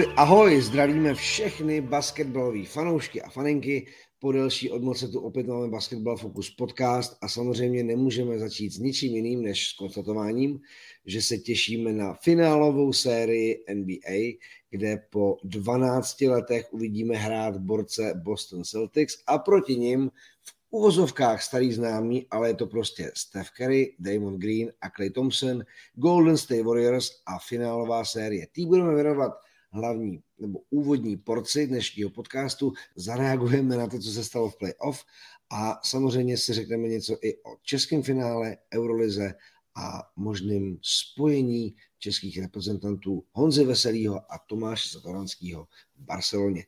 Ahoj, 0.00 0.12
ahoj, 0.16 0.60
zdravíme 0.62 1.14
všechny 1.14 1.80
basketbalové 1.80 2.64
fanoušky 2.64 3.22
a 3.22 3.30
faninky. 3.30 3.86
Po 4.18 4.32
delší 4.32 4.70
odmoce 4.70 5.08
tu 5.08 5.20
opět 5.20 5.46
máme 5.46 5.68
Basketball 5.68 6.16
Focus 6.16 6.50
podcast 6.50 7.18
a 7.22 7.28
samozřejmě 7.28 7.82
nemůžeme 7.82 8.38
začít 8.38 8.70
s 8.70 8.78
ničím 8.78 9.16
jiným 9.16 9.42
než 9.42 9.68
s 9.68 9.72
konstatováním, 9.72 10.60
že 11.06 11.22
se 11.22 11.38
těšíme 11.38 11.92
na 11.92 12.14
finálovou 12.14 12.92
sérii 12.92 13.64
NBA, 13.74 14.40
kde 14.70 15.02
po 15.10 15.36
12 15.44 16.20
letech 16.20 16.72
uvidíme 16.72 17.16
hrát 17.16 17.56
borce 17.56 18.12
Boston 18.24 18.64
Celtics 18.64 19.22
a 19.26 19.38
proti 19.38 19.76
nim 19.76 20.10
v 20.42 20.54
uvozovkách 20.70 21.42
starý 21.42 21.72
známý, 21.72 22.26
ale 22.30 22.48
je 22.48 22.54
to 22.54 22.66
prostě 22.66 23.12
Steph 23.16 23.50
Curry, 23.56 23.96
Damon 23.98 24.38
Green 24.38 24.72
a 24.80 24.90
Clay 24.90 25.10
Thompson, 25.10 25.64
Golden 25.94 26.36
State 26.36 26.64
Warriors 26.64 27.10
a 27.26 27.38
finálová 27.38 28.04
série. 28.04 28.46
Tý 28.52 28.66
budeme 28.66 28.94
věnovat 28.94 29.32
hlavní 29.72 30.22
nebo 30.38 30.60
úvodní 30.70 31.16
porci 31.16 31.66
dnešního 31.66 32.10
podcastu. 32.10 32.72
Zareagujeme 32.96 33.76
na 33.76 33.86
to, 33.86 33.98
co 33.98 34.10
se 34.10 34.24
stalo 34.24 34.50
v 34.50 34.58
playoff 34.58 35.04
a 35.50 35.80
samozřejmě 35.84 36.36
si 36.36 36.52
řekneme 36.52 36.88
něco 36.88 37.16
i 37.22 37.36
o 37.36 37.56
českém 37.62 38.02
finále, 38.02 38.56
Eurolize 38.74 39.34
a 39.76 40.02
možným 40.16 40.78
spojení 40.82 41.74
českých 41.98 42.38
reprezentantů 42.38 43.24
Honzy 43.32 43.64
Veselýho 43.64 44.16
a 44.16 44.38
Tomáše 44.46 44.88
Satoranského 44.88 45.68
v 45.96 46.04
Barceloně. 46.04 46.64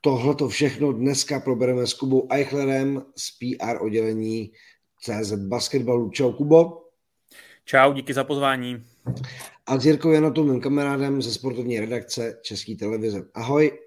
Tohle 0.00 0.34
to 0.34 0.48
všechno 0.48 0.92
dneska 0.92 1.40
probereme 1.40 1.86
s 1.86 1.94
Kubou 1.94 2.26
Eichlerem 2.30 3.02
z 3.16 3.30
PR 3.38 3.82
oddělení 3.82 4.52
CZ 5.00 5.32
Basketbalu. 5.32 6.10
Čau 6.10 6.32
Kubo. 6.32 6.84
Čau, 7.64 7.92
díky 7.92 8.14
za 8.14 8.24
pozvání. 8.24 8.84
A 9.68 9.78
s 9.78 9.86
Jirkou 9.86 10.10
Janotou, 10.10 10.60
kamarádem 10.60 11.22
ze 11.22 11.32
sportovní 11.32 11.80
redakce 11.80 12.40
České 12.42 12.74
televize. 12.74 13.22
Ahoj. 13.34 13.78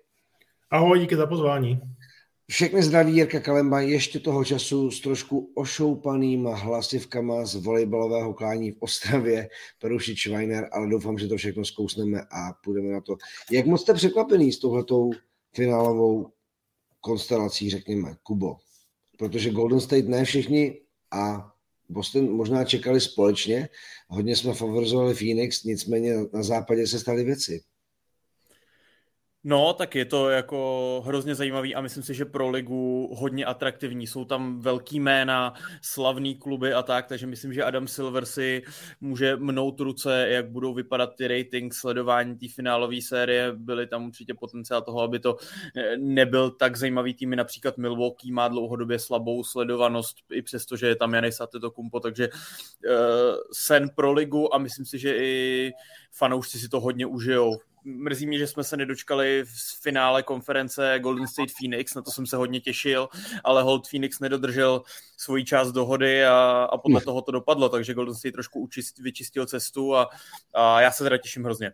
Ahoj, 0.72 1.00
díky 1.00 1.16
za 1.16 1.28
pozvání. 1.28 1.82
Všechny 2.50 2.84
zdraví 2.84 3.16
Jirka 3.16 3.40
Kalemba 3.40 3.82
ještě 3.82 4.20
toho 4.20 4.46
času 4.46 4.92
s 4.92 5.02
trošku 5.02 5.52
ošoupanýma 5.56 6.56
hlasivkama 6.56 7.46
z 7.46 7.56
volejbalového 7.56 8.34
klání 8.34 8.72
v 8.72 8.78
Ostravě, 8.80 9.50
Peruši 9.80 10.16
Schweiner, 10.16 10.70
ale 10.72 10.90
doufám, 10.90 11.18
že 11.18 11.28
to 11.28 11.38
všechno 11.38 11.66
zkousneme 11.66 12.22
a 12.22 12.54
půjdeme 12.64 12.90
na 12.90 13.02
to. 13.02 13.16
Jak 13.52 13.66
moc 13.66 13.82
jste 13.82 13.94
překvapený 13.94 14.52
s 14.52 14.60
touhletou 14.60 15.12
finálovou 15.56 16.28
konstelací, 17.00 17.70
řekněme, 17.70 18.16
Kubo? 18.24 18.56
Protože 19.18 19.50
Golden 19.50 19.80
State 19.80 20.08
ne 20.08 20.26
všichni 20.26 20.82
a 21.12 21.51
Boston 21.92 22.32
možná 22.32 22.66
čekali 22.66 23.02
společně. 23.02 23.70
Hodně 24.08 24.36
jsme 24.36 24.54
favorizovali 24.54 25.14
Phoenix, 25.14 25.64
nicméně 25.64 26.16
na 26.34 26.44
západě 26.44 26.88
se 26.88 27.00
staly 27.00 27.24
věci. 27.24 27.62
No, 29.44 29.74
tak 29.74 29.96
je 29.96 30.06
to 30.06 30.30
jako 30.30 31.02
hrozně 31.06 31.36
zajímavý 31.36 31.76
a 31.76 31.82
myslím 31.82 32.04
si, 32.04 32.14
že 32.14 32.26
pro 32.26 32.50
ligu 32.50 33.10
hodně 33.14 33.46
atraktivní. 33.46 34.08
Jsou 34.08 34.26
tam 34.26 34.60
velký 34.60 35.00
jména, 35.00 35.54
slavný 35.82 36.36
kluby 36.36 36.74
a 36.74 36.84
tak, 36.84 37.08
takže 37.08 37.28
myslím, 37.28 37.54
že 37.54 37.64
Adam 37.64 37.88
Silver 37.88 38.26
si 38.26 38.64
může 39.02 39.36
mnout 39.36 39.80
ruce, 39.80 40.28
jak 40.30 40.50
budou 40.50 40.74
vypadat 40.74 41.16
ty 41.16 41.28
ratings, 41.28 41.78
sledování 41.78 42.38
té 42.38 42.46
finálové 42.56 43.02
série. 43.02 43.54
Byly 43.54 43.88
tam 43.88 44.06
určitě 44.06 44.34
potenciál 44.34 44.82
toho, 44.82 45.02
aby 45.02 45.20
to 45.20 45.38
eh, 45.78 45.98
nebyl 45.98 46.52
tak 46.52 46.78
zajímavý 46.78 47.14
tým. 47.14 47.36
Například 47.36 47.78
Milwaukee 47.78 48.32
má 48.32 48.48
dlouhodobě 48.48 49.00
slabou 49.00 49.44
sledovanost, 49.44 50.18
i 50.32 50.42
přesto, 50.42 50.78
že 50.78 50.88
je 50.88 50.96
tam 50.96 51.14
Janis 51.14 51.42
Antetokounmpo, 51.42 52.00
takže 52.00 52.30
uh, 52.30 52.92
sen 53.54 53.90
pro 53.90 54.14
ligu 54.14 54.56
a 54.56 54.58
myslím 54.58 54.86
si, 54.86 55.00
že 55.00 55.18
i 55.18 55.72
fanoušci 56.12 56.60
si 56.60 56.70
to 56.70 56.80
hodně 56.80 57.06
užijou 57.06 57.58
mrzí 57.84 58.28
mě, 58.28 58.38
že 58.38 58.48
jsme 58.48 58.64
se 58.64 58.78
nedočkali 58.78 59.44
v 59.46 59.82
finále 59.82 60.24
konference 60.24 61.00
Golden 61.00 61.28
State 61.28 61.52
Phoenix, 61.60 61.96
na 61.96 62.02
to 62.02 62.12
jsem 62.12 62.26
se 62.26 62.38
hodně 62.38 62.60
těšil, 62.60 63.10
ale 63.44 63.64
hold 63.64 63.88
Phoenix 63.88 64.20
nedodržel 64.20 64.82
svoji 65.18 65.46
část 65.46 65.72
dohody 65.72 66.26
a, 66.26 66.68
a 66.72 66.78
podle 66.78 67.02
toho 67.02 67.22
to 67.22 67.32
dopadlo, 67.32 67.70
takže 67.70 67.94
Golden 67.94 68.16
State 68.16 68.34
trošku 68.34 68.60
učist, 68.60 69.00
vyčistil 69.00 69.46
cestu 69.46 69.96
a, 69.96 70.10
a 70.54 70.82
já 70.82 70.92
se 70.92 71.04
teda 71.04 71.18
těším 71.18 71.44
hrozně. 71.44 71.72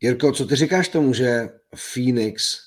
Jirko, 0.00 0.32
co 0.32 0.46
ty 0.46 0.56
říkáš 0.56 0.88
tomu, 0.88 1.14
že 1.14 1.48
Phoenix 1.92 2.58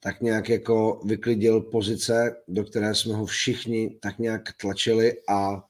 tak 0.00 0.20
nějak 0.20 0.48
jako 0.48 1.00
vyklidil 1.04 1.60
pozice, 1.60 2.36
do 2.48 2.64
které 2.64 2.94
jsme 2.94 3.14
ho 3.14 3.26
všichni 3.26 3.98
tak 4.00 4.18
nějak 4.18 4.42
tlačili 4.52 5.12
a 5.28 5.64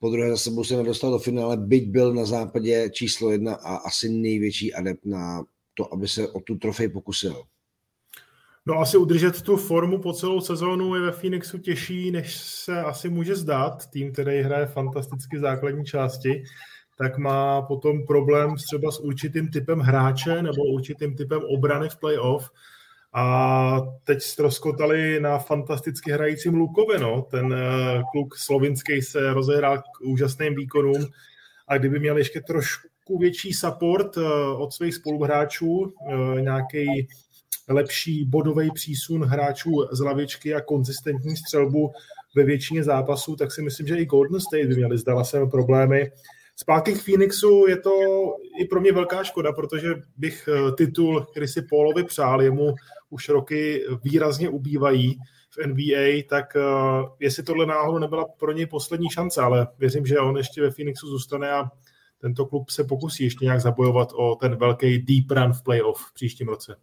po 0.00 0.10
druhé 0.10 0.30
za 0.30 0.36
sebou 0.36 0.64
se 0.64 0.76
nedostal 0.76 1.10
do 1.10 1.18
finále, 1.18 1.56
byť 1.56 1.88
byl 1.88 2.14
na 2.14 2.24
západě 2.24 2.90
číslo 2.90 3.30
jedna 3.30 3.54
a 3.54 3.76
asi 3.76 4.08
největší 4.08 4.74
adept 4.74 5.04
na 5.04 5.44
to, 5.74 5.94
aby 5.94 6.08
se 6.08 6.28
o 6.28 6.40
tu 6.40 6.56
trofej 6.56 6.88
pokusil. 6.88 7.42
No 8.66 8.74
asi 8.74 8.96
udržet 8.96 9.42
tu 9.42 9.56
formu 9.56 9.98
po 9.98 10.12
celou 10.12 10.40
sezónu 10.40 10.94
je 10.94 11.00
ve 11.00 11.12
Phoenixu 11.12 11.58
těžší, 11.58 12.10
než 12.10 12.36
se 12.36 12.80
asi 12.80 13.10
může 13.10 13.36
zdát. 13.36 13.86
Tým, 13.90 14.12
který 14.12 14.40
hraje 14.40 14.66
fantasticky 14.66 15.38
základní 15.38 15.84
části, 15.84 16.44
tak 16.98 17.18
má 17.18 17.62
potom 17.62 18.06
problém 18.06 18.56
třeba 18.56 18.90
s 18.90 19.00
určitým 19.00 19.48
typem 19.48 19.78
hráče 19.78 20.42
nebo 20.42 20.62
určitým 20.62 21.16
typem 21.16 21.40
obrany 21.44 21.88
v 21.88 21.96
playoff. 21.96 22.50
A 23.14 23.80
teď 24.04 24.22
ztroskotali 24.22 25.20
na 25.20 25.38
fantasticky 25.38 26.12
hrajícím 26.12 26.54
Lukovi. 26.54 26.98
No. 26.98 27.22
Ten 27.22 27.46
uh, 27.46 28.02
kluk 28.12 28.36
slovinský 28.36 29.02
se 29.02 29.32
rozehrál 29.32 29.78
k 29.78 30.00
úžasným 30.04 30.54
výkonům 30.54 31.06
a 31.68 31.78
kdyby 31.78 31.98
měl 31.98 32.18
ještě 32.18 32.40
trošku 32.40 33.18
větší 33.18 33.52
support 33.52 34.16
uh, 34.16 34.24
od 34.62 34.72
svých 34.72 34.94
spoluhráčů, 34.94 35.68
uh, 35.68 36.40
nějaký 36.40 37.08
lepší 37.68 38.24
bodový 38.24 38.70
přísun 38.70 39.24
hráčů 39.24 39.70
z 39.92 40.00
lavičky 40.00 40.54
a 40.54 40.60
konzistentní 40.60 41.36
střelbu 41.36 41.92
ve 42.36 42.44
většině 42.44 42.84
zápasů, 42.84 43.36
tak 43.36 43.52
si 43.52 43.62
myslím, 43.62 43.86
že 43.86 43.96
i 43.96 44.06
Golden 44.06 44.40
State 44.40 44.66
by 44.66 44.74
měli 44.74 44.98
zdala 44.98 45.24
se 45.24 45.46
problémy. 45.46 46.10
Zpátky 46.56 46.92
k 46.92 47.02
Phoenixu 47.02 47.66
je 47.68 47.76
to 47.76 47.90
i 48.58 48.64
pro 48.64 48.80
mě 48.80 48.92
velká 48.92 49.24
škoda, 49.24 49.52
protože 49.52 49.94
bych 50.16 50.48
titul 50.76 51.26
který 51.30 51.48
si 51.48 51.62
Paulovi 51.62 52.04
přál, 52.04 52.42
jemu 52.42 52.74
už 53.10 53.28
roky 53.28 53.84
výrazně 54.04 54.48
ubývají 54.48 55.18
v 55.50 55.66
NBA, 55.66 56.22
tak 56.28 56.56
uh, 56.56 57.08
jestli 57.20 57.42
tohle 57.42 57.66
náhodou 57.66 57.98
nebyla 57.98 58.24
pro 58.24 58.52
něj 58.52 58.66
poslední 58.66 59.10
šance, 59.10 59.40
ale 59.40 59.68
věřím, 59.78 60.06
že 60.06 60.18
on 60.18 60.36
ještě 60.36 60.62
ve 60.62 60.70
Phoenixu 60.70 61.08
zůstane 61.08 61.52
a 61.52 61.70
tento 62.20 62.46
klub 62.46 62.70
se 62.70 62.84
pokusí 62.84 63.24
ještě 63.24 63.44
nějak 63.44 63.60
zabojovat 63.60 64.08
o 64.14 64.34
ten 64.34 64.56
velký 64.56 64.98
deep 64.98 65.30
run 65.30 65.52
v 65.52 65.62
playoff 65.62 66.00
v 66.10 66.14
příštím 66.14 66.48
roce. 66.48 66.76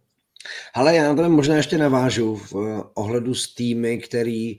Ale 0.74 0.96
já 0.96 1.14
na 1.14 1.22
to 1.22 1.30
možná 1.30 1.56
ještě 1.56 1.78
navážu 1.78 2.36
v 2.36 2.52
uh, 2.52 2.82
ohledu 2.94 3.34
s 3.34 3.54
týmy, 3.54 3.98
který 3.98 4.58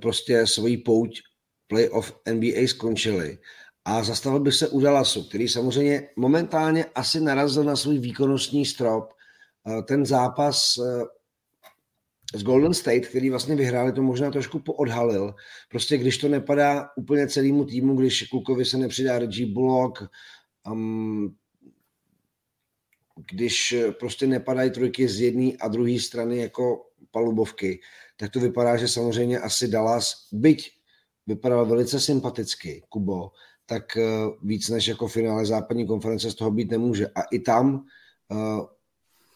prostě 0.00 0.46
svoji 0.46 0.76
pouť 0.76 1.20
playoff 1.66 2.12
NBA 2.32 2.66
skončili. 2.66 3.38
A 3.90 4.02
zastavil 4.02 4.40
bych 4.40 4.54
se 4.54 4.68
u 4.68 4.80
Dallasu, 4.80 5.28
který 5.28 5.48
samozřejmě 5.48 6.08
momentálně 6.16 6.84
asi 6.84 7.20
narazil 7.20 7.64
na 7.64 7.76
svůj 7.76 7.98
výkonnostní 7.98 8.66
strop 8.66 9.10
Eh, 9.66 9.82
ten 9.82 10.06
zápas 10.06 10.78
eh, 10.78 11.04
z 12.38 12.42
Golden 12.42 12.74
State, 12.74 13.06
který 13.06 13.30
vlastně 13.30 13.56
vyhráli, 13.56 13.92
to 13.92 14.02
možná 14.02 14.30
trošku 14.30 14.58
poodhalil. 14.58 15.34
Prostě 15.68 15.98
když 15.98 16.18
to 16.18 16.28
nepadá 16.28 16.88
úplně 16.96 17.28
celému 17.28 17.64
týmu, 17.64 17.96
když 17.96 18.22
Klukovi 18.22 18.64
se 18.64 18.78
nepřidá 18.78 19.18
Reggie 19.18 19.52
Bullock, 19.52 20.02
um, 20.70 21.36
když 23.30 23.74
prostě 23.98 24.26
nepadají 24.26 24.70
trojky 24.70 25.08
z 25.08 25.20
jedné 25.20 25.52
a 25.60 25.68
druhé 25.68 26.00
strany 26.00 26.38
jako 26.38 26.86
palubovky, 27.10 27.80
tak 28.16 28.30
to 28.30 28.40
vypadá, 28.40 28.76
že 28.76 28.88
samozřejmě 28.88 29.38
asi 29.38 29.68
Dallas, 29.68 30.28
byť 30.32 30.70
vypadal 31.26 31.66
velice 31.66 32.00
sympaticky, 32.00 32.82
Kubo, 32.88 33.30
tak 33.70 33.96
eh, 33.96 34.02
víc 34.42 34.68
než 34.68 34.88
jako 34.88 35.08
finále 35.08 35.46
západní 35.46 35.86
konference 35.86 36.30
z 36.30 36.34
toho 36.34 36.50
být 36.50 36.70
nemůže. 36.70 37.06
A 37.06 37.22
i 37.22 37.38
tam 37.38 37.84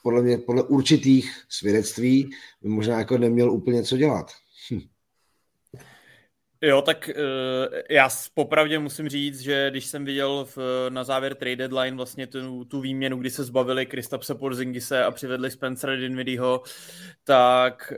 podle 0.03 0.23
mě, 0.23 0.39
podle 0.39 0.63
určitých 0.63 1.45
svědectví 1.49 2.31
by 2.63 2.69
možná 2.69 2.99
jako 2.99 3.19
neměl 3.19 3.53
úplně 3.53 3.83
co 3.83 3.97
dělat. 3.97 4.33
Hm. 4.71 4.81
Jo, 6.61 6.83
tak 6.83 7.11
uh, 7.17 7.75
já 7.91 8.09
popravdě 8.35 8.79
musím 8.79 9.09
říct, 9.09 9.41
že 9.41 9.71
když 9.71 9.87
jsem 9.87 10.05
viděl 10.05 10.47
v, 10.57 10.59
na 10.89 11.05
závěr 11.05 11.35
trade 11.35 11.57
deadline 11.57 11.97
vlastně 11.97 12.27
tu, 12.27 12.65
tu 12.65 12.81
výměnu, 12.81 13.17
kdy 13.17 13.31
se 13.31 13.45
zbavili 13.45 13.87
Kristapse 13.87 14.35
Porzingise 14.35 15.05
a 15.05 15.11
přivedli 15.11 15.51
Spencera 15.51 15.97
Dinwiddieho, 15.97 16.63
tak, 17.25 17.93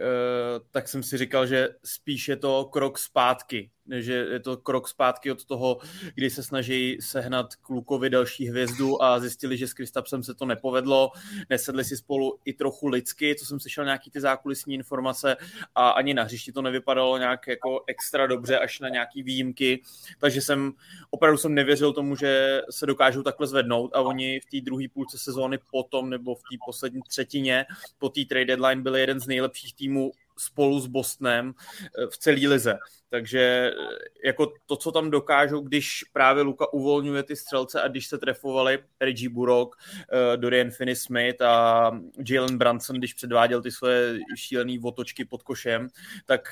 tak 0.71 0.89
jsem 0.89 1.03
si 1.03 1.19
říkal, 1.19 1.47
že 1.47 1.69
spíš 1.85 2.29
je 2.29 2.37
to 2.37 2.65
krok 2.65 2.99
zpátky 2.99 3.71
že 3.91 4.13
je 4.13 4.41
to 4.41 4.57
krok 4.57 4.89
zpátky 4.89 5.31
od 5.33 5.45
toho, 5.45 5.79
kdy 6.15 6.31
se 6.31 6.43
snaží 6.43 6.99
sehnat 7.01 7.55
klukovi 7.55 8.11
další 8.11 8.49
hvězdu 8.49 9.03
a 9.03 9.21
zjistili, 9.21 9.57
že 9.57 9.69
s 9.69 9.73
Kristapsem 9.73 10.23
se 10.23 10.35
to 10.35 10.47
nepovedlo, 10.47 11.11
nesedli 11.51 11.85
si 11.85 11.97
spolu 11.97 12.39
i 12.45 12.53
trochu 12.53 12.89
lidsky, 12.89 13.35
co 13.39 13.47
jsem 13.47 13.61
slyšel 13.61 13.85
nějaký 13.85 14.11
ty 14.11 14.21
zákulisní 14.21 14.75
informace 14.75 15.37
a 15.75 15.91
ani 15.91 16.15
na 16.15 16.23
hřišti 16.23 16.53
to 16.53 16.63
nevypadalo 16.63 17.19
nějak 17.19 17.47
jako 17.47 17.85
extra 17.87 18.27
dobře, 18.27 18.59
až 18.59 18.81
na 18.81 18.89
nějaký 18.89 19.23
výjimky, 19.23 19.83
takže 20.19 20.41
jsem 20.41 20.73
opravdu 21.11 21.39
jsem 21.39 21.55
nevěřil 21.55 21.93
tomu, 21.93 22.17
že 22.17 22.61
se 22.71 22.87
dokážou 22.87 23.23
takhle 23.23 23.47
zvednout 23.47 23.91
a 23.95 24.01
oni 24.01 24.41
v 24.41 24.47
té 24.47 24.61
druhé 24.61 24.85
půlce 24.93 25.19
sezóny 25.19 25.59
potom 25.71 26.11
nebo 26.11 26.35
v 26.35 26.39
té 26.39 26.57
poslední 26.67 27.01
třetině 27.09 27.67
po 27.99 28.09
té 28.09 28.25
trade 28.25 28.57
deadline 28.57 28.83
byli 28.83 29.01
jeden 29.01 29.21
z 29.21 29.27
nejlepších 29.27 29.75
týmů 29.75 30.13
spolu 30.39 30.81
s 30.81 30.87
Bostonem 30.87 31.53
eh, 31.55 32.07
v 32.11 32.19
celé 32.19 32.49
lize. 32.49 32.79
Takže 33.09 33.41
eh, 33.41 34.29
jako 34.29 34.53
to, 34.67 34.77
co 34.77 34.93
tam 34.93 35.11
dokážou, 35.11 35.61
když 35.61 36.05
právě 36.13 36.43
Luka 36.43 36.73
uvolňuje 36.73 37.23
ty 37.23 37.37
střelce 37.37 37.83
a 37.83 37.89
když 37.89 38.07
se 38.07 38.19
trefovali 38.19 38.79
Reggie 39.01 39.31
Burok, 39.31 39.77
eh, 40.13 40.37
Dorian 40.37 40.69
Finney-Smith 40.69 41.45
a 41.45 41.91
Jalen 42.29 42.59
Branson, 42.59 42.97
když 42.97 43.15
předváděl 43.15 43.63
ty 43.63 43.71
svoje 43.71 44.19
šílené 44.37 44.79
otočky 44.83 45.25
pod 45.25 45.43
košem, 45.43 45.89
tak 46.27 46.49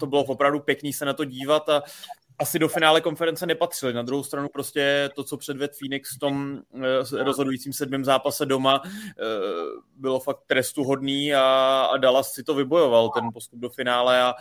to 0.00 0.06
bylo 0.06 0.24
opravdu 0.24 0.60
pěkný 0.60 0.92
se 0.92 1.04
na 1.04 1.12
to 1.12 1.24
dívat 1.24 1.68
a 1.68 1.82
asi 2.40 2.58
do 2.58 2.68
finále 2.68 3.00
konference 3.00 3.46
nepatřili. 3.46 3.92
Na 3.92 4.02
druhou 4.02 4.22
stranu 4.22 4.48
prostě 4.48 5.10
to, 5.14 5.24
co 5.24 5.36
předved 5.36 5.76
Phoenix 5.78 6.16
v 6.16 6.18
tom 6.18 6.60
eh, 6.74 7.24
rozhodujícím 7.24 7.72
sedmém 7.72 8.04
zápase 8.04 8.46
doma, 8.46 8.82
eh, 8.84 8.92
bylo 9.96 10.20
fakt 10.20 10.40
trestuhodný 10.46 11.34
a, 11.34 11.90
Dallas 11.96 12.32
si 12.32 12.42
to 12.42 12.54
vybojoval, 12.54 13.10
ten 13.10 13.24
postup 13.32 13.58
do 13.58 13.70
finále 13.70 14.22
a 14.22 14.34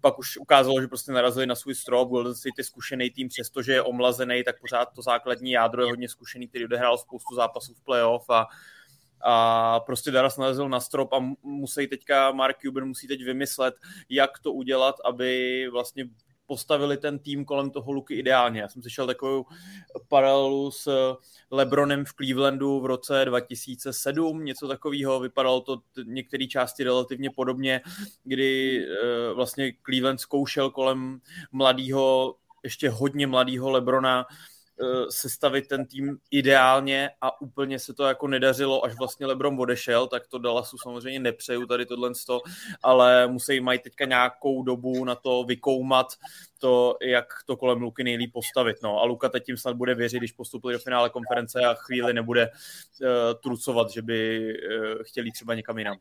pak 0.00 0.18
už 0.18 0.36
ukázalo, 0.36 0.80
že 0.80 0.88
prostě 0.88 1.12
narazili 1.12 1.46
na 1.46 1.54
svůj 1.54 1.74
strop, 1.74 2.10
byl 2.10 2.34
si 2.34 2.48
ty 2.56 2.64
zkušený 2.64 3.10
tým, 3.10 3.28
přestože 3.28 3.72
je 3.72 3.82
omlazený, 3.82 4.44
tak 4.44 4.60
pořád 4.60 4.88
to 4.94 5.02
základní 5.02 5.50
jádro 5.50 5.82
je 5.82 5.90
hodně 5.90 6.08
zkušený, 6.08 6.48
který 6.48 6.64
odehrál 6.64 6.98
spoustu 6.98 7.34
zápasů 7.34 7.74
v 7.74 7.84
playoff 7.84 8.30
a 8.30 8.46
a 9.26 9.80
prostě 9.80 10.10
Dallas 10.10 10.36
narazil 10.36 10.68
na 10.68 10.80
strop 10.80 11.12
a 11.12 11.18
musí 11.42 11.86
teďka, 11.86 12.32
Mark 12.32 12.56
Cuban 12.58 12.84
musí 12.84 13.08
teď 13.08 13.24
vymyslet, 13.24 13.74
jak 14.08 14.38
to 14.38 14.52
udělat, 14.52 14.94
aby 15.04 15.68
vlastně 15.72 16.04
postavili 16.46 16.96
ten 16.96 17.18
tým 17.18 17.44
kolem 17.44 17.70
toho 17.70 17.92
Luky 17.92 18.14
ideálně. 18.14 18.60
Já 18.60 18.68
jsem 18.68 18.82
slyšel 18.82 19.06
takovou 19.06 19.46
paralelu 20.08 20.70
s 20.70 21.14
Lebronem 21.50 22.04
v 22.04 22.12
Clevelandu 22.12 22.80
v 22.80 22.86
roce 22.86 23.24
2007, 23.24 24.44
něco 24.44 24.68
takového, 24.68 25.20
vypadalo 25.20 25.60
to 25.60 25.82
některé 26.04 26.46
části 26.46 26.84
relativně 26.84 27.30
podobně, 27.30 27.80
kdy 28.24 28.80
uh, 28.86 29.36
vlastně 29.36 29.72
Cleveland 29.84 30.20
zkoušel 30.20 30.70
kolem 30.70 31.20
mladého, 31.52 32.34
ještě 32.62 32.90
hodně 32.90 33.26
mladého 33.26 33.70
Lebrona 33.70 34.26
Eh, 34.26 34.53
sestavit 35.10 35.68
ten 35.68 35.86
tým 35.86 36.18
ideálně 36.30 37.10
a 37.20 37.40
úplně 37.40 37.78
se 37.78 37.94
to 37.94 38.04
jako 38.04 38.28
nedařilo, 38.28 38.84
až 38.84 38.94
vlastně 38.98 39.26
Lebron 39.26 39.60
odešel, 39.60 40.06
tak 40.06 40.26
to 40.28 40.38
Dallasu 40.38 40.76
samozřejmě 40.78 41.20
nepřeju 41.20 41.66
tady 41.66 41.86
tohle, 41.86 42.10
ale 42.82 43.26
musí 43.26 43.60
mají 43.60 43.78
teďka 43.78 44.04
nějakou 44.04 44.62
dobu 44.62 45.04
na 45.04 45.14
to 45.14 45.44
vykoumat 45.44 46.06
to, 46.58 46.96
jak 47.02 47.26
to 47.46 47.56
kolem 47.56 47.82
Luky 47.82 48.04
nejlíp 48.04 48.32
postavit. 48.32 48.76
No. 48.82 49.00
A 49.00 49.04
Luka 49.04 49.28
teď 49.28 49.44
tím 49.44 49.56
snad 49.56 49.76
bude 49.76 49.94
věřit, 49.94 50.18
když 50.18 50.32
postupili 50.32 50.74
do 50.74 50.78
finále 50.78 51.10
konference 51.10 51.60
a 51.60 51.74
chvíli 51.74 52.14
nebude 52.14 52.50
uh, 52.50 53.08
trucovat, 53.42 53.90
že 53.90 54.02
by 54.02 54.40
uh, 54.40 55.02
chtěli 55.02 55.30
třeba 55.30 55.54
někam 55.54 55.78
jinam. 55.78 55.96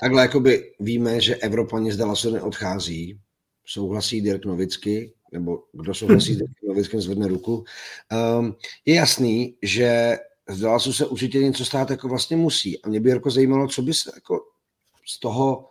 Takhle 0.00 0.22
jakoby 0.22 0.72
víme, 0.80 1.20
že 1.20 1.36
Evropani 1.36 1.92
z 1.92 1.96
Dallasu 1.96 2.30
neodchází, 2.30 3.20
souhlasí 3.64 4.20
Dirk 4.20 4.44
Novicky, 4.44 5.12
nebo 5.32 5.64
kdo 5.72 5.94
souhlasí 5.94 6.34
s 6.34 6.42
Novickým, 6.68 7.00
zvedne 7.00 7.28
ruku. 7.28 7.64
Um, 8.38 8.56
je 8.84 8.94
jasný, 8.94 9.56
že 9.62 10.18
z 10.48 10.60
Dallasu 10.60 10.92
se 10.92 11.06
určitě 11.06 11.38
něco 11.38 11.64
stát 11.64 11.90
jako 11.90 12.08
vlastně 12.08 12.36
musí. 12.36 12.82
A 12.82 12.88
mě 12.88 13.00
by 13.00 13.10
jako 13.10 13.30
zajímalo, 13.30 13.68
co 13.68 13.82
by 13.82 13.94
se 13.94 14.10
jako 14.14 14.40
z 15.06 15.20
toho 15.20 15.68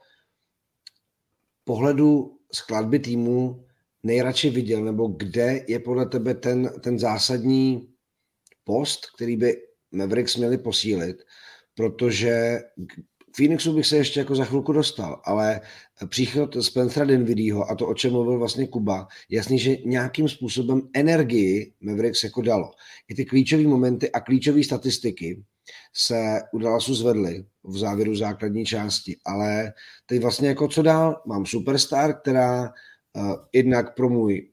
pohledu 1.63 2.37
skladby 2.53 2.99
týmu 2.99 3.65
nejradši 4.03 4.49
viděl, 4.49 4.83
nebo 4.83 5.07
kde 5.07 5.65
je 5.67 5.79
podle 5.79 6.05
tebe 6.05 6.33
ten, 6.33 6.69
ten 6.81 6.99
zásadní 6.99 7.93
post, 8.63 9.05
který 9.15 9.37
by 9.37 9.61
Mavericks 9.91 10.35
měli 10.35 10.57
posílit, 10.57 11.23
protože 11.75 12.59
Phoenixu 13.35 13.73
bych 13.73 13.87
se 13.87 13.97
ještě 13.97 14.19
jako 14.19 14.35
za 14.35 14.45
chvilku 14.45 14.73
dostal, 14.73 15.21
ale 15.25 15.61
příchod 16.07 16.63
Spencera 16.63 17.05
Dinvidího 17.05 17.71
a 17.71 17.75
to, 17.75 17.87
o 17.87 17.93
čem 17.93 18.11
mluvil 18.11 18.39
vlastně 18.39 18.67
Kuba, 18.67 19.07
jasný, 19.29 19.59
že 19.59 19.77
nějakým 19.85 20.29
způsobem 20.29 20.81
energii 20.93 21.73
Mavericks 21.81 22.23
jako 22.23 22.41
dalo. 22.41 22.71
I 23.07 23.15
ty 23.15 23.25
klíčové 23.25 23.63
momenty 23.63 24.11
a 24.11 24.19
klíčové 24.19 24.63
statistiky 24.63 25.43
se 25.95 26.41
u 26.53 26.57
Dallasu 26.57 26.95
zvedly 26.95 27.45
v 27.63 27.77
závěru 27.77 28.15
základní 28.15 28.65
části, 28.65 29.17
ale 29.25 29.73
teď 30.05 30.21
vlastně 30.21 30.47
jako 30.47 30.67
co 30.67 30.81
dál? 30.81 31.21
Mám 31.27 31.45
superstar, 31.45 32.21
která 32.21 32.61
uh, 32.63 33.35
jednak 33.53 33.95
pro 33.95 34.09
můj 34.09 34.49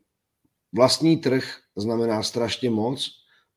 vlastní 0.73 1.17
trh 1.17 1.45
znamená 1.77 2.23
strašně 2.23 2.71
moc, 2.71 3.11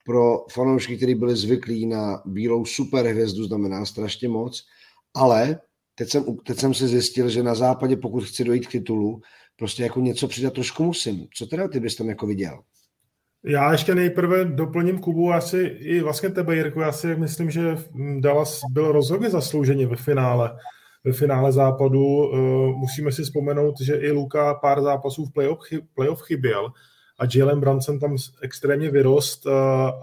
pro 0.05 0.45
fanoušky, 0.51 0.97
kteří 0.97 1.15
byli 1.15 1.35
zvyklí 1.35 1.85
na 1.85 2.21
bílou 2.25 2.65
superhvězdu, 2.65 3.43
znamená 3.43 3.85
strašně 3.85 4.29
moc, 4.29 4.65
ale 5.13 5.59
teď 5.95 6.09
jsem, 6.09 6.23
teď 6.45 6.57
jsem 6.57 6.73
si 6.73 6.87
zjistil, 6.87 7.29
že 7.29 7.43
na 7.43 7.55
západě, 7.55 7.95
pokud 7.97 8.23
chci 8.23 8.43
dojít 8.43 8.67
k 8.67 8.71
titulu, 8.71 9.21
prostě 9.55 9.83
jako 9.83 9.99
něco 9.99 10.27
přidat 10.27 10.53
trošku 10.53 10.83
musím. 10.83 11.27
Co 11.37 11.45
teda 11.45 11.67
ty 11.67 11.79
bys 11.79 11.95
tam 11.95 12.09
jako 12.09 12.27
viděl? 12.27 12.59
Já 13.45 13.71
ještě 13.71 13.95
nejprve 13.95 14.45
doplním 14.45 14.99
Kubu, 14.99 15.31
asi 15.31 15.57
i 15.79 16.01
vlastně 16.01 16.29
tebe, 16.29 16.55
Jirku, 16.55 16.79
já 16.79 16.91
si 16.91 17.15
myslím, 17.15 17.51
že 17.51 17.77
Dallas 18.19 18.61
byl 18.69 18.91
rozhodně 18.91 19.29
zaslouženě 19.29 19.87
ve 19.87 19.95
finále, 19.95 20.57
ve 21.03 21.13
finále 21.13 21.51
západu. 21.51 22.31
Eh, 22.33 22.37
musíme 22.77 23.11
si 23.11 23.23
vzpomenout, 23.23 23.81
že 23.81 23.95
i 23.95 24.11
Luka 24.11 24.53
pár 24.53 24.81
zápasů 24.81 25.25
v 25.25 25.33
playoff, 25.33 25.59
playoff 25.93 26.21
chyběl 26.21 26.71
a 27.19 27.23
Jalen 27.35 27.59
Brunson 27.59 27.99
tam 27.99 28.17
extrémně 28.41 28.89
vyrost 28.89 29.45
eh, 29.45 29.51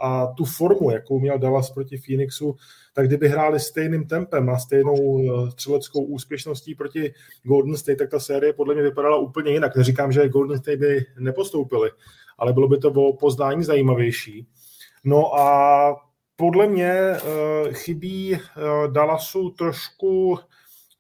a 0.02 0.26
tu 0.36 0.44
formu, 0.44 0.90
jakou 0.90 1.20
měl 1.20 1.38
Dallas 1.38 1.70
proti 1.70 1.98
Phoenixu, 1.98 2.56
tak 2.98 3.06
kdyby 3.06 3.28
hráli 3.28 3.60
stejným 3.60 4.06
tempem 4.06 4.50
a 4.50 4.58
stejnou 4.58 5.22
eh, 5.22 5.50
střeleckou 5.50 6.04
úspěšností 6.04 6.74
proti 6.74 7.14
Golden 7.42 7.76
State, 7.76 7.98
tak 7.98 8.10
ta 8.10 8.20
série 8.20 8.52
podle 8.52 8.74
mě 8.74 8.82
vypadala 8.82 9.16
úplně 9.16 9.52
jinak. 9.52 9.76
Neříkám, 9.76 10.12
že 10.12 10.28
Golden 10.28 10.58
State 10.58 10.78
by 10.78 11.06
nepostoupili, 11.18 11.90
ale 12.38 12.52
bylo 12.52 12.68
by 12.68 12.78
to 12.78 12.90
o 12.90 13.16
poznání 13.16 13.64
zajímavější. 13.64 14.46
No 15.04 15.34
a 15.34 15.96
podle 16.36 16.66
mě 16.66 16.92
eh, 16.92 17.18
chybí 17.72 18.38
Dallasu 18.92 19.50
trošku 19.50 20.38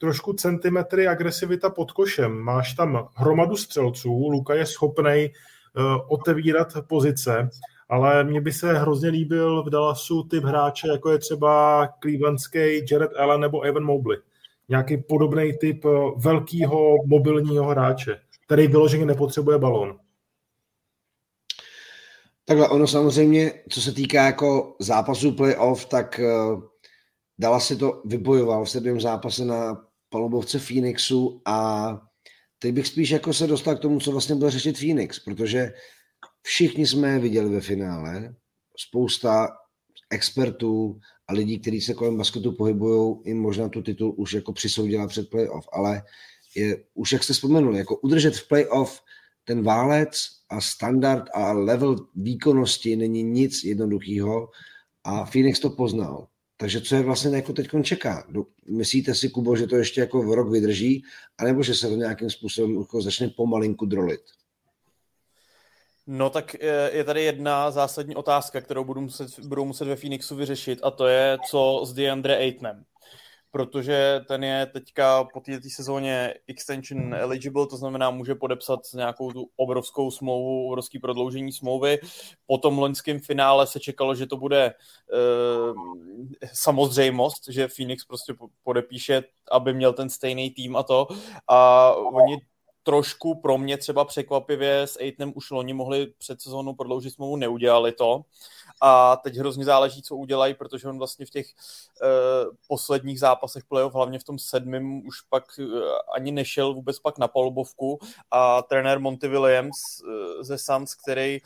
trošku 0.00 0.32
centimetry 0.32 1.08
agresivita 1.08 1.70
pod 1.70 1.92
košem. 1.92 2.32
Máš 2.32 2.74
tam 2.74 3.08
hromadu 3.14 3.56
střelců, 3.56 4.28
Luka 4.28 4.54
je 4.54 4.66
schopný 4.66 5.30
Eh, 5.78 6.00
otevírat 6.08 6.72
pozice, 6.86 7.48
ale 7.88 8.24
mně 8.24 8.40
by 8.40 8.52
se 8.52 8.72
hrozně 8.72 9.08
líbil 9.08 9.62
v 9.62 9.70
Dallasu 9.70 10.22
typ 10.22 10.44
hráče, 10.44 10.88
jako 10.88 11.10
je 11.10 11.18
třeba 11.18 11.88
clevelandský 12.02 12.58
Jared 12.90 13.16
Allen 13.16 13.40
nebo 13.40 13.60
Evan 13.60 13.84
Mobley. 13.84 14.18
Nějaký 14.68 14.96
podobný 14.96 15.52
typ 15.60 15.84
eh, 15.84 15.88
velkého 16.16 16.96
mobilního 17.06 17.64
hráče, 17.64 18.20
který 18.46 18.66
vyloženě 18.66 19.06
nepotřebuje 19.06 19.58
balón. 19.58 19.98
Takhle, 22.44 22.68
ono 22.68 22.86
samozřejmě, 22.86 23.52
co 23.68 23.80
se 23.80 23.92
týká 23.92 24.24
jako 24.24 24.76
zápasů 24.78 25.32
playoff, 25.32 25.86
tak 25.86 26.20
uh, 26.22 26.62
Dallas 27.38 27.66
si 27.66 27.76
to 27.76 28.02
vybojoval 28.04 28.64
v 28.64 28.70
sedmém 28.70 29.00
zápase 29.00 29.44
na 29.44 29.86
palubovce 30.08 30.58
Phoenixu 30.58 31.40
a 31.44 31.88
teď 32.58 32.74
bych 32.74 32.86
spíš 32.86 33.10
jako 33.10 33.32
se 33.32 33.46
dostal 33.46 33.76
k 33.76 33.80
tomu, 33.80 34.00
co 34.00 34.12
vlastně 34.12 34.34
byl 34.34 34.50
řešit 34.50 34.78
Phoenix, 34.78 35.18
protože 35.18 35.72
všichni 36.48 36.86
jsme 36.86 37.10
je 37.10 37.18
viděli 37.18 37.48
ve 37.48 37.60
finále, 37.60 38.34
spousta 38.76 39.48
expertů 40.10 41.00
a 41.28 41.32
lidí, 41.32 41.58
kteří 41.58 41.80
se 41.80 41.94
kolem 41.94 42.16
basketu 42.16 42.52
pohybují, 42.52 43.16
jim 43.24 43.40
možná 43.40 43.68
tu 43.68 43.82
titul 43.82 44.14
už 44.16 44.32
jako 44.32 44.52
přisoudila 44.52 45.06
před 45.06 45.30
playoff, 45.30 45.68
ale 45.72 46.02
je, 46.56 46.84
už 46.94 47.12
jak 47.12 47.24
jste 47.24 47.32
vzpomenuli, 47.32 47.78
jako 47.78 47.96
udržet 47.96 48.36
v 48.36 48.48
playoff 48.48 49.00
ten 49.44 49.62
válec 49.62 50.18
a 50.48 50.60
standard 50.60 51.24
a 51.34 51.52
level 51.52 51.96
výkonnosti 52.14 52.96
není 52.96 53.22
nic 53.22 53.64
jednoduchého 53.64 54.50
a 55.04 55.24
Phoenix 55.24 55.60
to 55.60 55.70
poznal. 55.70 56.28
Takže 56.56 56.80
co 56.80 56.96
je 56.96 57.02
vlastně 57.02 57.36
jako 57.36 57.52
teď 57.52 57.68
čeká? 57.82 58.28
Myslíte 58.68 59.14
si, 59.14 59.28
Kubo, 59.28 59.56
že 59.56 59.66
to 59.66 59.76
ještě 59.76 60.00
jako 60.00 60.22
v 60.22 60.32
rok 60.32 60.50
vydrží, 60.50 61.02
anebo 61.38 61.62
že 61.62 61.74
se 61.74 61.88
to 61.88 61.94
nějakým 61.94 62.30
způsobem 62.30 62.80
jako 62.80 63.02
začne 63.02 63.28
pomalinku 63.28 63.86
drolit? 63.86 64.20
No 66.10 66.30
tak 66.30 66.56
je 66.92 67.04
tady 67.04 67.22
jedna 67.22 67.70
zásadní 67.70 68.16
otázka, 68.16 68.60
kterou 68.60 68.84
budu 68.84 69.00
muset, 69.00 69.40
budou 69.40 69.64
muset 69.64 69.84
ve 69.84 69.96
Phoenixu 69.96 70.36
vyřešit 70.36 70.80
a 70.82 70.90
to 70.90 71.06
je, 71.06 71.38
co 71.50 71.82
s 71.84 71.92
DeAndre 71.92 72.36
Aitonem. 72.36 72.84
protože 73.50 74.20
ten 74.28 74.44
je 74.44 74.66
teďka 74.66 75.24
po 75.24 75.40
této 75.40 75.68
sezóně 75.68 76.34
extension 76.46 77.14
eligible, 77.14 77.66
to 77.66 77.76
znamená, 77.76 78.10
může 78.10 78.34
podepsat 78.34 78.80
nějakou 78.94 79.32
tu 79.32 79.50
obrovskou 79.56 80.10
smlouvu, 80.10 80.66
obrovský 80.68 80.98
prodloužení 80.98 81.52
smlouvy. 81.52 81.98
Po 82.46 82.58
tom 82.58 82.78
loňském 82.78 83.20
finále 83.20 83.66
se 83.66 83.80
čekalo, 83.80 84.14
že 84.14 84.26
to 84.26 84.36
bude 84.36 84.74
uh, 84.74 85.82
samozřejmost, 86.52 87.48
že 87.48 87.68
Phoenix 87.68 88.04
prostě 88.04 88.34
podepíše, 88.62 89.22
aby 89.50 89.74
měl 89.74 89.92
ten 89.92 90.10
stejný 90.10 90.50
tým 90.50 90.76
a 90.76 90.82
to. 90.82 91.06
A 91.48 91.92
oni 91.94 92.36
trošku 92.88 93.34
pro 93.34 93.58
mě 93.58 93.78
třeba 93.78 94.04
překvapivě 94.04 94.82
s 94.82 94.96
Aitnem 94.96 95.32
už 95.34 95.50
loni 95.50 95.72
mohli 95.72 96.06
před 96.18 96.40
sezónou 96.42 96.74
prodloužit 96.74 97.14
smlouvu, 97.14 97.36
neudělali 97.36 97.92
to. 97.92 98.22
A 98.80 99.16
teď 99.16 99.36
hrozně 99.36 99.64
záleží, 99.64 100.02
co 100.02 100.16
udělají, 100.16 100.54
protože 100.54 100.88
on 100.88 100.98
vlastně 100.98 101.26
v 101.26 101.30
těch 101.30 101.46
uh, 101.46 102.54
posledních 102.68 103.20
zápasech 103.20 103.64
playoff, 103.64 103.94
hlavně 103.94 104.18
v 104.18 104.24
tom 104.24 104.38
sedmém, 104.38 105.06
už 105.06 105.20
pak 105.20 105.44
uh, 105.58 105.82
ani 106.14 106.32
nešel 106.32 106.74
vůbec 106.74 106.98
pak 106.98 107.18
na 107.18 107.28
palubovku 107.28 107.98
a 108.30 108.62
trenér 108.62 108.98
Monty 109.00 109.28
Williams 109.28 109.76
uh, 110.00 110.42
ze 110.42 110.58
Suns, 110.58 110.94
který 110.94 111.40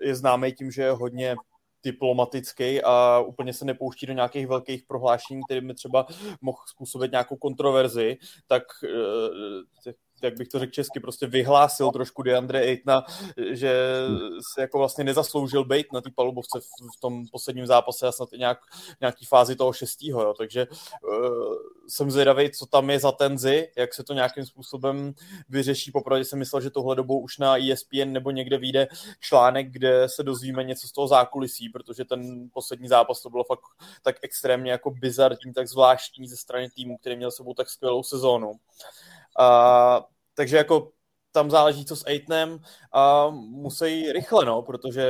je 0.00 0.14
známý 0.14 0.52
tím, 0.52 0.70
že 0.70 0.82
je 0.82 0.90
hodně 0.90 1.36
diplomatický 1.82 2.82
a 2.82 3.20
úplně 3.26 3.52
se 3.52 3.64
nepouští 3.64 4.06
do 4.06 4.12
nějakých 4.12 4.46
velkých 4.46 4.82
prohlášení, 4.82 5.40
které 5.44 5.60
by 5.60 5.74
třeba 5.74 6.06
mohl 6.40 6.58
způsobit 6.66 7.10
nějakou 7.10 7.36
kontroverzi, 7.36 8.16
tak 8.46 8.62
jak 10.22 10.36
bych 10.36 10.48
to 10.48 10.58
řekl 10.58 10.72
česky, 10.72 11.00
prostě 11.00 11.26
vyhlásil 11.26 11.90
trošku 11.90 12.22
DeAndre 12.22 12.60
Aitna, 12.60 13.04
že 13.50 13.82
se 14.54 14.60
jako 14.60 14.78
vlastně 14.78 15.04
nezasloužil 15.04 15.64
být 15.64 15.92
na 15.92 16.00
té 16.00 16.10
palubovce 16.10 16.60
v, 16.60 17.00
tom 17.00 17.24
posledním 17.32 17.66
zápase 17.66 18.06
a 18.06 18.12
snad 18.12 18.32
i 18.32 18.38
nějak, 18.38 18.58
nějaký 19.00 19.24
fázi 19.24 19.56
toho 19.56 19.72
šestýho, 19.72 20.22
jo. 20.22 20.34
takže 20.38 20.66
uh, 20.66 21.54
jsem 21.88 22.10
zvědavý, 22.10 22.50
co 22.50 22.66
tam 22.66 22.90
je 22.90 22.98
za 22.98 23.12
tenzi, 23.12 23.68
jak 23.76 23.94
se 23.94 24.04
to 24.04 24.14
nějakým 24.14 24.46
způsobem 24.46 25.14
vyřeší. 25.48 25.92
Popravdě 25.92 26.24
jsem 26.24 26.38
myslel, 26.38 26.62
že 26.62 26.70
tohle 26.70 26.96
dobou 26.96 27.20
už 27.20 27.38
na 27.38 27.56
ESPN 27.56 28.12
nebo 28.12 28.30
někde 28.30 28.58
vyjde 28.58 28.88
článek, 29.20 29.70
kde 29.70 30.08
se 30.08 30.22
dozvíme 30.22 30.64
něco 30.64 30.88
z 30.88 30.92
toho 30.92 31.08
zákulisí, 31.08 31.68
protože 31.68 32.04
ten 32.04 32.50
poslední 32.52 32.88
zápas 32.88 33.22
to 33.22 33.30
bylo 33.30 33.44
fakt 33.44 33.60
tak 34.02 34.16
extrémně 34.22 34.70
jako 34.70 34.90
bizarní, 34.90 35.52
tak 35.54 35.68
zvláštní 35.68 36.28
ze 36.28 36.36
strany 36.36 36.70
týmu, 36.70 36.98
který 36.98 37.16
měl 37.16 37.30
sebou 37.30 37.54
tak 37.54 37.70
skvělou 37.70 38.02
sezónu. 38.02 38.52
A, 39.38 40.06
takže 40.34 40.56
jako 40.56 40.92
tam 41.32 41.50
záleží, 41.50 41.84
co 41.84 41.96
s 41.96 42.06
Aitnem 42.06 42.60
a 42.92 43.30
musí 43.30 44.12
rychle, 44.12 44.44
no, 44.44 44.62
protože 44.62 45.06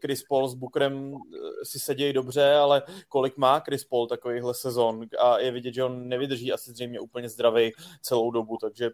Chris 0.00 0.22
Paul 0.28 0.48
s 0.48 0.54
Bookerem 0.54 1.14
eh, 1.14 1.38
si 1.64 1.78
sedějí 1.78 2.12
dobře, 2.12 2.54
ale 2.54 2.82
kolik 3.08 3.36
má 3.36 3.60
Chris 3.60 3.84
Paul 3.84 4.06
takovýhle 4.06 4.54
sezon 4.54 5.06
a 5.18 5.38
je 5.38 5.50
vidět, 5.50 5.74
že 5.74 5.84
on 5.84 6.08
nevydrží 6.08 6.52
asi 6.52 6.70
zřejmě 6.70 7.00
úplně 7.00 7.28
zdravý 7.28 7.72
celou 8.02 8.30
dobu, 8.30 8.56
takže 8.60 8.90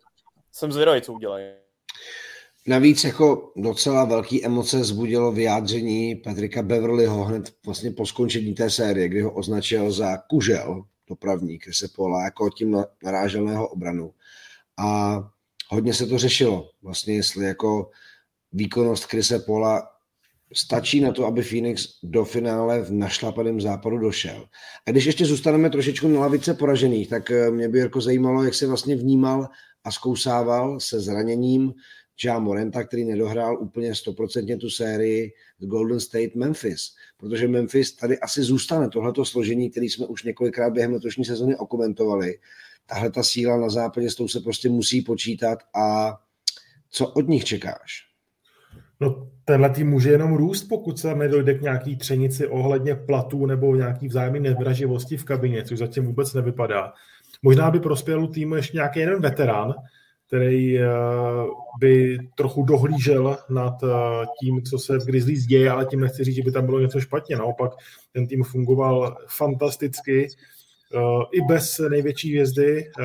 jsem 0.52 0.72
zvědavý, 0.72 1.00
co 1.00 1.12
udělají. 1.12 1.46
Navíc 2.66 3.04
jako 3.04 3.52
docela 3.56 4.04
velký 4.04 4.44
emoce 4.44 4.84
zbudilo 4.84 5.32
vyjádření 5.32 6.16
Patrika 6.16 6.62
Beverlyho 6.62 7.25
hned 7.25 7.52
vlastně 7.66 7.90
po 7.90 8.06
skončení 8.06 8.54
té 8.54 8.70
série, 8.70 9.08
kdy 9.08 9.22
ho 9.22 9.32
označil 9.32 9.90
za 9.92 10.16
kužel 10.16 10.84
dopravní 11.08 11.58
Krise 11.58 11.88
Paula, 11.96 12.25
jako 12.25 12.50
tím 12.50 12.84
narážel 13.04 13.44
na 13.44 13.52
jeho 13.52 13.68
obranu. 13.68 14.12
A 14.78 15.18
hodně 15.68 15.94
se 15.94 16.06
to 16.06 16.18
řešilo, 16.18 16.70
vlastně 16.82 17.14
jestli 17.14 17.44
jako 17.44 17.90
výkonnost 18.52 19.06
Krise 19.06 19.38
Pola 19.38 19.88
stačí 20.54 21.00
na 21.00 21.12
to, 21.12 21.26
aby 21.26 21.42
Phoenix 21.42 21.88
do 22.02 22.25
finále 22.25 22.80
v 22.80 22.92
našlapaném 22.92 23.61
západu 23.61 23.99
došel. 23.99 24.44
A 24.87 24.90
když 24.90 25.04
ještě 25.04 25.25
zůstaneme 25.25 25.70
trošičku 25.70 26.08
na 26.08 26.20
lavice 26.20 26.54
poražených, 26.54 27.08
tak 27.08 27.30
eh, 27.30 27.50
mě 27.50 27.68
by 27.68 27.78
jako 27.78 28.00
zajímalo, 28.00 28.42
jak 28.44 28.54
se 28.54 28.66
vlastně 28.66 28.97
vnímal 28.97 29.49
a 29.85 29.90
zkousával 29.90 30.80
se 30.80 31.00
zraněním 31.00 31.73
Ja 32.25 32.38
Morenta, 32.38 32.85
který 32.85 33.04
nedohrál 33.04 33.62
úplně 33.62 33.94
stoprocentně 33.94 34.56
tu 34.56 34.70
sérii 34.70 35.32
z 35.61 35.66
Golden 35.66 36.00
State 36.00 36.35
Memphis, 36.35 36.94
protože 37.16 37.49
Memphis 37.49 37.92
tady 37.92 38.18
asi 38.18 38.42
zůstane 38.42 38.88
tohleto 38.88 39.25
složení, 39.25 39.70
který 39.70 39.88
jsme 39.88 40.06
už 40.06 40.23
několikrát 40.23 40.70
během 40.70 40.92
letošní 40.92 41.25
sezony 41.25 41.56
okomentovali 41.56 42.38
tahle 42.88 43.11
ta 43.11 43.23
síla 43.23 43.57
na 43.57 43.68
západě, 43.68 44.11
s 44.11 44.14
tou 44.14 44.28
se 44.28 44.40
prostě 44.40 44.68
musí 44.68 45.02
počítat 45.02 45.59
a 45.75 46.18
co 46.90 47.07
od 47.07 47.28
nich 47.28 47.45
čekáš? 47.45 48.09
No, 49.00 49.28
tenhle 49.45 49.71
tým 49.71 49.90
může 49.90 50.11
jenom 50.11 50.35
růst, 50.35 50.64
pokud 50.64 50.99
se 50.99 51.14
nedojde 51.14 51.54
k 51.54 51.62
nějaký 51.62 51.97
třenici 51.97 52.47
ohledně 52.47 52.95
platů 52.95 53.47
nebo 53.47 53.76
nějaký 53.76 54.09
vzájemný 54.09 54.40
nevraživosti 54.40 55.16
v 55.16 55.25
kabině, 55.25 55.64
což 55.64 55.78
zatím 55.78 56.07
vůbec 56.07 56.35
nevypadá. 56.35 56.92
Možná 57.42 57.71
by 57.71 57.80
prospěl 57.80 58.26
týmu 58.26 58.54
ještě 58.54 58.76
nějaký 58.76 59.00
jeden 59.00 59.23
veterán, 59.23 59.75
který 60.26 60.78
eh, 60.78 60.87
by 61.80 62.18
trochu 62.35 62.62
dohlížel 62.62 63.38
nad 63.50 63.83
eh, 63.83 63.88
tím, 64.40 64.62
co 64.62 64.78
se 64.78 64.99
v 64.99 65.07
Grizzlies 65.07 65.47
děje, 65.47 65.71
ale 65.71 65.87
tím 65.87 66.00
nechci 66.00 66.25
říct, 66.25 66.35
že 66.35 66.42
by 66.42 66.52
tam 66.52 66.66
bylo 66.66 66.80
něco 66.80 67.00
špatně. 67.00 67.37
Naopak 67.37 67.73
ten 68.12 68.26
tým 68.26 68.45
fungoval 68.45 69.16
fantasticky, 69.28 70.28
i 71.33 71.40
bez 71.49 71.78
největší 71.78 72.30
hvězdy 72.30 72.90
eh, 73.00 73.04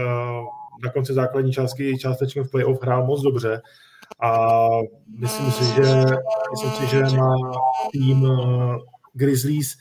na 0.83 0.91
konci 0.93 1.13
základní 1.13 1.51
částky 1.51 1.97
částečně 1.97 2.43
v 2.43 2.51
playoff 2.51 2.81
hrál 2.81 3.05
moc 3.05 3.21
dobře 3.21 3.61
a 4.19 4.67
myslím 5.19 5.51
si, 5.51 5.75
že, 5.75 6.05
myslím 6.51 6.71
si, 6.71 6.87
že 6.87 7.17
má 7.17 7.35
tým 7.91 8.27
eh, 8.27 8.77
Grizzlies 9.13 9.75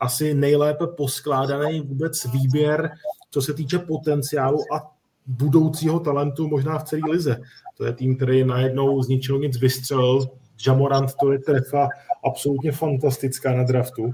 asi 0.00 0.34
nejlépe 0.34 0.86
poskládaný 0.86 1.80
vůbec 1.80 2.24
výběr, 2.24 2.90
co 3.30 3.42
se 3.42 3.54
týče 3.54 3.78
potenciálu 3.78 4.58
a 4.74 4.90
budoucího 5.26 6.00
talentu 6.00 6.48
možná 6.48 6.78
v 6.78 6.84
celé 6.84 7.02
lize. 7.10 7.40
To 7.76 7.84
je 7.84 7.92
tým, 7.92 8.16
který 8.16 8.44
najednou 8.44 9.02
z 9.02 9.08
ničeho 9.08 9.38
nic 9.38 9.60
vystřelil. 9.60 10.26
Jamorant 10.66 11.10
to 11.20 11.32
je 11.32 11.38
trefa 11.38 11.88
absolutně 12.24 12.72
fantastická 12.72 13.54
na 13.54 13.62
draftu. 13.62 14.10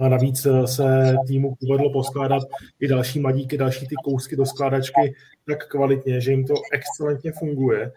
A 0.00 0.08
navíc 0.08 0.46
eh, 0.46 0.66
se 0.66 1.14
týmu 1.26 1.54
povedlo 1.68 1.92
poskládat 1.92 2.42
i 2.80 2.88
další 2.88 3.20
madíky, 3.20 3.58
další 3.58 3.88
ty 3.88 3.94
kousky 4.04 4.36
do 4.36 4.46
skládačky 4.46 5.14
tak 5.46 5.68
kvalitně, 5.68 6.20
že 6.20 6.30
jim 6.30 6.46
to 6.46 6.54
excelentně 6.72 7.32
funguje. 7.38 7.92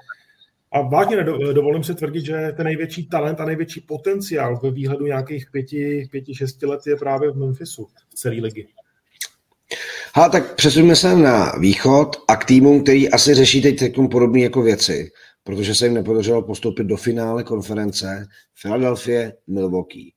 A 0.72 0.82
vážně 0.82 1.24
dovolím 1.54 1.84
se 1.84 1.94
tvrdit, 1.94 2.26
že 2.26 2.54
ten 2.58 2.66
největší 2.66 3.08
talent 3.08 3.40
a 3.40 3.46
největší 3.46 3.82
potenciál 3.82 4.60
ve 4.64 4.72
výhledu 4.72 5.06
nějakých 5.06 5.52
pěti, 5.52 6.08
pěti, 6.12 6.36
šesti 6.36 6.66
let 6.66 6.82
je 6.88 6.96
právě 6.96 7.32
v 7.32 7.38
Memphisu, 7.38 7.88
v 8.10 8.16
celé 8.16 8.36
ligy. 8.36 8.68
Ha, 10.16 10.30
tak 10.30 10.56
přesuneme 10.56 10.96
se 10.96 11.16
na 11.16 11.52
východ 11.60 12.16
a 12.28 12.36
k 12.36 12.46
týmům, 12.46 12.84
který 12.84 13.10
asi 13.10 13.34
řeší 13.34 13.62
teď 13.62 13.96
podobné 14.12 14.40
jako 14.40 14.62
věci, 14.62 15.12
protože 15.44 15.76
se 15.76 15.86
jim 15.86 15.94
nepodařilo 15.94 16.42
postoupit 16.42 16.84
do 16.84 16.98
finále 16.98 17.44
konference 17.44 18.28
Philadelphia, 18.62 19.32
Milwaukee. 19.48 20.12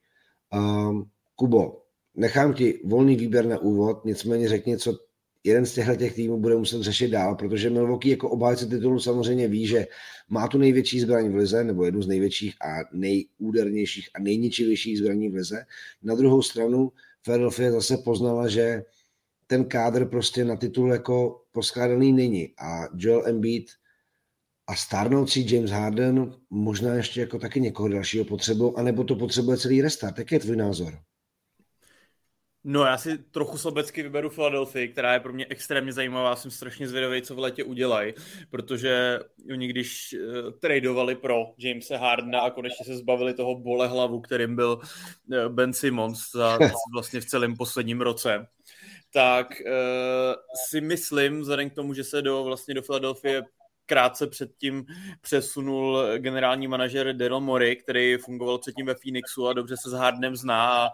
Um, 0.54 1.04
Kubo, 1.36 1.82
nechám 2.14 2.54
ti 2.54 2.80
volný 2.84 3.16
výběr 3.16 3.46
na 3.46 3.58
úvod, 3.58 4.04
nicméně 4.04 4.48
řekni, 4.48 4.78
co 4.78 4.98
jeden 5.44 5.66
z 5.66 5.74
těchto 5.74 5.96
těch 5.96 6.14
týmů 6.14 6.40
bude 6.40 6.56
muset 6.56 6.82
řešit 6.82 7.08
dál, 7.08 7.34
protože 7.34 7.70
Milwaukee 7.70 8.10
jako 8.10 8.30
obhájce 8.30 8.66
titulu 8.66 9.00
samozřejmě 9.00 9.48
ví, 9.48 9.66
že 9.66 9.86
má 10.28 10.48
tu 10.48 10.58
největší 10.58 11.00
zbraň 11.00 11.32
v 11.32 11.34
lize, 11.34 11.64
nebo 11.64 11.84
jednu 11.84 12.02
z 12.02 12.06
největších 12.06 12.54
a 12.62 12.76
nejúdernějších 12.92 14.08
a 14.14 14.20
nejničivějších 14.20 14.98
zbraní 14.98 15.28
v 15.28 15.34
lize. 15.34 15.64
Na 16.02 16.14
druhou 16.14 16.42
stranu 16.42 16.92
Philadelphia 17.22 17.72
zase 17.72 17.96
poznala, 17.96 18.48
že 18.48 18.82
ten 19.46 19.64
kádr 19.64 20.04
prostě 20.04 20.44
na 20.44 20.56
titul 20.56 20.92
jako 20.92 21.42
poskládaný 21.52 22.12
není 22.12 22.52
a 22.58 22.88
Joel 22.96 23.28
Embiid 23.28 23.66
a 24.66 24.76
stárnoucí 24.76 25.54
James 25.54 25.70
Harden 25.70 26.34
možná 26.50 26.94
ještě 26.94 27.20
jako 27.20 27.38
taky 27.38 27.60
někoho 27.60 27.88
dalšího 27.88 28.24
potřebu, 28.24 28.78
anebo 28.78 29.04
to 29.04 29.16
potřebuje 29.16 29.56
celý 29.56 29.82
restart. 29.82 30.18
Jak 30.18 30.32
je 30.32 30.40
tvůj 30.40 30.56
názor? 30.56 30.98
No 32.68 32.84
já 32.84 32.98
si 32.98 33.18
trochu 33.18 33.58
sobecky 33.58 34.02
vyberu 34.02 34.30
Philadelphia, 34.30 34.92
která 34.92 35.14
je 35.14 35.20
pro 35.20 35.32
mě 35.32 35.46
extrémně 35.48 35.92
zajímavá, 35.92 36.36
jsem 36.36 36.50
strašně 36.50 36.88
zvědavý, 36.88 37.22
co 37.22 37.34
v 37.34 37.38
letě 37.38 37.64
udělají, 37.64 38.14
protože 38.50 39.20
oni 39.52 39.68
když 39.68 40.14
uh, 40.14 40.50
tradovali 40.50 41.14
pro 41.14 41.44
Jamesa 41.58 41.98
Hardena 41.98 42.40
a 42.40 42.50
konečně 42.50 42.84
se 42.84 42.96
zbavili 42.96 43.34
toho 43.34 43.54
bolehlavu, 43.54 44.20
kterým 44.20 44.56
byl 44.56 44.80
uh, 44.80 45.48
Ben 45.48 45.72
Simmons 45.72 46.32
za, 46.32 46.58
vlastně 46.94 47.20
v 47.20 47.24
celém 47.24 47.56
posledním 47.56 48.00
roce, 48.00 48.46
tak 49.12 49.46
uh, 49.50 50.34
si 50.68 50.80
myslím, 50.80 51.40
vzhledem 51.40 51.70
k 51.70 51.74
tomu, 51.74 51.94
že 51.94 52.04
se 52.04 52.22
do, 52.22 52.44
vlastně 52.44 52.74
do 52.74 52.82
Philadelphia 52.82 53.42
krátce 53.86 54.26
předtím 54.26 54.86
přesunul 55.20 56.02
generální 56.18 56.68
manažer 56.68 57.16
Daryl 57.16 57.40
Morey, 57.40 57.76
který 57.76 58.16
fungoval 58.16 58.58
předtím 58.58 58.86
ve 58.86 58.94
Phoenixu 58.94 59.48
a 59.48 59.52
dobře 59.52 59.76
se 59.76 59.90
s 59.90 59.92
Hardenem 59.92 60.36
zná 60.36 60.86
a 60.86 60.90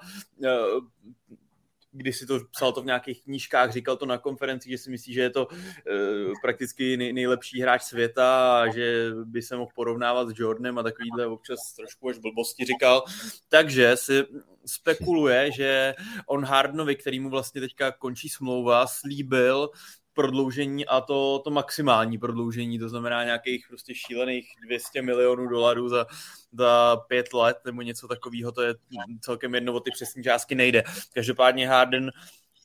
když 1.92 2.16
si 2.16 2.26
to 2.26 2.40
psal 2.50 2.72
to 2.72 2.82
v 2.82 2.86
nějakých 2.86 3.22
knížkách, 3.22 3.72
říkal 3.72 3.96
to 3.96 4.06
na 4.06 4.18
konferenci, 4.18 4.70
že 4.70 4.78
si 4.78 4.90
myslí, 4.90 5.12
že 5.12 5.20
je 5.20 5.30
to 5.30 5.46
uh, 5.46 6.32
prakticky 6.42 6.96
nej, 6.96 7.12
nejlepší 7.12 7.62
hráč 7.62 7.82
světa 7.82 8.60
a 8.60 8.72
že 8.72 9.10
by 9.24 9.42
se 9.42 9.56
mohl 9.56 9.70
porovnávat 9.74 10.28
s 10.28 10.38
Jordanem 10.38 10.78
a 10.78 10.82
takovýhle 10.82 11.26
občas 11.26 11.58
trošku 11.76 12.08
až 12.08 12.18
blbosti 12.18 12.64
říkal. 12.64 13.04
Takže 13.48 13.96
si 13.96 14.24
spekuluje, 14.66 15.52
že 15.52 15.94
on 16.26 16.44
Hardnovi, 16.44 16.96
který 16.96 17.20
mu 17.20 17.30
vlastně 17.30 17.60
teďka 17.60 17.92
končí 17.92 18.28
smlouva, 18.28 18.86
slíbil 18.86 19.70
prodloužení 20.14 20.86
a 20.86 21.00
to, 21.00 21.38
to 21.44 21.50
maximální 21.50 22.18
prodloužení, 22.18 22.78
to 22.78 22.88
znamená 22.88 23.24
nějakých 23.24 23.66
prostě 23.68 23.94
šílených 23.94 24.48
200 24.66 25.02
milionů 25.02 25.48
dolarů 25.48 25.88
za, 25.88 26.06
za 26.52 26.96
pět 27.08 27.32
let 27.32 27.56
nebo 27.64 27.82
něco 27.82 28.08
takového, 28.08 28.52
to 28.52 28.62
je 28.62 28.74
celkem 29.20 29.54
jedno, 29.54 29.72
o 29.72 29.80
ty 29.80 29.90
přesné 29.90 30.22
částky 30.22 30.54
nejde. 30.54 30.82
Každopádně 31.14 31.68
Harden 31.68 32.10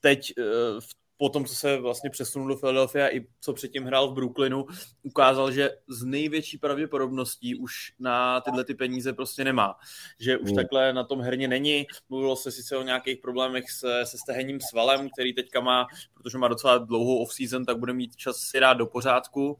teď 0.01 0.34
eh, 0.38 0.44
v 0.80 1.07
po 1.18 1.30
tom, 1.30 1.46
co 1.46 1.56
se 1.56 1.78
vlastně 1.78 2.10
přesunul 2.10 2.48
do 2.48 2.56
Philadelphia 2.56 3.16
i 3.16 3.28
co 3.40 3.54
předtím 3.54 3.84
hrál 3.84 4.12
v 4.12 4.14
Brooklynu, 4.14 4.66
ukázal, 5.04 5.52
že 5.52 5.70
z 5.88 6.04
největší 6.04 6.58
pravděpodobností 6.58 7.56
už 7.56 7.94
na 8.00 8.42
tyhle 8.42 8.64
ty 8.64 8.76
peníze 8.76 9.14
prostě 9.14 9.44
nemá. 9.44 9.76
Že 10.20 10.38
už 10.38 10.50
mm. 10.50 10.56
takhle 10.56 10.94
na 10.94 11.04
tom 11.04 11.22
herně 11.22 11.48
není. 11.48 11.86
Mluvilo 12.10 12.36
se 12.36 12.52
sice 12.52 12.78
o 12.78 12.84
nějakých 12.84 13.18
problémech 13.18 13.72
se, 13.72 14.06
se 14.06 14.18
stehenním 14.18 14.60
svalem, 14.62 15.10
který 15.10 15.34
teďka 15.34 15.60
má, 15.60 15.88
protože 16.14 16.38
má 16.38 16.48
docela 16.48 16.78
dlouhou 16.78 17.26
off-season, 17.26 17.66
tak 17.66 17.80
bude 17.80 17.94
mít 17.94 18.16
čas 18.16 18.38
si 18.38 18.60
dát 18.60 18.74
do 18.74 18.86
pořádku 18.86 19.60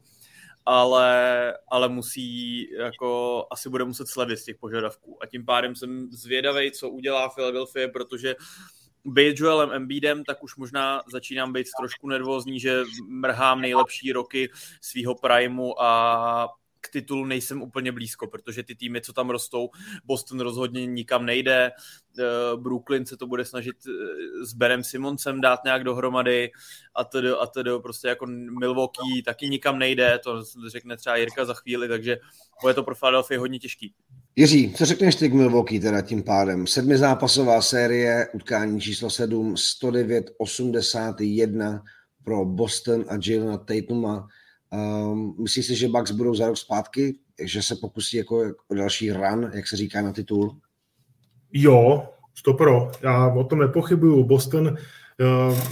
ale, 0.70 1.54
ale 1.68 1.88
musí, 1.88 2.70
jako 2.70 3.46
asi 3.50 3.68
bude 3.68 3.84
muset 3.84 4.08
sledit 4.08 4.36
z 4.36 4.44
těch 4.44 4.56
požadavků. 4.56 5.22
A 5.22 5.26
tím 5.26 5.44
pádem 5.44 5.76
jsem 5.76 6.08
zvědavý, 6.12 6.72
co 6.72 6.90
udělá 6.90 7.28
Philadelphia, 7.28 7.88
protože 7.88 8.36
uh, 8.36 8.42
být 9.04 9.40
Joelem 9.40 9.72
Embiidem, 9.72 10.24
tak 10.24 10.42
už 10.42 10.56
možná 10.56 11.02
začínám 11.12 11.52
být 11.52 11.66
trošku 11.80 12.08
nervózní, 12.08 12.60
že 12.60 12.82
mrhám 13.08 13.60
nejlepší 13.60 14.12
roky 14.12 14.50
svého 14.80 15.14
primu 15.14 15.82
a 15.82 16.48
k 16.80 16.88
titulu 16.88 17.24
nejsem 17.24 17.62
úplně 17.62 17.92
blízko, 17.92 18.26
protože 18.26 18.62
ty 18.62 18.74
týmy, 18.74 19.00
co 19.00 19.12
tam 19.12 19.30
rostou, 19.30 19.70
Boston 20.04 20.40
rozhodně 20.40 20.86
nikam 20.86 21.26
nejde, 21.26 21.70
eh, 22.18 22.24
Brooklyn 22.56 23.06
se 23.06 23.16
to 23.16 23.26
bude 23.26 23.44
snažit 23.44 23.76
eh, 23.88 24.46
s 24.46 24.54
Berem 24.54 24.84
Simoncem 24.84 25.40
dát 25.40 25.64
nějak 25.64 25.84
dohromady 25.84 26.50
a 26.94 27.04
tedy, 27.04 27.30
a 27.30 27.46
tedy 27.46 27.70
prostě 27.82 28.08
jako 28.08 28.26
Milwaukee 28.60 29.22
taky 29.24 29.48
nikam 29.48 29.78
nejde, 29.78 30.18
to 30.24 30.44
řekne 30.68 30.96
třeba 30.96 31.16
Jirka 31.16 31.44
za 31.44 31.54
chvíli, 31.54 31.88
takže 31.88 32.18
bude 32.62 32.74
to 32.74 32.82
pro 32.82 32.94
Philadelphia 32.94 33.40
hodně 33.40 33.58
těžký. 33.58 33.94
Jiří, 34.38 34.72
co 34.72 34.84
řekneš 34.84 35.14
ty 35.14 35.28
k 35.28 35.34
Milwaukee 35.34 35.80
teda 35.80 36.00
tím 36.00 36.22
pádem? 36.22 36.66
Sedmizápasová 36.66 37.62
série, 37.62 38.28
utkání 38.34 38.80
číslo 38.80 39.10
7, 39.10 39.54
109-81 39.54 41.82
pro 42.24 42.44
Boston 42.44 43.04
a 43.08 43.12
Jalena 43.26 43.58
Tatuma. 43.58 44.28
Um, 44.72 45.36
myslíš 45.38 45.66
si, 45.66 45.74
že 45.74 45.88
Bucks 45.88 46.10
budou 46.10 46.34
za 46.34 46.46
rok 46.46 46.56
zpátky? 46.56 47.18
Že 47.42 47.62
se 47.62 47.76
pokusí 47.76 48.16
jako 48.16 48.54
o 48.68 48.74
další 48.74 49.12
run, 49.12 49.50
jak 49.54 49.68
se 49.68 49.76
říká 49.76 50.02
na 50.02 50.12
titul? 50.12 50.56
Jo, 51.52 52.08
to 52.44 52.54
pro. 52.54 52.90
Já 53.02 53.34
o 53.34 53.44
tom 53.44 53.58
nepochybuju. 53.58 54.24
Boston 54.24 54.68
uh, 54.68 54.76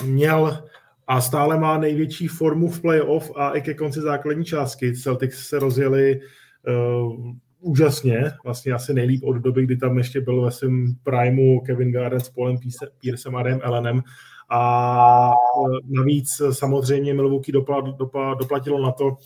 měl 0.03 0.65
a 1.07 1.21
stále 1.21 1.61
má 1.61 1.79
největší 1.79 2.29
formu 2.29 2.71
v 2.71 2.81
playoff 2.81 3.31
a 3.37 3.51
i 3.51 3.61
ke 3.61 3.75
konci 3.75 4.01
základní 4.01 4.45
částky. 4.45 4.97
Celtics 4.97 5.49
se 5.49 5.59
rozjeli 5.59 6.21
uh, 6.69 7.37
úžasně, 7.61 8.33
vlastně 8.45 8.73
asi 8.73 8.95
nejlíp 8.95 9.25
od 9.25 9.33
doby, 9.33 9.63
kdy 9.63 9.77
tam 9.77 9.99
ještě 9.99 10.21
byl 10.21 10.43
ve 10.43 10.51
svém 10.51 10.95
primu 11.03 11.61
Kevin 11.61 11.93
Garnett 11.93 12.27
s 12.27 12.29
Paulem 12.29 12.57
Piercem 12.99 13.37
a 13.37 13.43
Rem 13.43 13.61
Ellenem. 13.63 14.03
A 14.51 15.31
e, 15.31 15.95
navíc 15.99 16.43
samozřejmě 16.53 17.15
Milwaukee 17.15 17.53
dopla, 17.53 17.81
dopla, 17.81 18.35
doplatilo 18.35 18.83
na 18.83 18.93
to, 18.93 19.17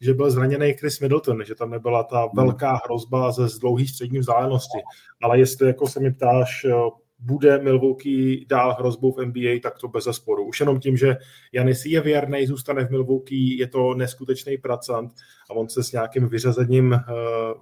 že 0.00 0.14
byl 0.14 0.30
zraněný 0.30 0.72
Chris 0.72 1.00
Middleton, 1.00 1.44
že 1.44 1.54
tam 1.54 1.70
nebyla 1.70 2.02
ta 2.02 2.28
velká 2.34 2.80
hrozba 2.84 3.32
ze 3.32 3.58
dlouhé 3.60 3.86
střední 3.86 4.18
vzdálenosti. 4.18 4.78
Ale 5.22 5.38
jestli 5.38 5.66
jako 5.66 5.86
se 5.86 6.00
mi 6.00 6.12
ptáš, 6.12 6.64
e, 6.64 6.72
bude 7.20 7.58
Milwaukee 7.58 8.46
dál 8.48 8.76
hrozbou 8.78 9.12
v 9.12 9.26
NBA, 9.26 9.60
tak 9.62 9.78
to 9.78 9.88
bez 9.88 10.04
zesporu. 10.04 10.44
Už 10.44 10.60
jenom 10.60 10.80
tím, 10.80 10.96
že 10.96 11.16
Janis 11.52 11.86
je 11.86 12.00
věrný, 12.00 12.46
zůstane 12.46 12.84
v 12.84 12.90
Milwaukee, 12.90 13.58
je 13.58 13.66
to 13.66 13.94
neskutečný 13.94 14.58
pracant 14.58 15.12
a 15.50 15.54
on 15.54 15.68
se 15.68 15.84
s 15.84 15.92
nějakým 15.92 16.28
vyřazením 16.28 16.92
eh, 16.92 17.02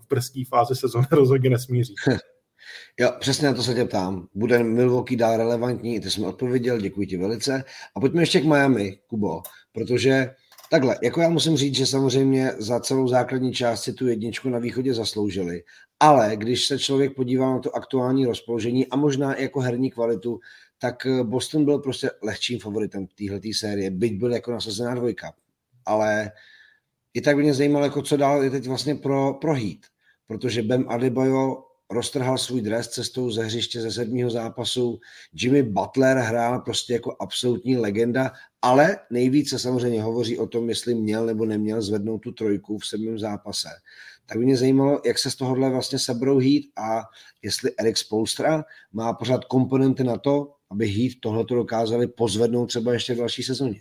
v 0.00 0.08
brzké 0.08 0.42
fázi 0.48 0.76
sezóny 0.76 1.06
rozhodně 1.12 1.50
nesmíří. 1.50 1.94
Jo, 3.00 3.12
přesně 3.20 3.48
na 3.48 3.54
to 3.54 3.62
se 3.62 3.74
tě 3.74 3.84
ptám. 3.84 4.26
Bude 4.34 4.62
Milwaukee 4.62 5.16
dál 5.16 5.36
relevantní? 5.36 6.00
Ty 6.00 6.10
jsi 6.10 6.20
mi 6.20 6.26
odpověděl, 6.26 6.80
děkuji 6.80 7.06
ti 7.06 7.16
velice. 7.16 7.64
A 7.96 8.00
pojďme 8.00 8.22
ještě 8.22 8.40
k 8.40 8.44
Miami, 8.44 8.98
Kubo, 9.06 9.42
protože 9.72 10.30
Takhle, 10.70 10.96
jako 11.02 11.20
já 11.20 11.28
musím 11.28 11.56
říct, 11.56 11.74
že 11.74 11.86
samozřejmě 11.86 12.52
za 12.58 12.80
celou 12.80 13.08
základní 13.08 13.52
část 13.52 13.82
si 13.82 13.92
tu 13.92 14.06
jedničku 14.08 14.48
na 14.48 14.58
východě 14.58 14.94
zasloužili, 14.94 15.62
ale 16.00 16.36
když 16.36 16.66
se 16.66 16.78
člověk 16.78 17.14
podívá 17.16 17.52
na 17.52 17.58
to 17.58 17.76
aktuální 17.76 18.26
rozpoložení 18.26 18.86
a 18.86 18.96
možná 18.96 19.34
i 19.34 19.42
jako 19.42 19.60
herní 19.60 19.90
kvalitu, 19.90 20.40
tak 20.78 21.06
eh, 21.06 21.24
Boston 21.24 21.64
byl 21.64 21.78
prostě 21.78 22.10
lehčím 22.22 22.58
favoritem 22.58 23.06
téhle 23.06 23.40
série, 23.52 23.90
byť 23.90 24.18
byl 24.18 24.32
jako 24.32 24.52
nasazená 24.52 24.94
dvojka. 24.94 25.32
Ale 25.86 26.32
i 27.14 27.20
tak 27.20 27.36
by 27.36 27.42
mě 27.42 27.54
zajímalo, 27.54 27.84
jako 27.84 28.02
co 28.02 28.16
dál 28.16 28.42
je 28.42 28.50
teď 28.50 28.66
vlastně 28.66 28.94
pro, 28.94 29.34
pro 29.34 29.54
Heat, 29.54 29.78
protože 30.26 30.62
Bem 30.62 30.84
Adebayo 30.88 31.64
roztrhal 31.90 32.38
svůj 32.38 32.60
dres 32.60 32.88
cestou 32.88 33.30
ze 33.30 33.44
hřiště 33.44 33.80
ze 33.80 33.90
sedmého 33.90 34.30
zápasu. 34.30 35.00
Jimmy 35.32 35.62
Butler 35.62 36.16
hrál 36.16 36.60
prostě 36.60 36.92
jako 36.92 37.16
absolutní 37.20 37.76
legenda, 37.76 38.32
ale 38.62 38.98
nejvíce 39.10 39.58
samozřejmě 39.58 40.02
hovoří 40.02 40.38
o 40.38 40.46
tom, 40.46 40.68
jestli 40.68 40.94
měl 40.94 41.26
nebo 41.26 41.44
neměl 41.44 41.82
zvednout 41.82 42.18
tu 42.18 42.32
trojku 42.32 42.78
v 42.78 42.86
sedmém 42.86 43.18
zápase. 43.18 43.68
Tak 44.28 44.38
by 44.38 44.44
mě 44.44 44.56
zajímalo, 44.56 45.00
jak 45.04 45.18
se 45.18 45.30
z 45.30 45.36
tohohle 45.36 45.70
vlastně 45.70 45.98
sebrou 45.98 46.38
Heat 46.38 46.62
a 46.76 47.02
jestli 47.42 47.70
Eric 47.78 47.98
Spolstra 47.98 48.64
má 48.92 49.12
pořád 49.12 49.44
komponenty 49.44 50.04
na 50.04 50.18
to, 50.18 50.54
aby 50.70 50.88
Heat 50.88 51.12
tohleto 51.20 51.54
dokázali 51.54 52.06
pozvednout 52.06 52.66
třeba 52.66 52.92
ještě 52.92 53.14
v 53.14 53.18
další 53.18 53.42
sezóně. 53.42 53.80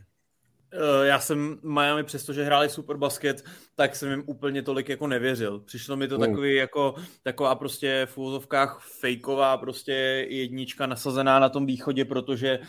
Eh, 0.73 1.07
já 1.07 1.19
jsem 1.19 1.59
Miami, 1.63 2.03
přestože 2.03 2.43
hráli 2.43 2.69
super 2.69 2.97
basket, 2.97 3.43
tak 3.75 3.95
jsem 3.95 4.11
jim 4.11 4.23
úplně 4.25 4.61
tolik 4.61 4.89
jako 4.89 5.07
nevěřil. 5.07 5.59
Přišlo 5.59 5.95
mi 5.95 6.07
to 6.07 6.15
mm. 6.17 6.21
takový 6.21 6.55
jako 6.55 6.95
taková 7.23 7.55
prostě 7.55 8.07
v 8.09 8.17
úvozovkách 8.17 8.81
fejková 8.99 9.57
prostě 9.57 9.93
jednička 10.29 10.85
nasazená 10.85 11.39
na 11.39 11.49
tom 11.49 11.65
východě, 11.65 12.05
protože 12.05 12.59
eh, 12.61 12.65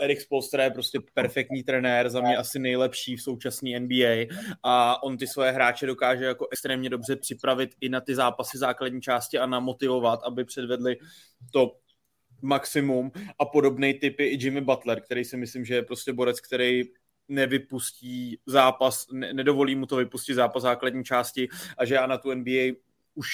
Erik 0.00 0.20
Spolstra 0.20 0.64
je 0.64 0.70
prostě 0.70 0.98
perfektní 1.14 1.62
trenér, 1.62 2.10
za 2.10 2.20
mě 2.20 2.36
asi 2.36 2.58
nejlepší 2.58 3.16
v 3.16 3.22
současné 3.22 3.80
NBA 3.80 4.26
a. 4.62 5.02
On 5.02 5.16
ty 5.16 5.26
svoje 5.26 5.50
hráče 5.50 5.86
dokáže 5.86 6.24
jako 6.24 6.46
extrémně 6.52 6.90
dobře 6.90 7.16
připravit 7.16 7.70
i 7.80 7.88
na 7.88 8.00
ty 8.00 8.14
zápasy 8.14 8.58
základní 8.58 9.00
části 9.00 9.38
a 9.38 9.46
namotivovat, 9.46 10.20
aby 10.24 10.44
předvedli 10.44 10.96
to 11.52 11.76
maximum. 12.42 13.12
A 13.38 13.44
podobné 13.44 13.94
typy 13.94 14.24
i 14.24 14.44
Jimmy 14.44 14.60
Butler, 14.60 15.00
který 15.00 15.24
si 15.24 15.36
myslím, 15.36 15.64
že 15.64 15.74
je 15.74 15.82
prostě 15.82 16.12
borec, 16.12 16.40
který 16.40 16.82
nevypustí 17.28 18.38
zápas, 18.46 19.06
ne, 19.12 19.32
nedovolí 19.32 19.74
mu 19.74 19.86
to 19.86 19.96
vypustit 19.96 20.34
zápas 20.34 20.62
základní 20.62 21.04
části 21.04 21.48
a 21.78 21.84
že 21.84 21.94
já 21.94 22.06
na 22.06 22.18
tu 22.18 22.34
NBA 22.34 22.74
už 23.14 23.28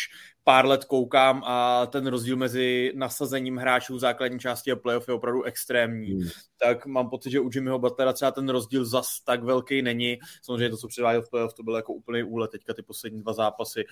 pár 0.44 0.66
let 0.66 0.84
koukám 0.84 1.42
a 1.44 1.86
ten 1.86 2.06
rozdíl 2.06 2.36
mezi 2.36 2.92
nasazením 2.94 3.56
hráčů 3.56 3.94
v 3.94 3.98
základní 3.98 4.38
části 4.38 4.72
a 4.72 4.76
playoff 4.76 5.08
je 5.08 5.14
opravdu 5.14 5.42
extrémní. 5.42 6.12
Hmm. 6.12 6.28
Tak 6.56 6.86
mám 6.86 7.10
pocit, 7.10 7.30
že 7.30 7.40
u 7.40 7.50
Jimmyho 7.54 7.78
Butlera 7.78 8.12
třeba 8.12 8.30
ten 8.30 8.48
rozdíl 8.48 8.84
zas 8.84 9.20
tak 9.20 9.44
velký 9.44 9.82
není. 9.82 10.18
Samozřejmě 10.42 10.70
to, 10.70 10.76
co 10.76 10.88
předváděl 10.88 11.22
v 11.22 11.30
playoff, 11.30 11.54
to 11.54 11.62
byl 11.62 11.76
jako 11.76 11.92
úplný 11.92 12.22
úlet 12.22 12.50
teďka 12.50 12.74
ty 12.74 12.82
poslední 12.82 13.20
dva 13.20 13.32
zápasy. 13.32 13.84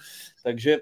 Takže 0.43 0.79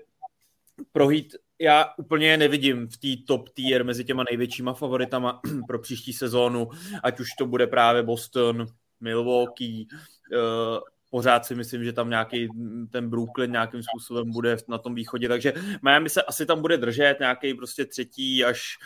prohít 0.92 1.36
já 1.58 1.86
úplně 1.98 2.36
nevidím 2.36 2.88
v 2.88 2.96
té 2.96 3.24
top 3.26 3.48
tier 3.48 3.84
mezi 3.84 4.04
těma 4.04 4.24
největšíma 4.30 4.74
favoritama 4.74 5.40
pro 5.66 5.78
příští 5.78 6.12
sezónu, 6.12 6.68
ať 7.02 7.20
už 7.20 7.28
to 7.38 7.46
bude 7.46 7.66
právě 7.66 8.02
Boston, 8.02 8.66
Milwaukee, 9.00 9.86
eh, 10.32 10.80
pořád 11.12 11.46
si 11.46 11.54
myslím, 11.54 11.84
že 11.84 11.92
tam 11.92 12.10
nějaký 12.10 12.48
ten 12.90 13.10
Brooklyn 13.10 13.52
nějakým 13.52 13.82
způsobem 13.82 14.32
bude 14.32 14.56
na 14.68 14.78
tom 14.78 14.94
východě, 14.94 15.28
takže 15.28 15.52
Miami 15.82 16.08
se 16.08 16.22
asi 16.22 16.46
tam 16.46 16.60
bude 16.60 16.76
držet 16.76 17.16
nějaký 17.20 17.54
prostě 17.54 17.84
třetí 17.84 18.44
až 18.44 18.78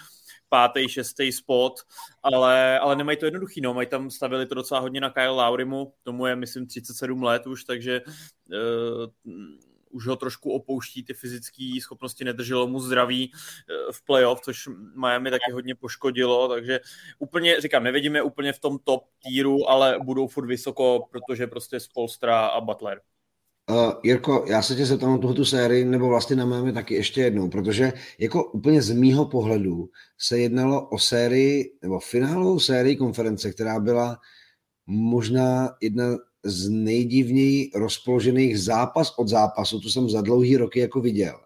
pátý, 0.49 0.89
šestý 0.89 1.33
spot, 1.33 1.75
ale, 2.23 2.79
ale 2.79 2.97
nemají 2.97 3.19
to 3.19 3.27
jednoduchý, 3.27 3.61
no, 3.61 3.75
mají 3.75 3.87
tam 3.87 4.11
stavili 4.11 4.47
to 4.47 4.55
docela 4.55 4.81
hodně 4.81 5.01
na 5.01 5.11
Kyle 5.11 5.31
Laurimu, 5.31 5.93
tomu 6.03 6.27
je 6.27 6.37
myslím 6.37 6.67
37 6.67 7.23
let 7.23 7.47
už, 7.47 7.65
takže 7.65 8.01
uh, 8.05 9.33
už 9.97 10.07
ho 10.07 10.17
trošku 10.17 10.53
opouští, 10.53 11.05
ty 11.05 11.15
fyzické 11.15 11.79
schopnosti 11.81 12.25
nedrželo 12.25 12.67
mu 12.69 12.81
zdraví 12.81 13.33
eh, 13.33 13.93
v 13.93 14.05
playoff, 14.05 14.41
což 14.41 14.69
Miami 14.95 15.31
taky 15.31 15.53
hodně 15.53 15.75
poškodilo, 15.75 16.49
takže 16.49 16.81
úplně, 17.19 17.61
říkám, 17.61 17.85
nevidíme 17.85 18.23
úplně 18.23 18.53
v 18.53 18.61
tom 18.61 18.79
top 18.85 19.05
týru, 19.25 19.71
ale 19.71 19.99
budou 20.05 20.29
furt 20.29 20.47
vysoko, 20.47 21.09
protože 21.11 21.47
prostě 21.47 21.81
Spolstra 21.81 22.47
a 22.47 22.61
Butler. 22.61 23.01
Uh, 23.71 23.93
Jirko, 24.05 24.45
já 24.49 24.63
se 24.63 24.75
tě 24.75 24.87
zeptám 24.87 25.11
na 25.11 25.19
tuhle 25.19 25.45
sérii, 25.45 25.85
nebo 25.85 26.09
vlastně 26.09 26.37
na 26.37 26.47
Miami 26.47 26.73
taky 26.73 26.95
ještě 26.95 27.21
jednou, 27.21 27.49
protože 27.49 27.93
jako 28.19 28.45
úplně 28.45 28.83
z 28.83 28.91
mýho 28.91 29.25
pohledu 29.25 29.89
se 30.19 30.39
jednalo 30.39 30.89
o 30.89 30.99
sérii, 30.99 31.73
nebo 31.83 32.01
finálovou 32.01 32.61
sérii 32.61 32.97
konference, 32.97 33.53
která 33.53 33.81
byla 33.81 34.19
možná 34.87 35.75
jedna 35.81 36.05
z 36.45 36.69
nejdivněji 36.69 37.71
rozpoložených 37.75 38.61
zápas 38.61 39.15
od 39.19 39.29
zápasu, 39.29 39.81
to 39.81 39.89
jsem 39.89 40.11
za 40.11 40.21
dlouhý 40.21 40.57
roky 40.57 40.81
jako 40.81 41.01
viděl, 41.01 41.41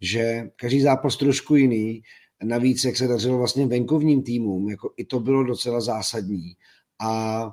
že 0.00 0.50
každý 0.56 0.80
zápas 0.80 1.16
trošku 1.16 1.56
jiný, 1.56 2.02
navíc, 2.42 2.84
jak 2.84 2.96
se 2.96 3.08
dařilo 3.08 3.38
vlastně 3.38 3.66
venkovním 3.66 4.22
týmům, 4.22 4.70
jako 4.70 4.92
i 4.96 5.04
to 5.04 5.20
bylo 5.20 5.44
docela 5.44 5.80
zásadní. 5.80 6.52
A 7.00 7.50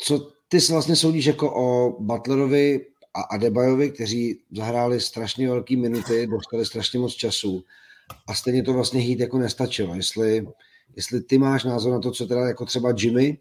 co 0.00 0.32
ty 0.48 0.60
se 0.60 0.72
vlastně 0.72 0.96
soudíš 0.96 1.24
jako 1.24 1.54
o 1.54 1.96
Butlerovi 2.02 2.86
a 3.14 3.20
Adebayovi, 3.20 3.90
kteří 3.90 4.40
zahráli 4.56 5.00
strašně 5.00 5.48
velké 5.48 5.76
minuty, 5.76 6.26
dostali 6.26 6.66
strašně 6.66 6.98
moc 6.98 7.14
času 7.14 7.64
a 8.26 8.34
stejně 8.34 8.62
to 8.62 8.72
vlastně 8.72 9.00
hít 9.00 9.20
jako 9.20 9.38
nestačilo. 9.38 9.94
Jestli, 9.94 10.46
jestli 10.96 11.20
ty 11.20 11.38
máš 11.38 11.64
názor 11.64 11.92
na 11.92 12.00
to, 12.00 12.10
co 12.10 12.26
teda 12.26 12.48
jako 12.48 12.64
třeba 12.64 12.94
Jimmy, 12.98 13.38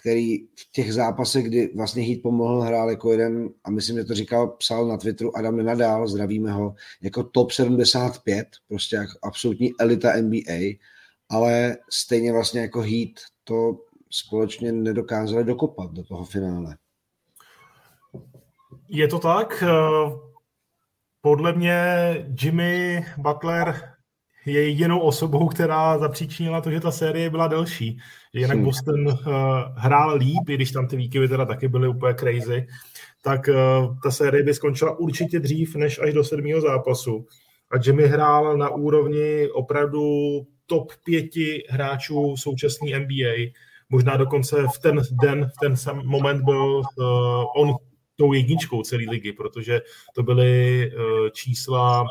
který 0.00 0.38
v 0.38 0.72
těch 0.72 0.94
zápasech, 0.94 1.44
kdy 1.44 1.72
vlastně 1.76 2.02
Heat 2.02 2.22
pomohl, 2.22 2.60
hrál 2.60 2.90
jako 2.90 3.12
jeden, 3.12 3.48
a 3.64 3.70
myslím, 3.70 3.96
že 3.96 4.04
to 4.04 4.14
říkal, 4.14 4.48
psal 4.48 4.88
na 4.88 4.96
Twitteru 4.96 5.36
Adam 5.36 5.56
Nenadál, 5.56 6.08
zdravíme 6.08 6.52
ho, 6.52 6.74
jako 7.02 7.22
top 7.22 7.50
75, 7.50 8.48
prostě 8.68 8.96
jako 8.96 9.12
absolutní 9.22 9.72
elita 9.80 10.12
NBA, 10.16 10.78
ale 11.30 11.76
stejně 11.90 12.32
vlastně 12.32 12.60
jako 12.60 12.80
Heat 12.80 13.10
to 13.44 13.78
společně 14.10 14.72
nedokázali 14.72 15.44
dokopat 15.44 15.92
do 15.92 16.02
toho 16.02 16.24
finále. 16.24 16.76
Je 18.88 19.08
to 19.08 19.18
tak. 19.18 19.64
Eh, 19.66 20.10
podle 21.20 21.52
mě 21.52 21.82
Jimmy 22.42 23.04
Butler 23.16 23.97
je 24.48 24.68
jedinou 24.68 25.00
osobou, 25.00 25.48
která 25.48 25.98
zapříčinila 25.98 26.60
to, 26.60 26.70
že 26.70 26.80
ta 26.80 26.90
série 26.90 27.30
byla 27.30 27.48
delší. 27.48 27.98
Jinak 28.32 28.56
hmm. 28.56 28.64
Boston 28.64 29.06
uh, 29.06 29.14
hrál 29.76 30.16
líp, 30.16 30.48
i 30.48 30.54
když 30.54 30.72
tam 30.72 30.88
ty 30.88 30.96
výkyvy 30.96 31.28
teda 31.28 31.44
taky 31.44 31.68
byly 31.68 31.88
úplně 31.88 32.14
crazy, 32.14 32.66
tak 33.22 33.48
uh, 33.48 33.96
ta 34.02 34.10
série 34.10 34.42
by 34.42 34.54
skončila 34.54 34.98
určitě 34.98 35.40
dřív 35.40 35.76
než 35.76 35.98
až 35.98 36.14
do 36.14 36.24
sedmého 36.24 36.60
zápasu. 36.60 37.26
A 37.70 37.76
Jimmy 37.86 38.06
hrál 38.06 38.56
na 38.56 38.68
úrovni 38.68 39.48
opravdu 39.48 40.02
top 40.66 40.92
pěti 41.04 41.64
hráčů 41.68 42.36
současné 42.36 42.98
NBA. 42.98 43.52
Možná 43.90 44.16
dokonce 44.16 44.56
v 44.74 44.78
ten 44.78 45.00
den, 45.22 45.50
v 45.56 45.60
ten 45.60 45.76
sam 45.76 46.06
moment 46.06 46.44
byl 46.44 46.76
uh, 46.76 47.44
on 47.56 47.74
tou 48.16 48.32
jedničkou 48.32 48.82
celé 48.82 49.02
ligy, 49.10 49.32
protože 49.32 49.80
to 50.14 50.22
byly 50.22 50.90
uh, 50.92 51.28
čísla 51.28 52.04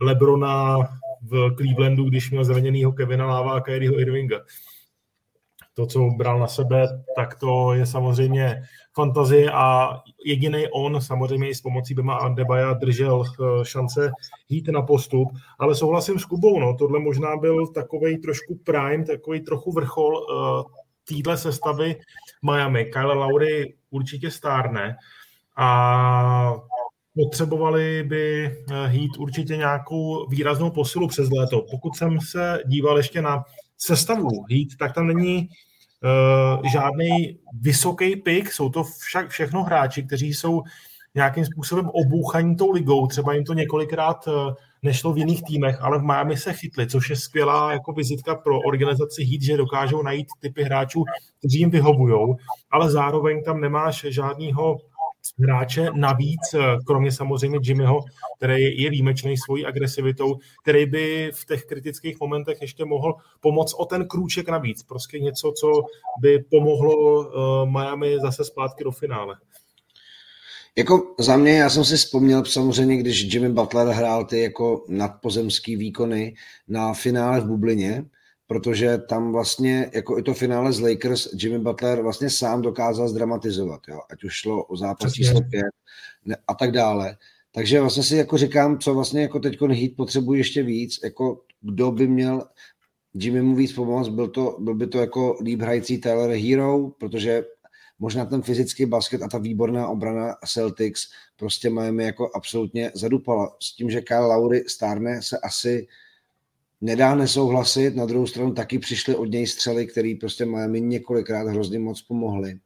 Lebrona 0.00 0.78
v 1.22 1.54
Clevelandu, 1.56 2.04
když 2.04 2.30
měl 2.30 2.44
zraněnýho 2.44 2.92
Kevina 2.92 3.26
Lava 3.26 3.52
a 3.52 3.60
Kyrieho 3.60 4.00
Irvinga. 4.00 4.40
To, 5.74 5.86
co 5.86 6.10
bral 6.10 6.38
na 6.38 6.46
sebe, 6.46 7.04
tak 7.16 7.34
to 7.34 7.72
je 7.72 7.86
samozřejmě 7.86 8.62
fantazie 8.94 9.50
a 9.52 9.96
jediný 10.24 10.68
on, 10.72 11.00
samozřejmě 11.00 11.48
i 11.48 11.54
s 11.54 11.60
pomocí 11.60 11.94
Bema 11.94 12.14
Andebaja, 12.14 12.72
držel 12.72 13.24
eh, 13.24 13.64
šance 13.64 14.10
jít 14.48 14.68
na 14.68 14.82
postup, 14.82 15.28
ale 15.58 15.74
souhlasím 15.74 16.18
s 16.18 16.24
Kubou, 16.24 16.60
no, 16.60 16.74
tohle 16.74 16.98
možná 16.98 17.36
byl 17.36 17.66
takový 17.66 18.18
trošku 18.18 18.58
prime, 18.64 19.04
takový 19.04 19.40
trochu 19.40 19.72
vrchol 19.72 20.16
uh, 20.16 20.62
týhle 21.08 21.36
sestavy 21.36 21.96
Miami. 22.42 22.84
Kyle 22.84 23.14
Lowry 23.14 23.74
určitě 23.90 24.30
stárne 24.30 24.96
a 25.56 26.54
potřebovali 27.24 28.02
by 28.02 28.46
eh, 28.46 28.86
Heat 28.86 29.10
určitě 29.18 29.56
nějakou 29.56 30.26
výraznou 30.28 30.70
posilu 30.70 31.08
přes 31.08 31.30
léto. 31.30 31.64
Pokud 31.70 31.96
jsem 31.96 32.20
se 32.20 32.58
díval 32.66 32.96
ještě 32.96 33.22
na 33.22 33.44
sestavu 33.78 34.44
Heat, 34.50 34.68
tak 34.78 34.94
tam 34.94 35.06
není 35.06 35.48
uh, 35.48 36.70
žádný 36.72 37.38
vysoký 37.60 38.16
pik, 38.16 38.52
jsou 38.52 38.68
to 38.68 38.84
však 38.84 39.28
všechno 39.28 39.62
hráči, 39.62 40.02
kteří 40.02 40.34
jsou 40.34 40.62
nějakým 41.14 41.44
způsobem 41.44 41.88
obouchaní 41.88 42.56
tou 42.56 42.70
ligou, 42.70 43.06
třeba 43.06 43.34
jim 43.34 43.44
to 43.44 43.54
několikrát 43.54 44.26
uh, 44.26 44.34
nešlo 44.82 45.12
v 45.12 45.18
jiných 45.18 45.42
týmech, 45.42 45.80
ale 45.80 45.98
v 45.98 46.02
Miami 46.02 46.36
se 46.36 46.52
chytli, 46.52 46.86
což 46.86 47.10
je 47.10 47.16
skvělá 47.16 47.72
jako 47.72 47.92
vizitka 47.92 48.34
pro 48.34 48.60
organizaci 48.60 49.24
Heat, 49.24 49.42
že 49.42 49.56
dokážou 49.56 50.02
najít 50.02 50.26
typy 50.40 50.62
hráčů, 50.62 51.04
kteří 51.38 51.58
jim 51.58 51.70
vyhovují, 51.70 52.34
ale 52.70 52.90
zároveň 52.90 53.44
tam 53.44 53.60
nemáš 53.60 54.06
žádného 54.08 54.76
hráče 55.40 55.88
navíc, 55.94 56.40
eh, 56.54 56.58
kromě 56.86 57.12
samozřejmě 57.12 57.58
Jimmyho, 57.62 58.00
který 58.36 58.82
je 58.82 58.90
výjimečný 58.90 59.36
svojí 59.36 59.66
agresivitou, 59.66 60.38
který 60.62 60.86
by 60.86 61.30
v 61.34 61.46
těch 61.46 61.64
kritických 61.64 62.20
momentech 62.20 62.58
ještě 62.62 62.84
mohl 62.84 63.14
pomoct 63.40 63.74
o 63.78 63.84
ten 63.84 64.08
krůček 64.08 64.48
navíc. 64.48 64.82
Prostě 64.82 65.18
něco, 65.18 65.52
co 65.52 65.72
by 66.20 66.44
pomohlo 66.50 67.20
uh, 67.20 67.70
Miami 67.70 68.20
zase 68.20 68.44
zpátky 68.44 68.84
do 68.84 68.90
finále. 68.90 69.36
Jako 70.76 71.14
za 71.18 71.36
mě, 71.36 71.58
já 71.58 71.70
jsem 71.70 71.84
si 71.84 71.96
vzpomněl 71.96 72.44
samozřejmě, 72.44 72.96
když 72.96 73.34
Jimmy 73.34 73.48
Butler 73.48 73.88
hrál 73.88 74.24
ty 74.24 74.40
jako 74.40 74.84
nadpozemský 74.88 75.76
výkony 75.76 76.34
na 76.68 76.94
finále 76.94 77.40
v 77.40 77.46
Bublině, 77.46 78.04
protože 78.48 78.98
tam 78.98 79.32
vlastně, 79.32 79.90
jako 79.94 80.18
i 80.18 80.22
to 80.22 80.34
finále 80.34 80.72
z 80.72 80.80
Lakers, 80.80 81.28
Jimmy 81.32 81.58
Butler 81.58 82.02
vlastně 82.02 82.30
sám 82.30 82.62
dokázal 82.62 83.08
zdramatizovat, 83.08 83.80
jo? 83.88 84.00
ať 84.10 84.24
už 84.24 84.32
šlo 84.32 84.64
o 84.64 84.76
zápas 84.76 85.12
číslo 85.12 85.40
5 85.50 85.64
a 86.48 86.54
tak 86.54 86.72
dále. 86.72 87.16
Takže 87.52 87.80
vlastně 87.80 88.02
si 88.02 88.16
jako 88.16 88.38
říkám, 88.38 88.78
co 88.78 88.94
vlastně 88.94 89.22
jako 89.22 89.40
teď 89.40 89.60
Heat 89.60 89.92
potřebuje 89.96 90.40
ještě 90.40 90.62
víc, 90.62 91.00
jako 91.04 91.40
kdo 91.60 91.90
by 91.92 92.08
měl 92.08 92.44
Jimmy 93.14 93.42
mu 93.42 93.56
víc 93.56 93.72
pomoct, 93.72 94.08
byl, 94.08 94.28
to, 94.28 94.56
byl 94.60 94.74
by 94.74 94.86
to 94.86 94.98
jako 94.98 95.38
líp 95.42 95.60
hrající 95.60 95.98
Tyler 95.98 96.30
Hero, 96.30 96.88
protože 96.88 97.44
možná 97.98 98.24
ten 98.24 98.42
fyzický 98.42 98.86
basket 98.86 99.22
a 99.22 99.28
ta 99.28 99.38
výborná 99.38 99.88
obrana 99.88 100.36
Celtics 100.46 101.02
prostě 101.36 101.70
máme 101.70 102.04
jako 102.04 102.30
absolutně 102.34 102.90
zadupala. 102.94 103.56
S 103.62 103.76
tím, 103.76 103.90
že 103.90 104.00
Kyle 104.00 104.26
Lowry 104.26 104.64
stárne, 104.68 105.22
se 105.22 105.38
asi 105.38 105.86
nedá 106.80 107.14
nesouhlasit, 107.14 107.96
na 107.96 108.06
druhou 108.06 108.26
stranu 108.26 108.54
taky 108.54 108.78
přišly 108.78 109.14
od 109.14 109.24
něj 109.24 109.46
střely, 109.46 109.86
který 109.86 110.14
prostě 110.14 110.44
Miami 110.44 110.80
několikrát 110.80 111.48
hrozně 111.48 111.78
moc 111.78 112.02
pomohly. 112.02 112.58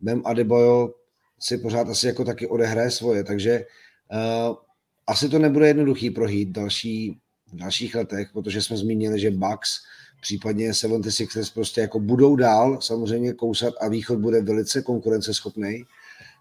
Bem 0.00 0.22
Adebayo 0.24 0.94
si 1.40 1.58
pořád 1.58 1.88
asi 1.88 2.06
jako 2.06 2.24
taky 2.24 2.46
odehraje 2.46 2.90
svoje, 2.90 3.24
takže 3.24 3.64
uh, 4.48 4.56
asi 5.06 5.28
to 5.28 5.38
nebude 5.38 5.68
jednoduchý 5.68 6.10
prohít 6.10 6.48
další, 6.48 7.18
v 7.52 7.56
dalších 7.56 7.94
letech, 7.94 8.28
protože 8.32 8.62
jsme 8.62 8.76
zmínili, 8.76 9.20
že 9.20 9.30
Bucks, 9.30 9.70
případně 10.20 10.70
76ers 10.70 11.54
prostě 11.54 11.80
jako 11.80 12.00
budou 12.00 12.36
dál 12.36 12.80
samozřejmě 12.80 13.32
kousat 13.32 13.74
a 13.80 13.88
východ 13.88 14.18
bude 14.18 14.42
velice 14.42 14.82
konkurenceschopný. 14.82 15.84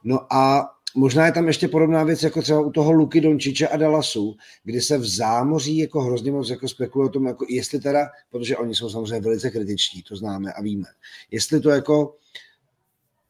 No 0.03 0.33
a 0.33 0.69
možná 0.97 1.25
je 1.25 1.31
tam 1.31 1.47
ještě 1.47 1.67
podobná 1.67 2.03
věc, 2.03 2.23
jako 2.23 2.41
třeba 2.41 2.61
u 2.61 2.71
toho 2.71 2.91
Luky 2.91 3.21
Dončiče 3.21 3.67
a 3.67 3.77
Dallasu, 3.77 4.35
kdy 4.63 4.81
se 4.81 4.97
v 4.97 5.05
zámoří 5.05 5.77
jako 5.77 6.01
hrozně 6.01 6.31
moc 6.31 6.49
jako 6.49 6.67
spekuluje 6.67 7.09
o 7.09 7.11
tom, 7.11 7.25
jako 7.25 7.45
jestli 7.49 7.79
teda, 7.79 8.07
protože 8.31 8.57
oni 8.57 8.75
jsou 8.75 8.89
samozřejmě 8.89 9.19
velice 9.19 9.49
kritičtí, 9.51 10.03
to 10.03 10.15
známe 10.15 10.53
a 10.53 10.61
víme, 10.61 10.87
jestli 11.31 11.59
to 11.59 11.69
jako 11.69 12.15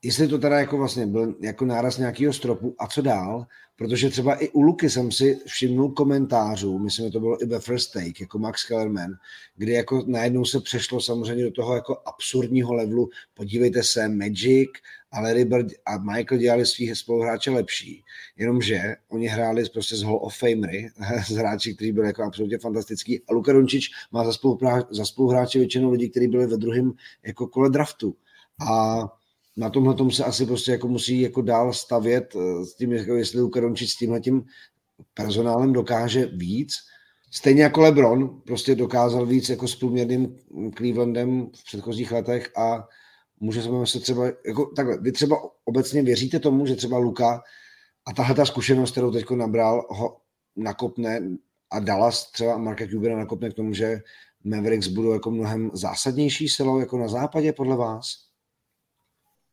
jestli 0.04 0.28
to 0.28 0.38
teda 0.38 0.60
jako 0.60 0.78
vlastně 0.78 1.06
byl 1.06 1.36
jako 1.42 1.66
náraz 1.66 1.98
nějakého 1.98 2.34
stropu 2.34 2.76
a 2.80 2.88
co 2.88 3.02
dál, 3.02 3.46
protože 3.76 4.10
třeba 4.10 4.36
i 4.36 4.50
u 4.50 4.62
Luky 4.62 4.90
jsem 4.90 5.12
si 5.12 5.40
všimnul 5.46 5.92
komentářů, 5.92 6.80
myslím, 6.80 7.06
že 7.06 7.12
to 7.12 7.20
bylo 7.20 7.44
i 7.44 7.46
ve 7.46 7.60
First 7.60 7.94
Take, 7.94 8.14
jako 8.20 8.40
Max 8.40 8.64
Kellerman, 8.64 9.12
kdy 9.56 9.72
jako 9.72 10.04
najednou 10.08 10.46
se 10.46 10.60
přešlo 10.60 11.02
samozřejmě 11.02 11.44
do 11.44 11.52
toho 11.52 11.76
jako 11.76 11.98
absurdního 12.06 12.74
levelu, 12.74 13.10
podívejte 13.34 13.84
se, 13.84 14.10
Magic 14.10 14.70
a 15.12 15.22
Larry 15.22 15.46
Bird 15.46 15.68
a 15.86 15.98
Michael 15.98 16.42
dělali 16.42 16.66
svých 16.66 16.98
spoluhráče 16.98 17.52
lepší, 17.52 18.04
jenomže 18.38 18.96
oni 19.10 19.28
hráli 19.28 19.64
prostě 19.74 19.96
z 19.96 20.04
Hall 20.04 20.20
of 20.22 20.38
Famery, 20.38 20.90
z 21.28 21.36
hráči, 21.36 21.76
kteří 21.76 21.92
byli 21.92 22.08
jako 22.08 22.24
absolutně 22.24 22.58
fantastický 22.58 23.22
a 23.30 23.34
Luka 23.34 23.54
Dončič 23.54 23.90
má 24.12 24.24
za, 24.24 24.32
za 24.90 25.06
spoluhráče 25.06 25.60
většinou 25.60 25.92
lidí, 25.92 26.10
kteří 26.10 26.28
byli 26.28 26.48
ve 26.48 26.58
druhém 26.58 26.94
jako 27.26 27.48
kole 27.48 27.70
draftu. 27.70 28.16
A 28.70 29.00
na 29.58 29.70
tomhle 29.70 29.94
tom 29.94 30.12
se 30.12 30.24
asi 30.24 30.46
prostě 30.46 30.72
jako 30.72 30.88
musí 30.88 31.22
jako 31.22 31.42
dál 31.42 31.74
stavět 31.74 32.36
eh, 32.36 32.66
s 32.66 32.76
tím, 32.76 32.92
jako 32.92 33.16
jestli 33.16 33.42
Luka 33.42 33.60
Dončič 33.60 33.92
s 33.92 33.98
tímhle 33.98 34.20
tím 34.20 34.46
personálem 35.14 35.74
dokáže 35.74 36.26
víc. 36.26 36.74
Stejně 37.32 37.64
jako 37.64 37.82
LeBron 37.82 38.42
prostě 38.46 38.76
dokázal 38.76 39.26
víc 39.26 39.50
jako 39.50 39.68
s 39.68 39.76
průměrným 39.76 40.36
Clevelandem 40.78 41.50
v 41.56 41.64
předchozích 41.64 42.12
letech 42.12 42.58
a 42.58 42.88
může 43.40 43.62
se 43.86 44.00
třeba, 44.00 44.26
jako 44.46 44.66
takhle, 44.66 44.98
vy 44.98 45.12
třeba 45.12 45.38
obecně 45.66 46.04
věříte 46.04 46.40
tomu, 46.40 46.66
že 46.66 46.76
třeba 46.76 46.98
Luka 46.98 47.42
a 48.06 48.14
tahle 48.14 48.36
ta 48.36 48.46
zkušenost, 48.46 48.92
kterou 48.92 49.12
teď 49.12 49.30
nabral, 49.30 49.88
ho 49.90 50.18
nakopne 50.56 51.22
a 51.72 51.80
Dallas 51.80 52.32
třeba 52.32 52.58
Marka 52.58 52.88
Cubana 52.88 53.16
nakopne 53.16 53.50
k 53.50 53.54
tomu, 53.54 53.74
že 53.74 54.02
Mavericks 54.44 54.88
budou 54.88 55.14
jako 55.14 55.32
mnohem 55.32 55.72
zásadnější 55.74 56.50
silou 56.50 56.80
jako 56.80 56.98
na 56.98 57.08
západě 57.08 57.54
podle 57.54 57.76
vás? 57.76 58.27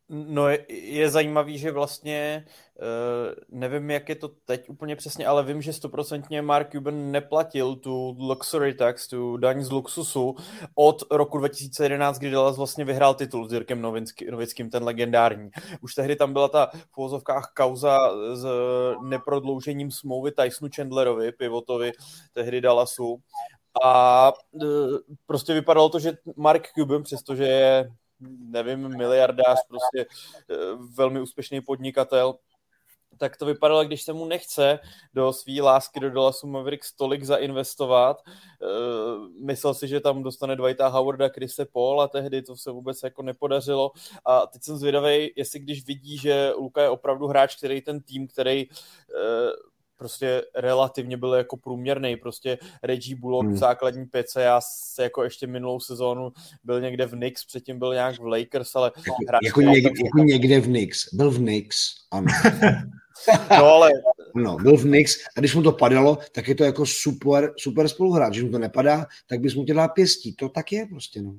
No 0.09 0.49
je, 0.49 0.67
je 0.69 1.11
zajímavý, 1.11 1.59
že 1.59 1.71
vlastně 1.73 2.45
uh, 2.81 3.59
nevím, 3.61 3.91
jak 3.91 4.09
je 4.09 4.15
to 4.15 4.29
teď 4.29 4.69
úplně 4.69 4.97
přesně, 4.97 5.27
ale 5.27 5.45
vím, 5.45 5.63
že 5.63 5.73
stoprocentně 5.73 6.43
Mark 6.43 6.71
Cuban 6.73 7.11
neplatil 7.11 7.77
tu 7.77 8.17
luxury 8.19 8.75
tax, 8.75 9.09
tu 9.09 9.37
daň 9.37 9.63
z 9.63 9.71
luxusu 9.71 10.37
od 10.75 11.03
roku 11.11 11.39
2011, 11.39 12.19
kdy 12.19 12.31
Dallas 12.31 12.57
vlastně 12.57 12.85
vyhrál 12.85 13.15
titul 13.15 13.49
s 13.49 13.53
Jirkem 13.53 13.83
Novický, 13.83 14.31
Novickým, 14.31 14.71
ten 14.71 14.85
legendární. 14.85 15.51
Už 15.81 15.95
tehdy 15.95 16.17
tam 16.17 16.33
byla 16.33 16.49
ta 16.49 16.71
v 16.93 16.99
uvozovkách 16.99 17.53
kauza 17.57 17.99
s 18.35 18.47
neprodloužením 19.05 19.91
smlouvy 19.91 20.33
Tysonu 20.33 20.71
Chandlerovi, 20.77 21.33
pivotovi 21.33 21.93
tehdy 22.33 22.61
Dallasu 22.61 23.21
A 23.85 24.33
e, 24.63 24.67
prostě 25.27 25.55
vypadalo 25.55 25.89
to, 25.89 25.99
že 25.99 26.13
Mark 26.37 26.69
Cuban, 26.79 27.03
přestože 27.03 27.45
je, 27.45 27.91
nevím, 28.39 28.97
miliardář, 28.97 29.59
prostě 29.69 30.01
e, 30.01 30.07
velmi 30.95 31.21
úspěšný 31.21 31.61
podnikatel, 31.61 32.35
tak 33.19 33.37
to 33.37 33.47
vypadalo, 33.47 33.85
když 33.85 34.03
se 34.03 34.13
mu 34.13 34.25
nechce 34.25 34.79
do 35.15 35.33
své 35.33 35.63
lásky 35.63 36.01
do 36.01 36.11
Dallasu 36.11 36.47
Mavericks 36.47 36.93
tolik 36.93 37.25
zainvestovat. 37.25 38.23
Eh, 38.27 38.67
myslel 39.45 39.75
si, 39.75 39.89
že 39.89 40.01
tam 40.01 40.23
dostane 40.23 40.57
Dwighta 40.57 40.89
Howarda, 40.89 41.29
Krise 41.29 41.65
Paul 41.65 42.03
a 42.03 42.09
tehdy 42.09 42.43
to 42.43 42.57
se 42.57 42.71
vůbec 42.71 43.03
jako 43.03 43.23
nepodařilo. 43.23 43.91
A 44.25 44.47
teď 44.47 44.63
jsem 44.63 44.77
zvědavý, 44.77 45.31
jestli 45.37 45.59
když 45.59 45.87
vidí, 45.87 46.19
že 46.19 46.53
Luka 46.59 46.83
je 46.83 46.89
opravdu 46.89 47.27
hráč, 47.27 47.57
který 47.57 47.81
ten 47.81 48.01
tým, 48.01 48.29
který 48.29 48.67
eh, 48.71 49.74
prostě 49.97 50.43
relativně 50.55 51.17
byl 51.17 51.35
jako 51.35 51.57
průměrný, 51.57 52.17
prostě 52.17 52.59
Reggie 52.83 53.17
Bullock 53.17 53.47
hmm. 53.47 53.55
v 53.55 53.59
základní 53.59 54.07
pěce, 54.07 54.43
já 54.43 54.61
se 54.95 55.03
jako 55.03 55.25
ještě 55.25 55.47
minulou 55.47 55.81
sezónu 55.81 56.33
byl 56.65 56.81
někde 56.81 57.07
v 57.07 57.11
Knicks, 57.11 57.45
předtím 57.45 57.79
byl 57.79 57.95
nějak 57.95 58.21
v 58.21 58.27
Lakers, 58.27 58.77
ale... 58.77 58.93
Jako, 58.97 59.17
hráč, 59.29 59.43
jako, 59.45 59.61
někde, 59.61 59.91
jako 60.05 60.19
někde 60.19 60.61
v 60.61 60.65
Knicks, 60.65 61.15
byl 61.15 61.31
v 61.31 61.37
Knicks, 61.37 61.79
ano. 62.11 62.27
No 63.51 63.67
ale... 63.67 63.91
No, 64.35 64.57
byl 64.57 64.77
v 64.77 64.83
Knicks 64.83 65.15
a 65.37 65.41
když 65.41 65.55
mu 65.55 65.63
to 65.63 65.73
padalo, 65.73 66.19
tak 66.33 66.49
je 66.49 66.55
to 66.55 66.65
jako 66.65 66.87
super, 66.87 67.53
super 67.59 67.89
spoluhráč. 67.89 68.33
Když 68.33 68.45
mu 68.45 68.51
to 68.51 68.59
nepadá, 68.59 69.07
tak 69.27 69.41
bys 69.41 69.55
mu 69.55 69.65
tě 69.65 69.75
dal 69.75 69.89
pěstí. 69.89 70.35
To 70.35 70.49
tak 70.49 70.73
je 70.73 70.87
prostě, 70.87 71.23
no. 71.23 71.35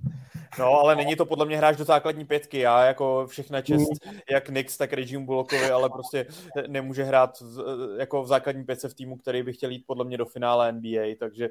No, 0.60 0.66
ale 0.66 0.96
není 0.96 1.16
to 1.16 1.26
podle 1.26 1.46
mě 1.46 1.58
hráč 1.58 1.78
do 1.78 1.84
základní 1.84 2.26
pětky. 2.26 2.60
Já 2.60 2.86
jako 2.86 3.28
všechna 3.28 3.62
čest, 3.62 3.90
mm. 4.06 4.20
jak 4.32 4.46
Knicks, 4.46 4.78
tak 4.78 4.94
Regime 4.94 5.26
Bullockovi, 5.26 5.70
ale 5.70 5.90
prostě 5.90 6.26
nemůže 6.68 7.04
hrát 7.04 7.42
v, 7.42 7.96
jako 8.00 8.24
v 8.24 8.28
základní 8.28 8.64
pětce 8.64 8.90
v 8.90 8.94
týmu, 8.94 9.18
který 9.18 9.44
by 9.44 9.54
chtěl 9.54 9.70
jít 9.70 9.84
podle 9.88 10.06
mě 10.06 10.18
do 10.18 10.26
finále 10.26 10.72
NBA, 10.72 11.16
takže 11.20 11.50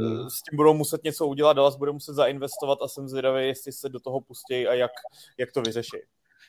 mm. 0.00 0.30
s 0.30 0.42
tím 0.42 0.56
budou 0.56 0.74
muset 0.74 1.04
něco 1.04 1.26
udělat, 1.26 1.52
Dallas 1.52 1.76
bude 1.76 1.92
muset 1.92 2.14
zainvestovat 2.14 2.78
a 2.82 2.88
jsem 2.88 3.08
zvědavý, 3.08 3.46
jestli 3.46 3.72
se 3.72 3.88
do 3.88 4.00
toho 4.00 4.20
pustí 4.20 4.66
a 4.66 4.74
jak, 4.74 4.90
jak 5.38 5.52
to 5.52 5.62
vyřeší. 5.62 5.96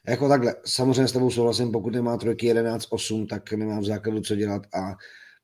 Jako 0.07 0.29
takhle, 0.29 0.55
samozřejmě 0.65 1.07
s 1.07 1.11
tebou 1.11 1.31
souhlasím, 1.31 1.71
pokud 1.71 1.93
nemá 1.93 2.17
trojky 2.17 2.53
11-8, 2.53 3.27
tak 3.27 3.53
nemá 3.53 3.79
v 3.79 3.83
základu 3.83 4.21
co 4.21 4.35
dělat 4.35 4.61
a 4.73 4.95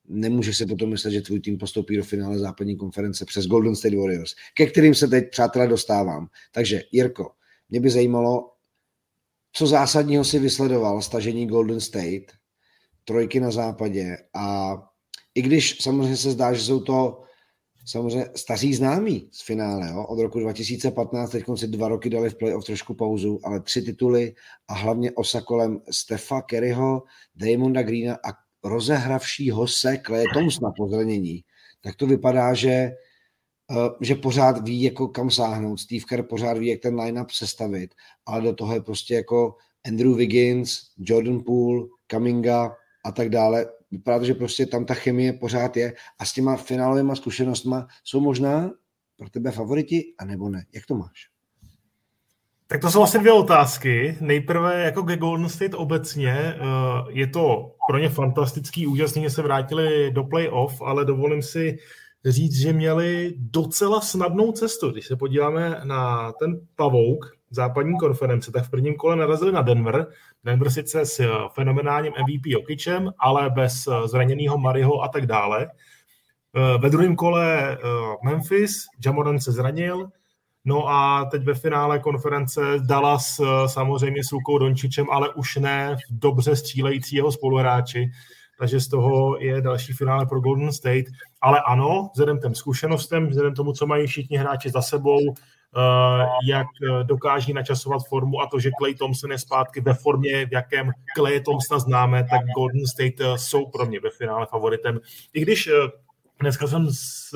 nemůžeš 0.08 0.58
si 0.58 0.66
potom 0.66 0.90
myslet, 0.90 1.12
že 1.12 1.22
tvůj 1.22 1.40
tým 1.40 1.58
postoupí 1.58 1.98
do 1.98 2.04
finále 2.04 2.40
západní 2.40 2.78
konference 2.78 3.26
přes 3.26 3.48
Golden 3.48 3.76
State 3.76 3.94
Warriors, 3.94 4.36
ke 4.54 4.66
kterým 4.66 4.96
se 4.96 5.08
teď, 5.08 5.30
přátelé, 5.32 5.68
dostávám. 5.68 6.28
Takže, 6.52 6.82
Jirko, 6.92 7.32
mě 7.70 7.80
by 7.80 7.90
zajímalo, 7.90 8.52
co 9.52 9.68
zásadního 9.68 10.24
si 10.24 10.40
vysledoval 10.40 11.02
stažení 11.02 11.48
Golden 11.48 11.80
State, 11.80 12.32
trojky 13.06 13.40
na 13.40 13.52
západě 13.52 14.18
a 14.34 14.76
i 15.36 15.42
když 15.42 15.78
samozřejmě 15.82 16.18
se 16.18 16.32
zdá, 16.32 16.54
že 16.54 16.62
jsou 16.62 16.80
to 16.80 17.24
samozřejmě 17.86 18.26
staří 18.36 18.74
známí 18.74 19.30
z 19.32 19.42
finále. 19.42 19.90
Jo? 19.90 20.06
Od 20.06 20.20
roku 20.20 20.40
2015, 20.40 21.30
teď 21.30 21.44
si 21.56 21.68
dva 21.68 21.88
roky 21.88 22.10
dali 22.10 22.30
v 22.30 22.36
playoff 22.36 22.66
trošku 22.66 22.94
pauzu, 22.94 23.40
ale 23.44 23.60
tři 23.60 23.82
tituly 23.82 24.34
a 24.68 24.74
hlavně 24.74 25.12
osa 25.12 25.42
kolem 25.42 25.82
Stefa 25.92 26.42
Kerryho, 26.42 27.04
Damonda 27.36 27.82
Greena 27.82 28.16
a 28.16 28.46
rozehravšího 28.64 29.68
se 29.68 29.98
Clay 30.06 30.24
Thompsona 30.34 30.72
po 30.78 30.88
zranění. 30.88 31.44
Tak 31.82 31.96
to 31.96 32.08
vypadá, 32.08 32.54
že, 32.54 32.70
eh, 32.70 33.90
že 34.02 34.16
pořád 34.16 34.68
ví, 34.68 34.82
jako 34.82 35.08
kam 35.08 35.32
sáhnout. 35.32 35.78
Steve 35.78 36.06
Kerr 36.10 36.24
pořád 36.24 36.58
ví, 36.58 36.68
jak 36.68 36.80
ten 36.80 37.00
line-up 37.00 37.32
sestavit, 37.32 37.94
ale 38.26 38.42
do 38.42 38.54
toho 38.54 38.74
je 38.74 38.82
prostě 38.82 39.16
jako 39.16 39.56
Andrew 39.88 40.16
Wiggins, 40.16 40.80
Jordan 40.98 41.44
Poole, 41.46 41.88
Kaminga 42.08 42.76
a 43.06 43.12
tak 43.12 43.30
dále 43.30 43.66
vypadá 43.98 44.20
to, 44.20 44.26
že 44.26 44.34
prostě 44.34 44.66
tam 44.66 44.86
ta 44.86 44.94
chemie 44.94 45.34
pořád 45.34 45.78
je 45.78 45.94
a 46.20 46.26
s 46.26 46.34
těma 46.34 46.56
finálovými 46.56 47.16
zkušenostmi 47.16 47.76
jsou 48.04 48.20
možná 48.20 48.72
pro 49.18 49.30
tebe 49.30 49.52
favoriti, 49.52 50.14
anebo 50.18 50.50
ne. 50.50 50.66
Jak 50.74 50.86
to 50.86 50.96
máš? 50.96 51.36
Tak 52.68 52.82
to 52.82 52.92
jsou 52.92 53.04
asi 53.04 53.20
dvě 53.20 53.32
otázky. 53.32 54.18
Nejprve 54.22 54.84
jako 54.84 55.04
ke 55.04 55.18
Golden 55.18 55.50
State 55.50 55.74
obecně. 55.74 56.34
Eh, 56.34 56.58
je 57.10 57.28
to 57.28 57.76
pro 57.90 57.98
ně 57.98 58.10
fantastický, 58.10 58.88
úžasný, 58.88 59.30
se 59.30 59.42
vrátili 59.42 60.12
do 60.12 60.24
playoff, 60.24 60.82
ale 60.82 61.06
dovolím 61.06 61.42
si 61.42 61.78
říct, 62.32 62.56
že 62.56 62.74
měli 62.74 63.34
docela 63.38 64.02
snadnou 64.02 64.52
cestu. 64.52 64.92
Když 64.92 65.08
se 65.08 65.16
podíváme 65.16 65.82
na 65.84 66.32
ten 66.32 66.60
pavouk 66.76 67.26
západní 67.50 67.98
konference, 67.98 68.52
tak 68.52 68.64
v 68.66 68.70
prvním 68.70 68.96
kole 68.96 69.16
narazili 69.16 69.52
na 69.52 69.62
Denver. 69.62 70.08
Denver 70.44 70.72
sice 70.72 71.06
s 71.06 71.48
fenomenálním 71.54 72.14
MVP 72.14 72.46
Jokičem, 72.46 73.12
ale 73.20 73.50
bez 73.50 73.90
zraněného 74.06 74.58
Mariho 74.58 75.02
a 75.02 75.08
tak 75.08 75.26
dále. 75.26 75.68
Eh, 76.56 76.78
ve 76.78 76.90
druhém 76.90 77.16
kole 77.16 77.72
eh, 77.72 77.78
Memphis, 78.24 78.86
Jamoran 79.06 79.40
se 79.40 79.52
zranil, 79.52 80.08
no 80.66 80.88
a 80.90 81.26
teď 81.26 81.44
ve 81.44 81.54
finále 81.54 82.00
konference 82.00 82.62
Dallas 82.80 83.40
eh, 83.40 83.70
samozřejmě 83.70 84.24
s 84.24 84.32
Lukou 84.32 84.58
Dončičem, 84.58 85.06
ale 85.12 85.34
už 85.34 85.56
ne 85.56 85.98
dobře 86.10 86.56
střílející 86.56 87.16
jeho 87.16 87.32
spoluhráči, 87.32 88.12
takže 88.60 88.80
z 88.80 88.88
toho 88.88 89.38
je 89.40 89.62
další 89.62 89.94
finále 89.94 90.26
pro 90.26 90.42
Golden 90.42 90.72
State. 90.72 91.06
Ale 91.42 91.62
ano, 91.68 92.10
vzhledem 92.14 92.40
těm 92.40 92.56
zkušenostem, 92.56 93.28
vzhledem 93.28 93.56
tomu, 93.56 93.74
co 93.74 93.88
mají 93.88 94.08
všichni 94.08 94.38
hráči 94.38 94.70
za 94.70 94.82
sebou, 94.82 95.20
eh, 95.34 96.26
jak 96.48 96.68
eh, 96.84 97.04
dokáží 97.04 97.54
načasovat 97.54 98.02
formu 98.10 98.42
a 98.42 98.48
to, 98.48 98.60
že 98.60 98.72
Clay 98.80 98.96
Thompson 98.96 99.32
je 99.32 99.38
zpátky 99.38 99.82
ve 99.82 99.94
formě, 99.94 100.46
v 100.46 100.52
jakém 100.52 100.92
Clay 101.18 101.40
Thompsona 101.40 101.80
známe, 101.80 102.24
tak 102.24 102.46
Golden 102.56 102.88
State 102.88 103.22
eh, 103.22 103.38
jsou 103.38 103.66
pro 103.66 103.86
mě 103.86 104.00
ve 104.00 104.10
finále 104.10 104.46
favoritem. 104.46 105.00
I 105.34 105.42
když 105.42 105.70
dneska 106.40 106.68
jsem 106.68 106.88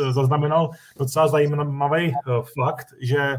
zaznamenal 0.09 0.69
docela 0.97 1.27
zajímavý 1.27 2.13
fakt, 2.63 2.87
že 3.01 3.37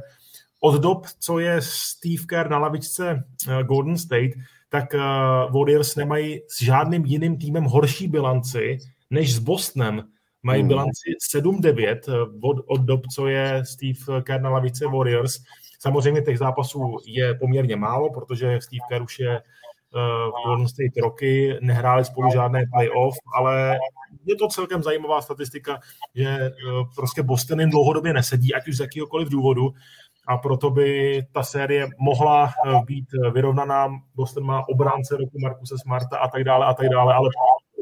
od 0.60 0.80
dob, 0.80 1.06
co 1.18 1.38
je 1.38 1.56
Steve 1.62 2.24
Kerr 2.26 2.50
na 2.50 2.58
lavičce 2.58 3.24
Golden 3.62 3.98
State, 3.98 4.30
tak 4.70 4.94
Warriors 5.50 5.96
nemají 5.96 6.40
s 6.48 6.62
žádným 6.62 7.04
jiným 7.04 7.38
týmem 7.38 7.64
horší 7.64 8.08
bilanci 8.08 8.78
než 9.10 9.34
s 9.34 9.38
Bostonem. 9.38 10.02
Mají 10.42 10.60
hmm. 10.60 10.68
bilanci 10.68 11.10
7-9 11.34 11.98
eh, 12.08 12.12
od, 12.42 12.56
od 12.66 12.80
dob, 12.80 13.00
co 13.14 13.26
je 13.26 13.62
Steve 13.64 14.22
Kerr 14.22 14.40
na 14.40 14.50
lavice 14.50 14.86
Warriors. 14.86 15.36
Samozřejmě 15.78 16.22
těch 16.22 16.38
zápasů 16.38 16.96
je 17.06 17.34
poměrně 17.34 17.76
málo, 17.76 18.10
protože 18.12 18.58
Steve 18.60 18.80
Kerr 18.88 19.02
už 19.02 19.18
je 19.18 19.40
uh, 19.40 20.00
v 20.28 20.44
Golden 20.46 20.68
State 20.68 20.96
roky, 21.02 21.58
nehráli 21.60 22.04
spolu 22.04 22.30
žádné 22.32 22.64
playoff, 22.72 23.16
ale 23.34 23.78
je 24.24 24.36
to 24.36 24.48
celkem 24.48 24.82
zajímavá 24.82 25.22
statistika, 25.22 25.80
že 26.14 26.38
uh, 26.38 26.86
prostě 26.96 27.22
Boston 27.22 27.60
jim 27.60 27.70
dlouhodobě 27.70 28.12
nesedí, 28.12 28.54
ať 28.54 28.68
už 28.68 28.76
z 28.76 28.80
jakýhokoliv 28.80 29.28
důvodu 29.28 29.74
a 30.28 30.38
proto 30.38 30.70
by 30.70 31.22
ta 31.32 31.42
série 31.42 31.88
mohla 31.98 32.52
být 32.86 33.06
vyrovnaná. 33.32 33.88
Boston 34.14 34.44
má 34.44 34.68
obránce 34.68 35.16
roku 35.16 35.38
Markuse 35.42 35.74
Smarta 35.78 36.18
a 36.18 36.28
tak 36.28 36.44
dále 36.44 36.66
a 36.66 36.74
tak 36.74 36.88
dále, 36.88 37.14
ale 37.14 37.28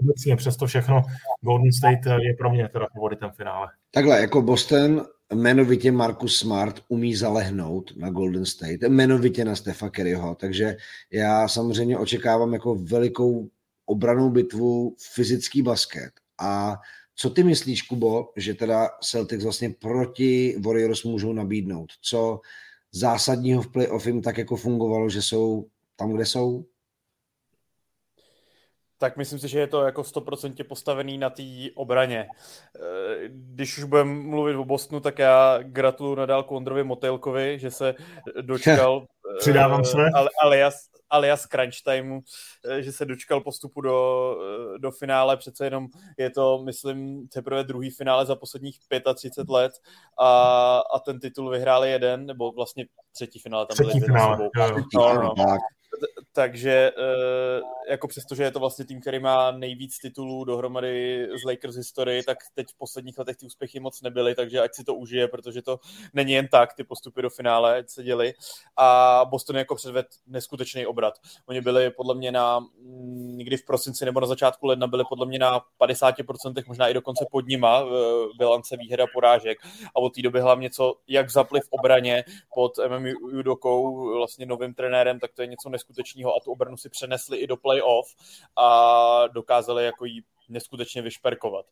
obecně 0.03 0.37
přesto 0.37 0.67
všechno 0.67 1.03
Golden 1.41 1.73
State 1.73 2.07
je 2.07 2.35
pro 2.39 2.51
mě 2.51 2.69
teda 2.69 2.87
favoritem 2.95 3.31
finále. 3.31 3.69
Takhle, 3.91 4.21
jako 4.21 4.43
Boston 4.43 5.07
jmenovitě 5.33 5.93
Marcus 5.93 6.37
Smart 6.37 6.81
umí 6.89 7.15
zalehnout 7.15 7.97
na 7.97 8.11
Golden 8.11 8.47
State, 8.47 8.83
jmenovitě 8.83 9.45
na 9.45 9.55
Stefa 9.55 9.91
Kerryho, 9.91 10.35
takže 10.35 10.77
já 11.13 11.49
samozřejmě 11.49 11.99
očekávám 11.99 12.53
jako 12.53 12.75
velikou 12.75 13.49
obranou 13.87 14.31
bitvu 14.31 14.97
fyzický 15.15 15.63
basket 15.63 16.11
a 16.41 16.77
co 17.21 17.31
ty 17.31 17.45
myslíš, 17.45 17.83
Kubo, 17.83 18.33
že 18.37 18.55
teda 18.55 18.89
Celtics 19.03 19.45
vlastně 19.45 19.71
proti 19.71 20.57
Warriors 20.67 21.05
můžou 21.05 21.33
nabídnout? 21.33 21.93
Co 22.01 22.41
zásadního 22.93 23.63
v 23.63 23.73
playoff 23.73 24.07
jim 24.07 24.23
tak 24.23 24.39
jako 24.39 24.57
fungovalo, 24.57 25.09
že 25.09 25.23
jsou 25.23 25.67
tam, 25.97 26.13
kde 26.13 26.27
jsou? 26.27 26.65
tak 28.99 29.17
myslím 29.17 29.39
si, 29.39 29.49
že 29.49 29.59
je 29.61 29.67
to 29.67 29.83
jako 29.83 30.05
stoprocentně 30.05 30.65
postavený 30.65 31.19
na 31.19 31.31
té 31.31 31.43
obraně. 31.75 32.29
Eh, 32.29 33.29
když 33.29 33.79
už 33.79 33.85
budeme 33.85 34.15
mluvit 34.15 34.57
o 34.57 34.65
Bostonu, 34.65 35.01
tak 35.01 35.19
já 35.19 35.59
gratuluju 35.63 36.15
nadál 36.15 36.43
Kondrovi 36.43 36.85
Motylkovi, 36.85 37.59
že 37.59 37.71
se 37.71 37.95
dočkal 38.41 39.07
Přidávám 39.39 39.85
se. 39.85 39.99
Eh, 39.99 40.29
alias, 40.43 40.75
alias 41.11 41.47
crunch 41.47 41.83
timeu, 41.85 42.21
eh, 42.71 42.83
že 42.83 42.93
se 42.93 43.05
dočkal 43.05 43.41
postupu 43.41 43.81
do, 43.81 44.37
do 44.79 44.91
finále. 44.91 45.37
Přece 45.37 45.67
jenom 45.67 45.87
je 46.19 46.31
to, 46.31 46.63
myslím, 46.65 47.29
teprve 47.29 47.65
druhý 47.65 47.91
finále 47.91 48.27
za 48.27 48.37
posledních 48.37 48.79
35 49.15 49.53
let 49.53 49.73
a, 50.21 50.29
a 50.95 50.99
ten 50.99 51.21
titul 51.21 51.51
vyhráli 51.51 51.91
jeden, 51.91 52.27
nebo 52.27 52.53
vlastně 52.53 52.87
třetí 53.13 53.39
finále 53.39 53.67
tam 53.67 53.75
třetí 53.75 53.91
byli 53.91 54.01
finále. 54.01 54.51
No, 54.95 55.15
no, 55.15 55.35
no 55.37 55.57
takže 56.33 56.93
eh, 56.99 57.61
jako 57.91 58.09
přesto, 58.09 58.35
že 58.35 58.43
je 58.43 58.51
to 58.51 58.61
vlastně 58.61 58.85
tým, 58.85 59.01
který 59.01 59.19
má 59.19 59.51
nejvíc 59.51 59.99
titulů 59.99 60.45
dohromady 60.45 61.29
z 61.43 61.45
Lakers 61.45 61.77
historii, 61.77 62.23
tak 62.23 62.39
teď 62.55 62.67
v 62.69 62.79
posledních 62.79 63.19
letech 63.19 63.37
ty 63.37 63.47
úspěchy 63.47 63.81
moc 63.81 64.03
nebyly, 64.03 64.35
takže 64.35 64.61
ať 64.61 64.75
si 64.75 64.85
to 64.85 64.95
užije, 64.95 65.29
protože 65.29 65.63
to 65.63 65.81
není 66.15 66.33
jen 66.33 66.49
tak, 66.49 66.75
ty 66.75 66.85
postupy 66.85 67.23
do 67.23 67.31
finále, 67.31 67.85
se 67.87 68.03
děli. 68.03 68.35
A 68.77 69.21
Boston 69.31 69.57
jako 69.57 69.75
předved 69.75 70.07
neskutečný 70.27 70.87
obrat. 70.87 71.15
Oni 71.47 71.61
byli 71.61 71.91
podle 71.91 72.15
mě 72.15 72.33
na 72.33 72.61
někdy 73.19 73.57
v 73.57 73.65
prosinci 73.65 74.05
nebo 74.05 74.21
na 74.21 74.27
začátku 74.27 74.67
ledna 74.67 74.87
byli 74.87 75.05
podle 75.09 75.27
mě 75.27 75.39
na 75.39 75.61
50%, 75.81 76.65
možná 76.67 76.89
i 76.89 76.95
dokonce 76.95 77.27
pod 77.31 77.47
nima 77.47 77.85
v 77.85 78.29
bilance 78.39 78.77
výhra 78.77 79.07
porážek 79.15 79.59
a 79.95 79.97
od 79.97 80.15
té 80.15 80.23
doby 80.23 80.41
hlavně 80.41 80.71
co, 80.71 80.95
jak 81.09 81.31
zapli 81.31 81.61
v 81.61 81.69
obraně 81.71 82.25
pod 82.55 82.73
MM 82.89 83.07
Judokou, 83.07 84.15
vlastně 84.17 84.47
novým 84.47 84.75
trenérem, 84.75 85.21
tak 85.21 85.33
to 85.35 85.43
je 85.43 85.49
něco 85.49 85.69
neskutečného 85.69 85.88
a 86.37 86.41
tu 86.45 86.53
obranu 86.53 86.77
si 86.77 86.89
přenesli 86.89 87.39
i 87.39 87.47
do 87.47 87.57
playoff 87.57 88.15
a 88.57 89.27
dokázali 89.27 89.85
jako 89.85 90.05
jí 90.05 90.25
neskutečně 90.49 91.03
vyšperkovat. 91.03 91.67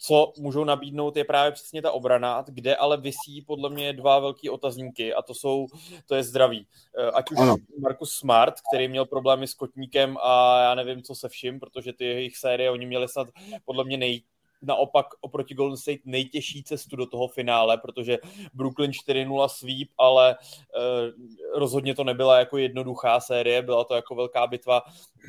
Co 0.00 0.32
můžou 0.38 0.64
nabídnout 0.64 1.16
je 1.16 1.24
právě 1.24 1.52
přesně 1.52 1.82
ta 1.82 1.92
obrana, 1.92 2.44
kde 2.48 2.76
ale 2.76 2.96
vysí 2.96 3.42
podle 3.46 3.70
mě 3.70 3.92
dva 3.92 4.18
velký 4.18 4.50
otazníky 4.50 5.14
a 5.14 5.22
to 5.22 5.34
jsou, 5.34 5.66
to 6.06 6.14
je 6.14 6.22
zdraví. 6.22 6.66
Eh, 6.98 7.10
ať 7.10 7.30
už 7.30 7.38
ano. 7.38 7.56
Markus 7.82 8.12
Smart, 8.12 8.54
který 8.70 8.88
měl 8.88 9.06
problémy 9.06 9.46
s 9.46 9.54
kotníkem 9.54 10.16
a 10.22 10.62
já 10.62 10.74
nevím, 10.74 11.02
co 11.02 11.14
se 11.14 11.28
vším, 11.28 11.60
protože 11.60 11.92
ty 11.92 12.04
jejich 12.04 12.36
série, 12.36 12.70
oni 12.70 12.86
měli 12.86 13.08
snad 13.08 13.28
podle 13.64 13.84
mě 13.84 13.96
nej, 13.96 14.22
naopak 14.62 15.06
oproti 15.20 15.54
Golden 15.54 15.76
State 15.76 16.00
nejtěžší 16.04 16.64
cestu 16.64 16.96
do 16.96 17.06
toho 17.06 17.28
finále, 17.28 17.78
protože 17.78 18.18
Brooklyn 18.54 18.90
4-0 18.90 19.48
sweep, 19.48 19.88
ale 19.98 20.36
uh, 20.36 21.60
rozhodně 21.60 21.94
to 21.94 22.04
nebyla 22.04 22.38
jako 22.38 22.58
jednoduchá 22.58 23.20
série, 23.20 23.62
byla 23.62 23.84
to 23.84 23.94
jako 23.94 24.14
velká 24.14 24.46
bitva 24.46 24.82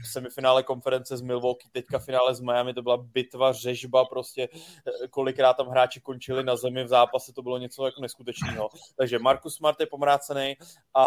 v 0.04 0.08
semifinále 0.08 0.64
konference 0.64 1.18
z 1.18 1.22
Milwaukee, 1.22 1.70
teďka 1.72 2.00
finále 2.00 2.36
z 2.36 2.40
Miami, 2.40 2.74
to 2.74 2.82
byla 2.82 2.98
bitva, 2.98 3.52
řežba, 3.54 4.06
prostě 4.06 4.50
eh, 4.52 5.08
kolikrát 5.08 5.54
tam 5.54 5.68
hráči 5.68 6.02
končili 6.02 6.44
na 6.44 6.56
zemi 6.56 6.84
v 6.84 6.88
zápase, 6.88 7.34
to 7.34 7.42
bylo 7.42 7.58
něco 7.58 7.86
jako 7.86 8.02
neskutečného. 8.02 8.70
Takže 8.98 9.20
Marcus 9.20 9.56
Smart 9.56 9.80
je 9.80 9.86
pomrácený 9.86 10.56
a 10.94 11.06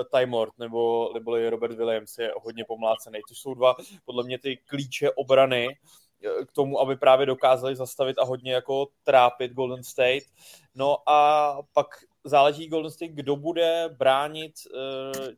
eh, 0.00 0.18
Ty 0.18 0.26
Mort, 0.26 0.58
nebo, 0.58 1.10
nebo 1.14 1.50
Robert 1.50 1.76
Williams 1.76 2.18
je 2.18 2.32
hodně 2.42 2.64
pomlácený. 2.64 3.18
To 3.28 3.34
jsou 3.34 3.54
dva, 3.54 3.76
podle 4.04 4.24
mě, 4.24 4.38
ty 4.38 4.56
klíče 4.56 5.10
obrany, 5.10 5.68
k 6.46 6.52
tomu, 6.52 6.80
aby 6.80 6.96
právě 6.96 7.26
dokázali 7.26 7.76
zastavit 7.76 8.18
a 8.18 8.24
hodně 8.24 8.52
jako 8.52 8.88
trápit 9.04 9.52
Golden 9.52 9.84
State. 9.84 10.24
No 10.74 11.08
a 11.10 11.58
pak 11.72 11.86
záleží 12.24 12.68
Golden 12.68 12.90
State, 12.90 13.10
kdo 13.10 13.36
bude 13.36 13.84
bránit 13.98 14.52
uh, 14.74 15.28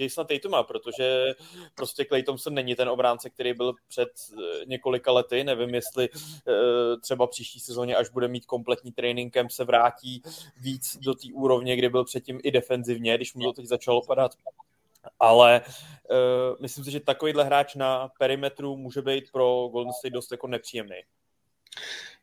Jasona 0.00 0.24
Tatuma, 0.24 0.62
protože 0.62 1.34
prostě 1.74 2.04
Clay 2.04 2.22
Thompson 2.22 2.54
není 2.54 2.74
ten 2.74 2.88
obránce, 2.88 3.30
který 3.30 3.54
byl 3.54 3.74
před 3.88 4.08
uh, 4.32 4.38
několika 4.66 5.12
lety. 5.12 5.44
Nevím, 5.44 5.74
jestli 5.74 6.08
uh, 6.10 7.00
třeba 7.00 7.26
příští 7.26 7.60
sezóně, 7.60 7.96
až 7.96 8.08
bude 8.08 8.28
mít 8.28 8.46
kompletní 8.46 8.92
training 8.92 9.32
camp, 9.32 9.50
se 9.50 9.64
vrátí 9.64 10.22
víc 10.60 10.96
do 10.96 11.14
té 11.14 11.28
úrovně, 11.34 11.76
kde 11.76 11.88
byl 11.88 12.04
předtím 12.04 12.40
i 12.42 12.50
defenzivně, 12.50 13.16
když 13.16 13.34
mu 13.34 13.42
to 13.44 13.52
teď 13.52 13.66
začalo 13.66 14.02
padat 14.06 14.32
ale 15.20 15.60
uh, 16.10 16.62
myslím 16.62 16.84
si, 16.84 16.90
že 16.90 17.00
takovýhle 17.00 17.44
hráč 17.44 17.74
na 17.74 18.08
perimetru 18.18 18.76
může 18.76 19.02
být 19.02 19.24
pro 19.32 19.68
Golden 19.72 19.92
State 19.92 20.12
dost 20.12 20.32
jako 20.32 20.46
nepříjemný. 20.46 20.96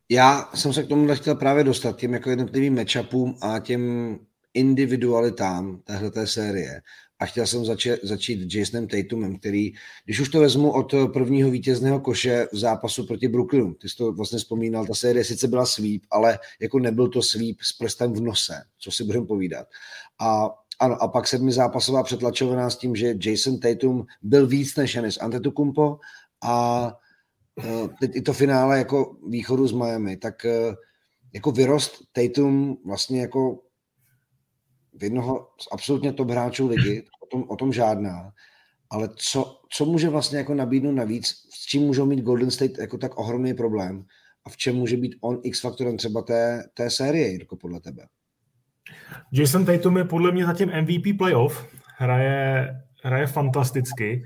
Já 0.09 0.49
jsem 0.55 0.73
se 0.73 0.83
k 0.83 0.87
tomu 0.87 1.15
chtěl 1.15 1.35
právě 1.35 1.63
dostat, 1.63 1.97
těm 1.97 2.13
jako 2.13 2.29
jednotlivým 2.29 2.75
matchupům 2.75 3.37
a 3.41 3.59
těm 3.59 4.19
individualitám 4.53 5.81
téhleté 5.81 6.27
série. 6.27 6.81
A 7.19 7.25
chtěl 7.25 7.47
jsem 7.47 7.65
začít, 7.65 7.99
začít 8.03 8.55
Jasonem 8.55 8.87
Tatumem, 8.87 9.39
který, 9.39 9.73
když 10.05 10.19
už 10.19 10.29
to 10.29 10.39
vezmu 10.39 10.71
od 10.71 10.93
prvního 11.13 11.51
vítězného 11.51 11.99
koše 11.99 12.47
v 12.51 12.57
zápasu 12.57 13.07
proti 13.07 13.27
Brooklynu, 13.27 13.73
ty 13.73 13.89
jsi 13.89 13.97
to 13.97 14.11
vlastně 14.11 14.39
vzpomínal, 14.39 14.85
ta 14.85 14.93
série 14.93 15.25
sice 15.25 15.47
byla 15.47 15.65
sweep, 15.65 16.01
ale 16.11 16.39
jako 16.59 16.79
nebyl 16.79 17.07
to 17.07 17.21
sweep 17.21 17.61
s 17.61 17.73
prstem 17.73 18.13
v 18.13 18.21
nose, 18.21 18.63
co 18.79 18.91
si 18.91 19.03
budeme 19.03 19.25
povídat. 19.25 19.67
A 20.19 20.49
ano, 20.81 21.03
a 21.03 21.07
pak 21.07 21.25
zápasová 21.49 22.03
přetlačovaná 22.03 22.69
s 22.69 22.77
tím, 22.77 22.95
že 22.95 23.15
Jason 23.25 23.59
Tatum 23.59 24.05
byl 24.21 24.47
víc 24.47 24.75
než 24.75 24.95
Janis 24.95 25.17
Antetokounmpo 25.17 25.99
a 26.43 26.87
e, 27.63 27.87
teď 27.99 28.15
i 28.15 28.21
to 28.21 28.33
finále 28.33 28.77
jako 28.77 29.17
východu 29.27 29.67
z 29.67 29.71
Miami, 29.71 30.17
tak 30.17 30.45
e, 30.45 30.75
jako 31.33 31.51
vyrost 31.51 31.97
Tatum 32.11 32.77
vlastně 32.85 33.21
jako 33.21 33.59
v 34.93 35.03
jednoho 35.03 35.47
z 35.61 35.67
absolutně 35.71 36.13
top 36.13 36.29
hráčů 36.29 36.67
ligy, 36.67 37.05
o 37.23 37.25
tom, 37.25 37.43
o 37.49 37.55
tom 37.55 37.73
žádná, 37.73 38.31
ale 38.89 39.09
co, 39.15 39.61
co 39.69 39.85
může 39.85 40.09
vlastně 40.09 40.37
jako 40.37 40.53
nabídnout 40.53 40.91
navíc, 40.91 41.27
s 41.27 41.65
čím 41.65 41.81
můžou 41.81 42.05
mít 42.05 42.23
Golden 42.23 42.51
State 42.51 42.77
jako 42.77 42.97
tak 42.97 43.17
ohromný 43.17 43.53
problém 43.53 44.05
a 44.45 44.49
v 44.49 44.57
čem 44.57 44.75
může 44.75 44.97
být 44.97 45.15
on 45.21 45.39
X-faktorem 45.43 45.97
třeba 45.97 46.21
té, 46.21 46.63
té 46.73 46.89
série, 46.89 47.39
jako 47.39 47.55
podle 47.55 47.79
tebe? 47.79 48.07
Jason 49.31 49.65
Tatum 49.65 49.97
je 49.97 50.03
podle 50.03 50.31
mě 50.31 50.45
zatím 50.45 50.71
MVP 50.81 51.17
playoff, 51.17 51.67
hraje, 51.97 52.69
hraje 53.03 53.27
fantasticky 53.27 54.23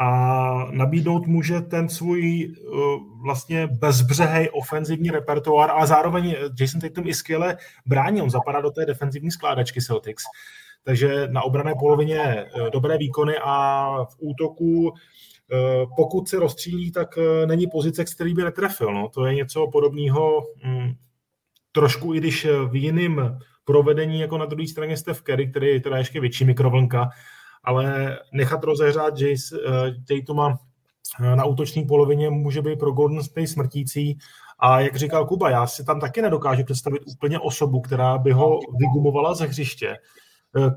a 0.00 0.70
nabídnout 0.70 1.26
může 1.26 1.60
ten 1.60 1.88
svůj 1.88 2.48
uh, 2.48 2.80
vlastně 3.24 3.66
bezbřehej 3.66 4.48
ofenzivní 4.52 5.10
repertoár 5.10 5.70
a 5.70 5.86
zároveň 5.86 6.36
Jason 6.60 6.80
Tatum 6.80 7.06
i 7.06 7.14
skvěle 7.14 7.56
brání, 7.86 8.22
on 8.22 8.30
zapadá 8.30 8.60
do 8.60 8.70
té 8.70 8.86
defenzivní 8.86 9.30
skládačky 9.30 9.80
Celtics. 9.80 10.22
Takže 10.84 11.28
na 11.30 11.42
obrané 11.42 11.74
polovině 11.80 12.44
uh, 12.44 12.70
dobré 12.70 12.98
výkony 12.98 13.34
a 13.44 13.86
v 14.04 14.16
útoku 14.18 14.88
uh, 14.88 14.90
pokud 15.96 16.28
se 16.28 16.38
rozstřílí, 16.38 16.92
tak 16.92 17.18
není 17.46 17.66
pozice, 17.66 18.04
který 18.04 18.34
by 18.34 18.42
netrefil. 18.42 18.94
No. 18.94 19.08
To 19.08 19.26
je 19.26 19.34
něco 19.34 19.66
podobného, 19.72 20.40
mm, 20.64 20.92
trošku 21.72 22.14
i 22.14 22.18
když 22.18 22.46
v 22.70 22.76
jiném 22.76 23.38
provedení 23.70 24.20
jako 24.20 24.38
na 24.38 24.46
druhé 24.46 24.68
straně 24.68 24.96
Steph 24.96 25.22
Curry, 25.22 25.50
který 25.50 25.66
je 25.66 25.80
teda 25.80 25.98
ještě 25.98 26.20
větší 26.20 26.44
mikrovlnka, 26.44 27.08
ale 27.64 28.18
nechat 28.32 28.64
rozehrát 28.64 29.20
Jace, 29.20 29.58
uh, 29.58 29.72
Tatuma 30.08 30.58
eh, 31.20 31.36
na 31.36 31.44
útoční 31.44 31.84
polovině 31.84 32.30
může 32.30 32.62
být 32.62 32.78
pro 32.78 32.92
Golden 32.92 33.22
State 33.22 33.48
smrtící. 33.48 34.18
A 34.58 34.80
jak 34.80 34.96
říkal 34.96 35.26
Kuba, 35.26 35.50
já 35.50 35.66
si 35.66 35.84
tam 35.84 36.00
taky 36.00 36.22
nedokážu 36.22 36.64
představit 36.64 37.02
úplně 37.06 37.38
osobu, 37.38 37.80
která 37.80 38.18
by 38.18 38.32
ho 38.32 38.58
vygumovala 38.78 39.34
ze 39.34 39.46
hřiště. 39.46 39.96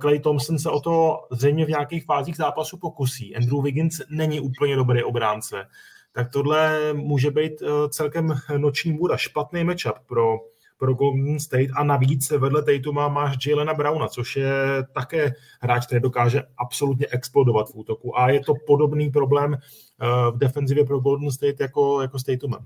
Clay 0.02 0.20
Thompson 0.20 0.60
se 0.60 0.70
o 0.70 0.80
to 0.80 1.18
zřejmě 1.32 1.66
v 1.66 1.70
nějakých 1.70 2.06
fázích 2.06 2.36
zápasu 2.36 2.78
pokusí. 2.78 3.36
Andrew 3.36 3.64
Wiggins 3.64 4.02
není 4.10 4.40
úplně 4.40 4.76
dobrý 4.76 5.04
obránce. 5.04 5.66
Tak 6.14 6.30
tohle 6.30 6.94
může 6.94 7.32
být 7.32 7.54
celkem 7.90 8.34
noční 8.58 8.92
můra, 8.92 9.18
špatný 9.18 9.64
matchup 9.64 9.94
pro 10.08 10.53
pro 10.84 10.94
Golden 10.94 11.40
State 11.40 11.70
a 11.76 11.84
navíc 11.84 12.32
vedle 12.32 12.64
Tatuma 12.64 13.08
máš 13.08 13.46
Jalena 13.46 13.74
Browna, 13.74 14.08
což 14.08 14.36
je 14.36 14.54
také 14.94 15.34
hráč, 15.62 15.86
který 15.86 16.02
dokáže 16.02 16.44
absolutně 16.58 17.08
explodovat 17.12 17.70
v 17.70 17.76
útoku 17.76 18.20
a 18.20 18.30
je 18.30 18.40
to 18.40 18.54
podobný 18.68 19.10
problém 19.10 19.54
eh, 19.54 20.32
v 20.32 20.38
defenzivě 20.38 20.86
pro 20.86 21.00
Golden 21.00 21.32
State 21.32 21.60
jako, 21.60 22.02
jako 22.02 22.20
s 22.20 22.24
Tatumem. 22.24 22.66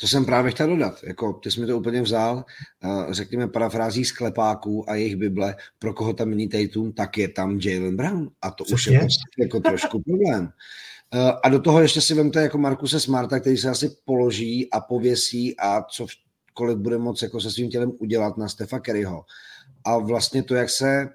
To 0.00 0.06
jsem 0.06 0.24
právě 0.24 0.50
chtěl 0.50 0.68
dodat. 0.68 1.04
Jako, 1.06 1.32
ty 1.32 1.50
jsi 1.50 1.60
mi 1.60 1.66
to 1.66 1.78
úplně 1.78 2.02
vzal, 2.02 2.44
eh, 2.84 3.14
řekněme 3.14 3.48
parafrází 3.48 4.04
sklepáků 4.04 4.90
a 4.90 4.94
jejich 4.94 5.16
Bible, 5.16 5.56
pro 5.78 5.94
koho 5.94 6.12
tam 6.12 6.30
není 6.30 6.48
Tatum, 6.48 6.92
tak 6.92 7.18
je 7.18 7.28
tam 7.28 7.58
Jalen 7.60 7.96
Brown. 7.96 8.30
A 8.42 8.50
to 8.50 8.64
Což 8.64 8.72
už 8.72 8.86
je, 8.86 8.92
je 8.92 9.06
jako 9.38 9.60
trošku 9.60 10.02
problém. 10.02 10.48
Eh, 11.14 11.32
a 11.42 11.48
do 11.48 11.60
toho 11.60 11.80
ještě 11.80 12.00
si 12.00 12.14
vemte 12.14 12.42
jako 12.42 12.58
Markuse 12.58 13.00
Smarta, 13.00 13.40
který 13.40 13.56
se 13.56 13.70
asi 13.70 13.96
položí 14.04 14.70
a 14.70 14.80
pověsí 14.80 15.56
a 15.58 15.82
co 15.82 16.06
kolik 16.54 16.78
bude 16.78 16.98
moc 16.98 17.22
jako 17.22 17.40
se 17.40 17.50
svým 17.50 17.70
tělem 17.70 17.92
udělat 17.98 18.36
na 18.36 18.48
Stefa 18.48 18.78
Kerryho. 18.78 19.24
A 19.84 19.98
vlastně 19.98 20.42
to, 20.42 20.54
jak 20.54 20.70
se 20.70 21.08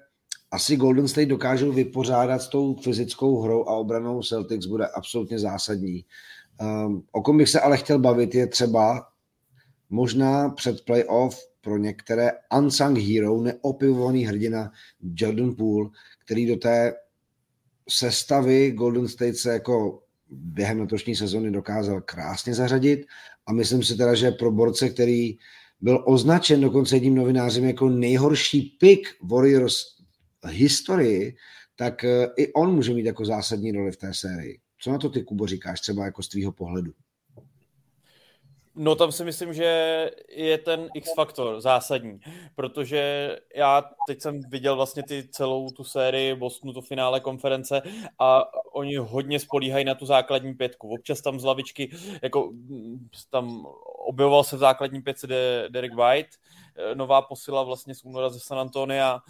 asi 0.50 0.76
Golden 0.76 1.08
State 1.08 1.28
dokážou 1.28 1.72
vypořádat 1.72 2.42
s 2.42 2.48
tou 2.48 2.76
fyzickou 2.76 3.40
hrou 3.40 3.68
a 3.68 3.74
obranou 3.74 4.22
Celtics, 4.22 4.66
bude 4.66 4.86
absolutně 4.86 5.38
zásadní. 5.38 6.04
Um, 6.60 7.02
o 7.12 7.22
kom 7.22 7.38
bych 7.38 7.48
se 7.48 7.60
ale 7.60 7.76
chtěl 7.76 7.98
bavit, 7.98 8.34
je 8.34 8.46
třeba 8.46 9.06
možná 9.90 10.48
před 10.48 10.84
playoff 10.84 11.38
pro 11.60 11.78
některé 11.78 12.30
unsung 12.58 12.98
hero, 12.98 13.40
neopivovaný 13.40 14.26
hrdina 14.26 14.72
Jordan 15.14 15.54
Poole, 15.54 15.90
který 16.24 16.46
do 16.46 16.56
té 16.56 16.94
sestavy 17.88 18.70
Golden 18.70 19.08
State 19.08 19.36
se 19.36 19.52
jako 19.52 20.02
během 20.30 20.80
letošní 20.80 21.16
sezony 21.16 21.50
dokázal 21.50 22.00
krásně 22.00 22.54
zařadit 22.54 23.06
a 23.46 23.52
myslím 23.52 23.82
si 23.82 23.96
teda, 23.96 24.14
že 24.14 24.30
pro 24.30 24.50
borce, 24.50 24.88
který 24.88 25.38
byl 25.80 26.04
označen 26.06 26.60
dokonce 26.60 26.96
jedním 26.96 27.14
novinářem 27.14 27.64
jako 27.64 27.88
nejhorší 27.88 28.62
pick 28.80 29.08
Warriors 29.22 29.76
historii, 30.46 31.36
tak 31.76 32.04
eh, 32.04 32.26
i 32.36 32.52
on 32.52 32.74
může 32.74 32.94
mít 32.94 33.06
jako 33.06 33.24
zásadní 33.24 33.72
roli 33.72 33.92
v 33.92 33.96
té 33.96 34.14
sérii. 34.14 34.60
Co 34.78 34.90
na 34.90 34.98
to 34.98 35.08
ty, 35.08 35.22
Kubo, 35.22 35.46
říkáš 35.46 35.80
třeba 35.80 36.04
jako 36.04 36.22
z 36.22 36.28
tvýho 36.28 36.52
pohledu? 36.52 36.92
No 38.74 38.94
tam 38.94 39.12
si 39.12 39.24
myslím, 39.24 39.54
že 39.54 40.10
je 40.28 40.58
ten 40.58 40.88
X-faktor 40.94 41.60
zásadní, 41.60 42.20
protože 42.54 43.36
já 43.54 43.84
teď 44.06 44.20
jsem 44.20 44.40
viděl 44.40 44.76
vlastně 44.76 45.02
ty 45.02 45.28
celou 45.28 45.70
tu 45.70 45.84
sérii 45.84 46.34
Bostonu, 46.34 46.72
to 46.72 46.80
finále 46.80 47.20
konference 47.20 47.82
a 48.18 48.54
oni 48.74 48.96
hodně 48.96 49.40
spolíhají 49.40 49.84
na 49.84 49.94
tu 49.94 50.06
základní 50.06 50.54
pětku. 50.54 50.88
Občas 50.88 51.20
tam 51.20 51.40
z 51.40 51.44
lavičky, 51.44 51.90
jako 52.22 52.52
tam 53.30 53.66
objevoval 54.06 54.44
se 54.44 54.56
v 54.56 54.58
základní 54.58 55.02
pětce 55.02 55.26
Derek 55.68 55.94
White, 55.94 56.30
nová 56.94 57.22
posila 57.22 57.62
vlastně 57.62 57.94
z 57.94 58.04
února 58.04 58.30
ze 58.30 58.40
San 58.40 58.58
Antonia, 58.58 59.20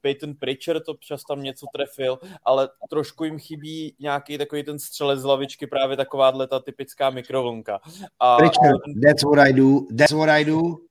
Peyton 0.00 0.34
Pritchard 0.34 0.84
to 0.84 0.94
čas 1.00 1.22
tam 1.28 1.42
něco 1.42 1.66
trefil, 1.74 2.18
ale 2.44 2.68
trošku 2.90 3.24
jim 3.24 3.38
chybí 3.38 3.96
nějaký 3.98 4.38
takový 4.38 4.62
ten 4.62 4.78
střelec 4.78 5.20
z 5.20 5.24
lavičky, 5.24 5.66
právě 5.66 5.96
taková 5.96 6.46
ta 6.46 6.60
typická 6.60 7.10
mikrovlnka. 7.10 7.80
A 8.20 8.36
Pritchard, 8.36 8.80
that's 9.02 9.22
what 9.22 9.38
I 9.38 9.52
do, 9.52 9.80
that's 9.98 10.12
what 10.12 10.28
I 10.28 10.44
do. 10.44 10.87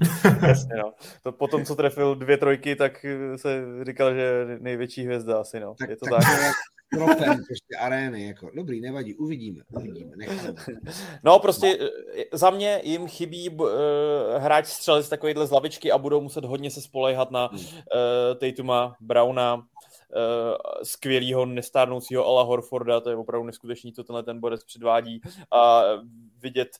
Jasně, 0.48 0.74
no. 0.76 0.92
To 1.22 1.32
potom, 1.32 1.64
co 1.64 1.74
trefil 1.74 2.14
dvě 2.14 2.36
trojky, 2.36 2.76
tak 2.76 3.06
se 3.36 3.64
říkal, 3.82 4.14
že 4.14 4.20
je 4.20 4.58
největší 4.60 5.04
hvězda 5.04 5.40
asi, 5.40 5.60
no. 5.60 5.74
Tak, 5.78 5.90
je 5.90 5.96
to 5.96 6.06
tak. 6.06 6.20
tak. 6.20 6.54
Tropem 6.94 7.36
prostě 7.46 7.76
arény, 7.80 8.26
jako 8.26 8.50
dobrý, 8.54 8.80
nevadí, 8.80 9.14
uvidíme, 9.14 9.62
uvidíme, 9.68 10.16
necháme. 10.16 10.54
No 11.24 11.38
prostě 11.38 11.78
eh, 11.80 12.24
za 12.32 12.50
mě 12.50 12.80
jim 12.84 13.08
chybí 13.08 13.48
uh, 13.48 13.68
hráč 14.38 14.66
střelec 14.66 15.08
takovýhle 15.08 15.46
z 15.46 15.50
lavičky 15.50 15.92
a 15.92 15.98
budou 15.98 16.20
muset 16.20 16.44
hodně 16.44 16.70
se 16.70 16.80
spolehat 16.80 17.30
na 17.30 17.50
uh, 17.50 17.58
Tatuma, 18.40 18.96
Browna, 19.00 19.62
skvělého 20.82 21.46
nestárnoucího 21.46 22.26
Ala 22.26 22.42
Horforda, 22.42 23.00
to 23.00 23.10
je 23.10 23.16
opravdu 23.16 23.46
neskutečný, 23.46 23.92
co 23.92 24.04
tenhle 24.04 24.22
ten 24.22 24.40
Borec 24.40 24.64
předvádí 24.64 25.20
a 25.52 25.82
vidět 26.42 26.78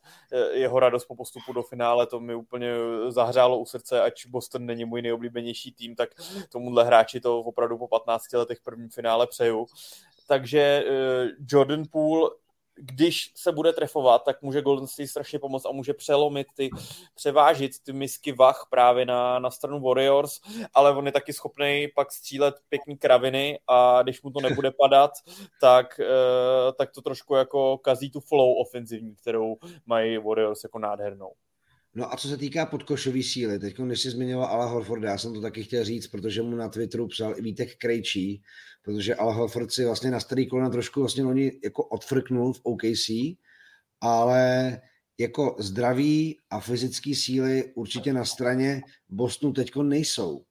jeho 0.52 0.80
radost 0.80 1.04
po 1.04 1.16
postupu 1.16 1.52
do 1.52 1.62
finále, 1.62 2.06
to 2.06 2.20
mi 2.20 2.34
úplně 2.34 2.72
zahřálo 3.08 3.58
u 3.58 3.66
srdce, 3.66 4.02
ať 4.02 4.26
Boston 4.26 4.66
není 4.66 4.84
můj 4.84 5.02
nejoblíbenější 5.02 5.72
tým, 5.72 5.96
tak 5.96 6.10
tomuhle 6.52 6.84
hráči 6.84 7.20
to 7.20 7.38
opravdu 7.38 7.78
po 7.78 7.88
15 7.88 8.32
letech 8.32 8.60
prvním 8.60 8.88
finále 8.88 9.26
přeju. 9.26 9.66
Takže 10.26 10.84
Jordan 11.48 11.82
Poole 11.90 12.30
když 12.80 13.32
se 13.34 13.52
bude 13.52 13.72
trefovat, 13.72 14.24
tak 14.24 14.42
může 14.42 14.62
Golden 14.62 14.86
State 14.86 15.08
strašně 15.08 15.38
pomoct 15.38 15.66
a 15.66 15.72
může 15.72 15.94
přelomit 15.94 16.46
ty, 16.56 16.70
převážit 17.14 17.72
ty 17.82 17.92
misky 17.92 18.32
vach 18.32 18.66
právě 18.70 19.06
na, 19.06 19.38
na 19.38 19.50
stranu 19.50 19.80
Warriors, 19.80 20.40
ale 20.74 20.96
on 20.96 21.06
je 21.06 21.12
taky 21.12 21.32
schopný 21.32 21.88
pak 21.94 22.12
střílet 22.12 22.54
pěkný 22.68 22.96
kraviny 22.96 23.58
a 23.66 24.02
když 24.02 24.22
mu 24.22 24.30
to 24.30 24.40
nebude 24.40 24.70
padat, 24.70 25.10
tak, 25.60 26.00
uh, 26.00 26.72
tak 26.78 26.90
to 26.90 27.02
trošku 27.02 27.34
jako 27.34 27.78
kazí 27.78 28.10
tu 28.10 28.20
flow 28.20 28.54
ofenzivní, 28.54 29.14
kterou 29.14 29.56
mají 29.86 30.18
Warriors 30.18 30.64
jako 30.64 30.78
nádhernou. 30.78 31.32
No 31.94 32.12
a 32.12 32.16
co 32.16 32.28
se 32.28 32.36
týká 32.36 32.66
podkošové 32.66 33.22
síly, 33.22 33.58
teď 33.58 33.76
když 33.76 34.00
jsi 34.00 34.10
zmiňoval 34.10 34.46
Ala 34.46 34.64
Horforda, 34.66 35.10
já 35.10 35.18
jsem 35.18 35.34
to 35.34 35.40
taky 35.40 35.64
chtěl 35.64 35.84
říct, 35.84 36.06
protože 36.06 36.42
mu 36.42 36.56
na 36.56 36.68
Twitteru 36.68 37.08
psal 37.08 37.38
i 37.38 37.42
Vítek 37.42 37.76
Krejčí, 37.76 38.42
protože 38.82 39.14
Al 39.14 39.32
Horford 39.32 39.72
si 39.72 39.84
vlastně 39.84 40.10
na 40.10 40.20
starý 40.20 40.46
kolena 40.48 40.70
trošku 40.70 41.00
vlastně 41.00 41.24
oni 41.24 41.52
jako 41.64 41.84
odfrknul 41.84 42.52
v 42.52 42.60
OKC, 42.62 43.10
ale 44.00 44.80
jako 45.18 45.56
zdraví 45.58 46.38
a 46.50 46.60
fyzické 46.60 47.14
síly 47.14 47.72
určitě 47.74 48.12
na 48.12 48.24
straně 48.24 48.82
Bostonu 49.08 49.52
teď 49.52 49.76
nejsou. 49.76 50.44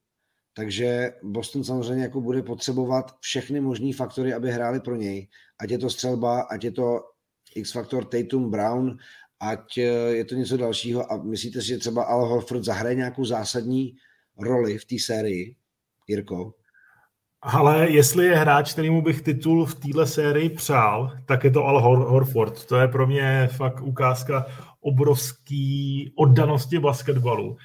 Takže 0.54 1.12
Boston 1.22 1.64
samozřejmě 1.64 2.02
jako 2.02 2.20
bude 2.20 2.42
potřebovat 2.42 3.14
všechny 3.20 3.60
možné 3.60 3.92
faktory, 3.92 4.34
aby 4.34 4.50
hráli 4.50 4.80
pro 4.80 4.96
něj. 4.96 5.28
Ať 5.60 5.70
je 5.70 5.78
to 5.78 5.90
střelba, 5.90 6.40
ať 6.40 6.64
je 6.64 6.72
to 6.72 7.00
X-faktor 7.54 8.04
Tatum 8.04 8.50
Brown, 8.50 8.96
ať 9.40 9.78
eh, 9.78 9.82
je 10.16 10.24
to 10.24 10.34
něco 10.34 10.56
dalšího. 10.56 11.12
A 11.12 11.22
myslíte 11.22 11.60
si, 11.60 11.66
že 11.66 11.78
třeba 11.78 12.04
Al 12.04 12.26
Horford 12.26 12.64
zahraje 12.64 12.94
nějakou 12.94 13.24
zásadní 13.24 13.96
roli 14.38 14.78
v 14.78 14.84
té 14.84 14.96
sérii, 14.98 15.56
Jirko? 16.08 16.54
Ale 17.42 17.90
jestli 17.90 18.26
je 18.26 18.36
hráč, 18.36 18.72
kterýmu 18.72 19.02
bych 19.02 19.22
titul 19.22 19.66
v 19.66 19.74
téhle 19.74 20.06
sérii 20.06 20.50
přál, 20.50 21.12
tak 21.26 21.44
je 21.44 21.50
to 21.50 21.64
Al 21.64 21.80
Hor- 21.80 22.08
Horford. 22.08 22.64
To 22.64 22.76
je 22.76 22.88
pro 22.88 23.06
mě 23.06 23.48
fakt 23.52 23.80
ukázka 23.80 24.46
obrovský 24.80 26.12
oddanosti 26.16 26.78
basketbalu. 26.78 27.56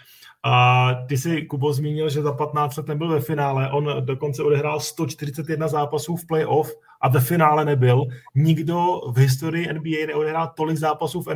A 0.44 0.94
ty 1.08 1.18
si, 1.18 1.42
Kubo, 1.42 1.74
zmínil, 1.74 2.10
že 2.10 2.22
za 2.22 2.34
15 2.34 2.78
let 2.78 2.88
nebyl 2.88 3.08
ve 3.08 3.20
finále. 3.20 3.72
On 3.72 3.90
dokonce 4.00 4.44
odehrál 4.44 4.80
141 4.80 5.68
zápasů 5.68 6.16
v 6.16 6.28
playoff 6.28 6.72
a 7.02 7.10
ve 7.10 7.20
finále 7.20 7.66
nebyl. 7.66 8.04
Nikdo 8.36 9.02
v 9.08 9.18
historii 9.18 9.74
NBA 9.74 10.08
neodehrál 10.08 10.52
tolik 10.56 10.78
zápasů 10.78 11.22
v, 11.22 11.28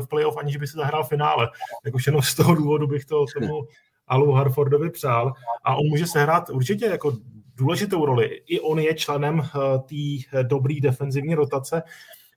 v 0.00 0.06
playoff, 0.06 0.36
aniž 0.36 0.56
by 0.56 0.66
se 0.66 0.76
zahrál 0.76 1.04
finále. 1.04 1.48
Tak 1.84 1.94
už 1.94 2.06
jenom 2.06 2.22
z 2.22 2.34
toho 2.34 2.54
důvodu 2.54 2.86
bych 2.86 3.04
to 3.04 3.24
tomu 3.40 3.66
Alu 4.06 4.32
Harfordovi 4.32 4.90
přál. 4.90 5.32
A 5.64 5.74
on 5.74 5.86
může 5.88 6.06
sehrát 6.06 6.50
určitě 6.50 6.86
jako 6.86 7.12
důležitou 7.56 8.06
roli. 8.06 8.42
I 8.46 8.60
on 8.60 8.78
je 8.78 8.94
členem 8.94 9.40
eh, 9.40 9.78
té 9.78 10.42
dobré 10.42 10.74
defenzivní 10.82 11.34
rotace 11.34 11.82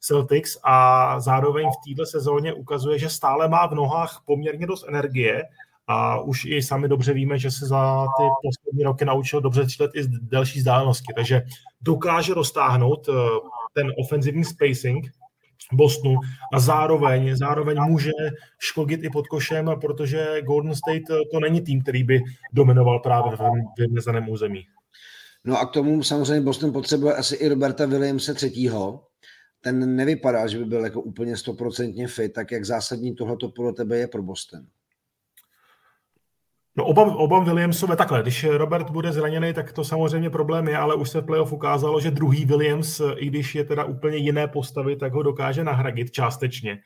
Celtics 0.02 0.60
a 0.64 1.20
zároveň 1.20 1.70
v 1.70 1.90
této 1.90 2.06
sezóně 2.06 2.54
ukazuje, 2.54 3.00
že 3.00 3.10
stále 3.10 3.48
má 3.48 3.68
v 3.68 3.76
nohách 3.76 4.22
poměrně 4.26 4.68
dost 4.68 4.86
energie 4.88 5.44
a 5.88 6.20
už 6.20 6.46
i 6.46 6.62
sami 6.62 6.88
dobře 6.88 7.14
víme, 7.14 7.40
že 7.40 7.52
se 7.52 7.66
za 7.66 8.06
ty 8.18 8.24
poslední 8.44 8.84
roky 8.84 9.06
naučil 9.06 9.42
dobře 9.42 9.64
střílet 9.64 9.92
i 9.96 10.04
z 10.04 10.08
delší 10.08 10.60
vzdálenosti, 10.60 11.14
takže 11.16 11.42
dokáže 11.82 12.34
roztáhnout 12.34 13.10
eh, 13.10 13.14
ten 13.74 13.92
ofenzivní 13.98 14.46
spacing 14.46 15.12
Bostonu 15.74 16.16
a 16.54 16.60
zároveň, 16.60 17.36
zároveň 17.36 17.82
může 17.82 18.12
škodit 18.60 19.04
i 19.04 19.10
pod 19.10 19.28
košem, 19.28 19.72
protože 19.82 20.42
Golden 20.42 20.76
State 20.76 21.10
eh, 21.10 21.26
to 21.32 21.40
není 21.40 21.62
tým, 21.62 21.82
který 21.82 22.04
by 22.04 22.22
dominoval 22.54 23.00
právě 23.00 23.32
v 23.38 23.40
vymezeném 23.78 24.30
území. 24.30 24.66
No 25.44 25.60
a 25.60 25.66
k 25.66 25.72
tomu 25.72 26.04
samozřejmě 26.04 26.42
Boston 26.42 26.74
potřebuje 26.74 27.14
asi 27.14 27.36
i 27.36 27.48
Roberta 27.48 27.86
Williamse 27.86 28.34
třetího. 28.34 29.06
Ten 29.62 29.96
nevypadá, 29.96 30.48
že 30.48 30.58
by 30.58 30.66
byl 30.66 30.84
jako 30.84 31.02
úplně 31.02 31.38
stoprocentně 31.38 32.08
fit, 32.08 32.34
tak 32.34 32.52
jak 32.52 32.66
zásadní 32.66 33.16
tohleto 33.16 33.50
pro 33.50 33.74
tebe 33.74 33.98
je 33.98 34.08
pro 34.08 34.24
Boston? 34.24 34.66
No 36.76 36.86
oba, 36.86 37.16
oba 37.16 37.40
Williamsové 37.40 37.96
takhle, 37.96 38.22
když 38.22 38.44
Robert 38.44 38.90
bude 38.90 39.12
zraněný, 39.12 39.54
tak 39.54 39.74
to 39.74 39.84
samozřejmě 39.84 40.30
problém 40.30 40.68
je, 40.68 40.78
ale 40.78 40.96
už 40.96 41.10
se 41.10 41.22
v 41.22 41.26
playoff 41.26 41.54
ukázalo, 41.54 42.00
že 42.00 42.12
druhý 42.12 42.46
Williams, 42.46 43.02
i 43.16 43.26
když 43.26 43.56
je 43.56 43.64
teda 43.64 43.84
úplně 43.84 44.18
jiné 44.18 44.48
postavy, 44.48 44.96
tak 44.96 45.14
ho 45.14 45.24
dokáže 45.24 45.64
nahradit 45.64 46.12
částečně. 46.12 46.80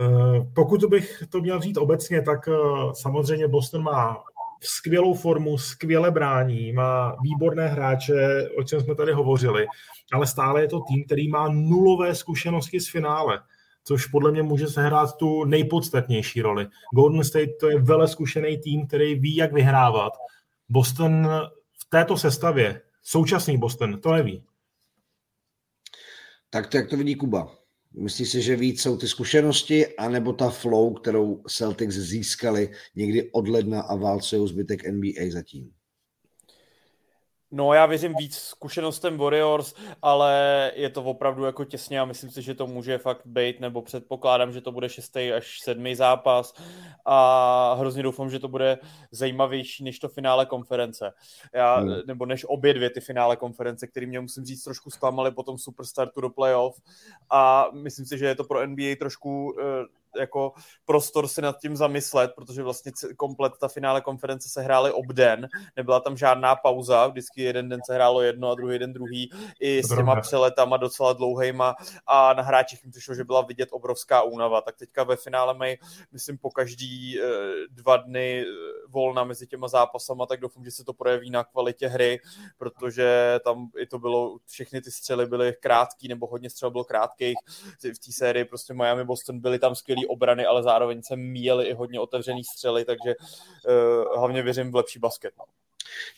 Eh, 0.00 0.46
pokud 0.54 0.84
bych 0.84 1.22
to 1.28 1.40
měl 1.40 1.60
říct 1.60 1.76
obecně, 1.76 2.22
tak 2.22 2.48
eh, 2.48 2.52
samozřejmě 2.92 3.48
Boston 3.48 3.82
má 3.82 4.16
skvělou 4.60 5.14
formu, 5.14 5.58
skvěle 5.58 6.10
brání, 6.10 6.72
má 6.72 7.16
výborné 7.22 7.68
hráče, 7.68 8.48
o 8.58 8.62
čem 8.62 8.80
jsme 8.80 8.94
tady 8.94 9.12
hovořili, 9.12 9.66
ale 10.12 10.26
stále 10.26 10.60
je 10.60 10.68
to 10.68 10.80
tým, 10.80 11.04
který 11.04 11.28
má 11.28 11.48
nulové 11.48 12.14
zkušenosti 12.14 12.80
z 12.80 12.88
finále, 12.88 13.42
což 13.84 14.06
podle 14.06 14.32
mě 14.32 14.42
může 14.42 14.66
sehrát 14.66 15.16
tu 15.16 15.44
nejpodstatnější 15.44 16.42
roli. 16.42 16.66
Golden 16.94 17.24
State 17.24 17.50
to 17.60 17.68
je 17.68 17.80
vele 17.80 18.08
zkušený 18.08 18.58
tým, 18.58 18.86
který 18.86 19.14
ví, 19.14 19.36
jak 19.36 19.52
vyhrávat. 19.52 20.12
Boston 20.68 21.28
v 21.78 21.90
této 21.90 22.16
sestavě, 22.16 22.82
současný 23.02 23.58
Boston, 23.58 24.00
to 24.00 24.12
neví. 24.12 24.44
Tak 26.50 26.66
to, 26.66 26.76
jak 26.76 26.88
to 26.88 26.96
vidí 26.96 27.14
Kuba? 27.14 27.59
Myslíš 27.94 28.30
si, 28.30 28.42
že 28.42 28.56
víc 28.56 28.82
jsou 28.82 28.96
ty 28.96 29.08
zkušenosti, 29.08 29.96
anebo 29.96 30.32
ta 30.32 30.50
flow, 30.50 30.94
kterou 30.94 31.42
Celtics 31.48 31.94
získali 31.94 32.70
někdy 32.96 33.32
od 33.32 33.48
ledna 33.48 33.80
a 33.80 33.96
válcují 33.96 34.48
zbytek 34.48 34.86
NBA 34.86 35.30
zatím? 35.30 35.72
No 37.52 37.72
já 37.72 37.86
věřím 37.86 38.14
víc 38.18 38.36
zkušenostem 38.36 39.18
Warriors, 39.18 39.74
ale 40.02 40.72
je 40.74 40.90
to 40.90 41.02
opravdu 41.02 41.44
jako 41.44 41.64
těsně 41.64 42.00
a 42.00 42.04
myslím 42.04 42.30
si, 42.30 42.42
že 42.42 42.54
to 42.54 42.66
může 42.66 42.98
fakt 42.98 43.22
být, 43.24 43.60
nebo 43.60 43.82
předpokládám, 43.82 44.52
že 44.52 44.60
to 44.60 44.72
bude 44.72 44.88
šestý 44.88 45.32
až 45.32 45.60
sedmý 45.60 45.94
zápas 45.94 46.54
a 47.04 47.74
hrozně 47.78 48.02
doufám, 48.02 48.30
že 48.30 48.38
to 48.38 48.48
bude 48.48 48.78
zajímavější 49.10 49.84
než 49.84 49.98
to 49.98 50.08
finále 50.08 50.46
konference. 50.46 51.12
Já, 51.54 51.76
hmm. 51.76 51.94
Nebo 52.06 52.26
než 52.26 52.44
obě 52.48 52.74
dvě 52.74 52.90
ty 52.90 53.00
finále 53.00 53.36
konference, 53.36 53.86
které 53.86 54.06
mě 54.06 54.20
musím 54.20 54.44
říct 54.44 54.64
trošku 54.64 54.90
zklamaly 54.90 55.30
po 55.30 55.42
tom 55.42 55.58
superstartu 55.58 56.20
do 56.20 56.30
playoff 56.30 56.80
a 57.30 57.66
myslím 57.72 58.06
si, 58.06 58.18
že 58.18 58.26
je 58.26 58.34
to 58.34 58.44
pro 58.44 58.66
NBA 58.66 58.96
trošku 58.98 59.44
uh, 59.44 59.56
jako 60.18 60.52
prostor 60.84 61.28
si 61.28 61.42
nad 61.42 61.58
tím 61.60 61.76
zamyslet, 61.76 62.32
protože 62.34 62.62
vlastně 62.62 62.92
komplet 63.16 63.52
ta 63.60 63.68
finále 63.68 64.00
konference 64.00 64.48
se 64.48 64.62
hrály 64.62 64.92
obden, 64.92 65.48
nebyla 65.76 66.00
tam 66.00 66.16
žádná 66.16 66.56
pauza, 66.56 67.06
vždycky 67.06 67.42
jeden 67.42 67.68
den 67.68 67.80
se 67.86 67.94
hrálo 67.94 68.22
jedno 68.22 68.50
a 68.50 68.54
druhý 68.54 68.78
den 68.78 68.92
druhý, 68.92 69.30
i 69.60 69.82
s 69.82 69.96
těma 69.96 70.20
přeletama 70.20 70.76
docela 70.76 71.12
dlouhejma 71.12 71.74
a 72.06 72.32
na 72.32 72.42
hráčích 72.42 72.84
mi 72.84 72.90
přišlo, 72.90 73.14
že 73.14 73.24
byla 73.24 73.42
vidět 73.42 73.68
obrovská 73.72 74.22
únava, 74.22 74.60
tak 74.60 74.76
teďka 74.76 75.04
ve 75.04 75.16
finále 75.16 75.54
mají, 75.54 75.76
myslím, 76.12 76.38
po 76.38 76.50
každý 76.50 77.20
eh, 77.20 77.24
dva 77.70 77.96
dny 77.96 78.44
eh, 78.46 78.70
volna 78.88 79.24
mezi 79.24 79.46
těma 79.46 79.68
zápasama, 79.68 80.26
tak 80.26 80.40
doufám, 80.40 80.64
že 80.64 80.70
se 80.70 80.84
to 80.84 80.92
projeví 80.92 81.30
na 81.30 81.44
kvalitě 81.44 81.88
hry, 81.88 82.20
protože 82.58 83.40
tam 83.44 83.70
i 83.78 83.86
to 83.86 83.98
bylo, 83.98 84.38
všechny 84.46 84.80
ty 84.80 84.90
střely 84.90 85.26
byly 85.26 85.54
krátký, 85.60 86.08
nebo 86.08 86.26
hodně 86.26 86.50
střel 86.50 86.70
bylo 86.70 86.84
krátkých. 86.84 87.36
V 87.94 87.98
té 87.98 88.12
sérii, 88.12 88.44
prostě 88.44 88.74
Miami 88.74 89.04
Boston 89.04 89.40
byly 89.40 89.58
tam 89.58 89.74
skvělý 90.00 90.06
obrany, 90.06 90.46
ale 90.46 90.62
zároveň 90.62 91.02
se 91.02 91.16
míjeli 91.16 91.66
i 91.66 91.72
hodně 91.72 92.00
otevřený 92.00 92.44
střely, 92.44 92.84
takže 92.84 93.14
uh, 93.16 94.18
hlavně 94.18 94.42
věřím 94.42 94.70
v 94.72 94.74
lepší 94.74 94.98
basket. 94.98 95.32
No. 95.38 95.44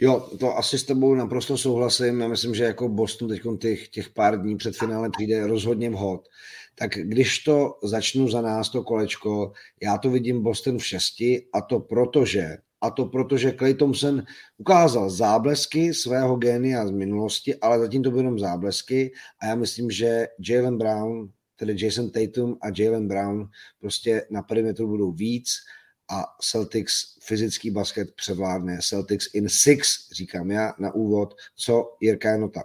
Jo, 0.01 0.29
to 0.39 0.57
asi 0.57 0.79
s 0.79 0.85
tebou 0.85 1.15
naprosto 1.15 1.59
souhlasím. 1.59 2.21
Já 2.21 2.29
myslím, 2.29 2.55
že 2.55 2.65
jako 2.65 2.89
Boston 2.89 3.29
teď 3.29 3.43
těch, 3.59 3.89
těch 3.89 4.11
pár 4.11 4.41
dní 4.41 4.57
před 4.57 4.77
finále 4.77 5.11
přijde 5.11 5.47
rozhodně 5.47 5.91
vhod. 5.91 6.29
Tak 6.75 6.91
když 6.91 7.39
to 7.39 7.79
začnu 7.83 8.29
za 8.29 8.41
nás, 8.41 8.71
to 8.71 8.83
kolečko, 8.83 9.53
já 9.83 9.99
to 9.99 10.11
vidím 10.11 10.43
Boston 10.43 10.79
v 10.79 10.87
šesti 10.87 11.47
a 11.53 11.61
to 11.61 11.81
protože, 11.81 12.59
a 12.81 12.91
to 12.91 13.07
protože 13.07 13.53
Clay 13.53 13.75
Thompson 13.75 14.23
ukázal 14.59 15.11
záblesky 15.11 15.95
svého 15.95 16.37
génia 16.37 16.87
z 16.87 16.91
minulosti, 16.91 17.55
ale 17.61 17.79
zatím 17.79 18.03
to 18.03 18.11
byly 18.11 18.21
jenom 18.21 18.39
záblesky 18.39 19.13
a 19.41 19.47
já 19.47 19.55
myslím, 19.55 19.91
že 19.91 20.29
Jalen 20.49 20.79
Brown, 20.79 21.29
tedy 21.63 21.85
Jason 21.85 22.11
Tatum 22.11 22.59
a 22.63 22.67
Jalen 22.79 23.09
Brown 23.09 23.49
prostě 23.81 24.27
na 24.31 24.43
perimetru 24.43 24.89
budou 24.89 25.13
víc 25.13 25.49
a 26.11 26.25
Celtics 26.41 27.19
fyzický 27.23 27.71
basket 27.71 28.15
převládne. 28.15 28.79
Celtics 28.83 29.35
in 29.35 29.49
six, 29.49 30.11
říkám 30.13 30.51
já 30.51 30.75
na 30.79 30.95
úvod. 30.95 31.35
Co 31.57 31.97
Jirka 32.01 32.31
Janota? 32.31 32.63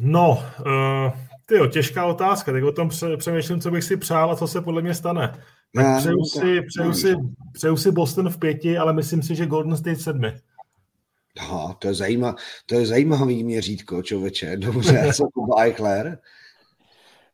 No, 0.00 0.44
uh, 0.66 1.12
tyjo, 1.46 1.66
těžká 1.66 2.06
otázka. 2.06 2.52
Tak 2.52 2.64
o 2.64 2.72
tom 2.72 2.90
přemýšlím, 3.16 3.60
co 3.60 3.70
bych 3.70 3.84
si 3.84 3.96
přál 3.96 4.30
a 4.30 4.36
co 4.36 4.48
se 4.48 4.60
podle 4.60 4.82
mě 4.82 4.94
stane. 4.94 5.44
Tak 5.74 5.84
já, 5.84 5.98
přeju, 5.98 6.24
si, 6.24 6.62
přeju, 6.62 6.92
si, 6.92 7.14
přeju 7.52 7.76
si 7.76 7.90
Boston 7.90 8.30
v 8.30 8.38
pěti, 8.38 8.78
ale 8.78 8.92
myslím 8.92 9.22
si, 9.22 9.34
že 9.34 9.46
Golden 9.46 9.76
State 9.76 10.00
sedmi. 10.00 10.36
Aha, 11.38 11.76
to 11.78 11.88
je, 11.88 11.94
zajímavé, 11.94 12.36
to 12.66 12.74
je 12.74 12.86
zajímavý 12.86 13.44
měřítko, 13.44 14.02
člověče. 14.02 14.56
Dobře, 14.56 15.12
co 15.14 15.24
to 15.24 15.60
Eichler? 15.60 16.18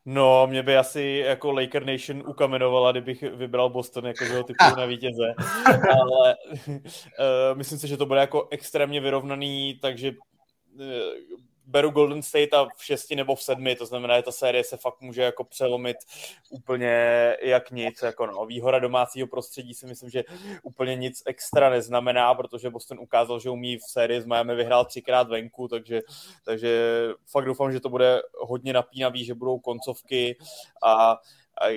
No, 0.05 0.47
mě 0.47 0.63
by 0.63 0.77
asi 0.77 1.23
jako 1.25 1.51
Laker 1.51 1.85
Nation 1.85 2.23
ukamenovala, 2.27 2.91
kdybych 2.91 3.23
vybral 3.23 3.69
Boston 3.69 4.05
jako 4.05 4.23
jeho 4.23 4.43
typu 4.43 4.63
na 4.77 4.85
vítěze, 4.85 5.33
ale 5.91 6.35
uh, 6.67 6.77
myslím 7.57 7.79
si, 7.79 7.87
že 7.87 7.97
to 7.97 8.05
bude 8.05 8.19
jako 8.19 8.47
extrémně 8.51 9.01
vyrovnaný, 9.01 9.79
takže 9.81 10.11
uh, 10.11 10.85
beru 11.67 11.89
Golden 11.89 12.21
State 12.21 12.53
a 12.53 12.67
v 12.77 12.85
šesti 12.85 13.15
nebo 13.15 13.35
v 13.35 13.43
sedmi, 13.43 13.75
to 13.75 13.85
znamená, 13.85 14.17
že 14.17 14.23
ta 14.23 14.31
série 14.31 14.63
se 14.63 14.77
fakt 14.77 15.01
může 15.01 15.21
jako 15.21 15.43
přelomit 15.43 15.97
úplně 16.49 16.91
jak 17.41 17.71
nic. 17.71 18.01
Jako 18.01 18.25
no, 18.25 18.45
výhoda 18.45 18.79
domácího 18.79 19.27
prostředí 19.27 19.73
si 19.73 19.85
myslím, 19.85 20.09
že 20.09 20.23
úplně 20.63 20.95
nic 20.95 21.23
extra 21.25 21.69
neznamená, 21.69 22.33
protože 22.33 22.69
Boston 22.69 22.99
ukázal, 22.99 23.39
že 23.39 23.49
umí 23.49 23.77
v 23.77 23.83
sérii 23.83 24.21
s 24.21 24.25
Miami 24.25 24.55
vyhrál 24.55 24.85
třikrát 24.85 25.27
venku, 25.27 25.67
takže, 25.67 26.01
takže 26.45 26.81
fakt 27.31 27.45
doufám, 27.45 27.71
že 27.71 27.79
to 27.79 27.89
bude 27.89 28.21
hodně 28.39 28.73
napínavý, 28.73 29.25
že 29.25 29.33
budou 29.33 29.59
koncovky 29.59 30.37
a 30.83 31.17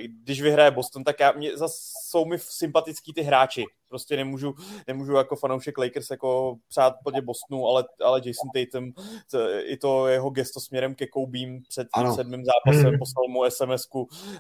když 0.06 0.42
vyhraje 0.42 0.70
Boston, 0.70 1.04
tak 1.04 1.20
já, 1.20 1.32
mě 1.32 1.56
zase 1.56 1.74
jsou 2.08 2.24
mi 2.24 2.38
sympatický 2.38 3.12
ty 3.12 3.22
hráči. 3.22 3.64
Prostě 3.88 4.16
nemůžu, 4.16 4.54
nemůžu 4.86 5.12
jako 5.12 5.36
fanoušek 5.36 5.78
Lakers 5.78 6.10
jako 6.10 6.56
přát 6.68 6.94
podě 7.04 7.20
Bostonu, 7.20 7.66
ale, 7.66 7.84
ale 8.04 8.20
Jason 8.24 8.50
Tatum, 8.54 8.92
to, 9.30 9.38
i 9.64 9.76
to 9.76 10.06
jeho 10.06 10.30
gesto 10.30 10.60
směrem 10.60 10.94
ke 10.94 11.06
Koubím 11.06 11.62
před 11.68 11.88
tím 11.94 12.04
ano. 12.04 12.14
sedmým 12.14 12.44
zápasem, 12.44 12.90
hmm. 12.90 12.98
poslal 12.98 13.28
mu 13.28 13.50
sms 13.50 13.88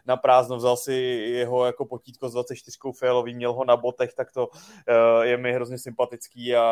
na 0.06 0.16
prázdno, 0.16 0.56
vzal 0.56 0.76
si 0.76 0.94
jeho 1.32 1.66
jako 1.66 1.84
potítko 1.84 2.28
s 2.28 2.32
24 2.32 2.78
fialový, 2.98 3.34
měl 3.34 3.52
ho 3.52 3.64
na 3.64 3.76
botech, 3.76 4.14
tak 4.14 4.32
to 4.32 4.46
uh, 4.46 5.22
je 5.22 5.36
mi 5.36 5.52
hrozně 5.52 5.78
sympatický 5.78 6.54
a, 6.54 6.62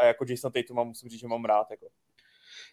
a 0.00 0.04
jako 0.04 0.24
Jason 0.28 0.52
Tatum 0.52 0.86
musím 0.86 1.08
říct, 1.08 1.20
že 1.20 1.28
mám 1.28 1.44
rád. 1.44 1.66
Jako. 1.70 1.86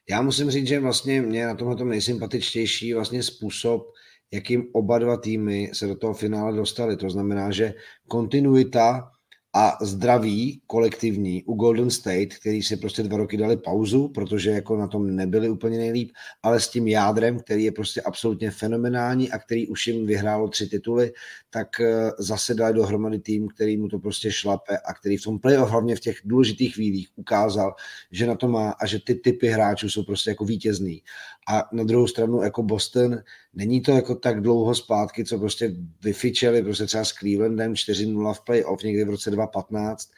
Já 0.09 0.21
musím 0.21 0.51
říct, 0.51 0.67
že 0.67 0.79
vlastně 0.79 1.21
mě 1.21 1.45
na 1.45 1.55
tomhle 1.55 1.85
nejsympatičtější 1.85 2.93
vlastně 2.93 3.23
způsob, 3.23 3.93
jakým 4.31 4.67
oba 4.73 4.99
dva 4.99 5.17
týmy 5.17 5.71
se 5.73 5.87
do 5.87 5.95
toho 5.95 6.13
finále 6.13 6.57
dostali. 6.57 6.97
To 6.97 7.09
znamená, 7.09 7.51
že 7.51 7.73
kontinuita 8.07 9.11
a 9.55 9.77
zdraví 9.81 10.61
kolektivní 10.67 11.43
u 11.43 11.53
Golden 11.53 11.89
State, 11.89 12.33
který 12.33 12.63
si 12.63 12.77
prostě 12.77 13.03
dva 13.03 13.17
roky 13.17 13.37
dali 13.37 13.57
pauzu, 13.57 14.07
protože 14.07 14.49
jako 14.49 14.77
na 14.77 14.87
tom 14.87 15.15
nebyli 15.15 15.49
úplně 15.49 15.77
nejlíp, 15.77 16.11
ale 16.43 16.59
s 16.59 16.69
tím 16.69 16.87
jádrem, 16.87 17.39
který 17.39 17.63
je 17.63 17.71
prostě 17.71 18.01
absolutně 18.01 18.51
fenomenální 18.51 19.31
a 19.31 19.39
který 19.39 19.67
už 19.67 19.87
jim 19.87 20.05
vyhrálo 20.05 20.47
tři 20.47 20.67
tituly, 20.67 21.13
tak 21.49 21.79
eh, 21.79 22.11
zase 22.19 22.53
dali 22.53 22.73
dohromady 22.73 23.19
tým, 23.19 23.47
který 23.47 23.77
mu 23.77 23.87
to 23.87 23.99
prostě 23.99 24.31
šlape 24.31 24.77
a 24.77 24.93
který 24.93 25.17
v 25.17 25.23
tom 25.23 25.39
playoff 25.39 25.71
hlavně 25.71 25.95
v 25.95 25.99
těch 25.99 26.17
důležitých 26.25 26.75
chvílích 26.75 27.07
ukázal, 27.15 27.75
že 28.11 28.27
na 28.27 28.35
to 28.35 28.47
má 28.47 28.69
a 28.69 28.85
že 28.85 28.99
ty 28.99 29.15
typy 29.15 29.47
hráčů 29.47 29.89
jsou 29.89 30.03
prostě 30.03 30.29
jako 30.29 30.45
vítězný. 30.45 31.01
A 31.47 31.69
na 31.71 31.83
druhou 31.83 32.07
stranu 32.07 32.41
jako 32.41 32.63
Boston, 32.63 33.19
není 33.53 33.81
to 33.81 33.91
jako 33.91 34.15
tak 34.15 34.41
dlouho 34.41 34.75
zpátky, 34.75 35.25
co 35.25 35.39
prostě 35.39 35.75
vyfičeli 36.03 36.63
prostě 36.63 36.85
třeba 36.85 37.05
s 37.05 37.13
Clevelandem 37.13 37.73
4-0 37.73 38.33
v 38.33 38.41
playoff 38.41 38.83
někdy 38.83 39.03
v 39.03 39.09
roce 39.09 39.31
2015 39.31 40.09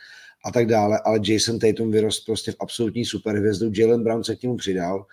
a 0.46 0.52
tak 0.52 0.68
dále, 0.68 1.00
ale 1.06 1.20
Jason 1.24 1.60
Tatum 1.60 1.92
vyrost 1.92 2.26
prostě 2.26 2.52
v 2.52 2.56
absolutní 2.60 3.06
superhvězdu, 3.06 3.72
Jalen 3.74 4.04
Brown 4.04 4.24
se 4.24 4.36
k 4.36 4.42
němu 4.44 4.58
přidal 4.58 5.06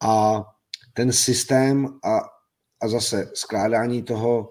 a 0.00 0.44
ten 0.92 1.12
systém 1.12 1.98
a, 2.04 2.20
a 2.80 2.88
zase 2.88 3.30
skládání 3.34 4.02
toho 4.02 4.48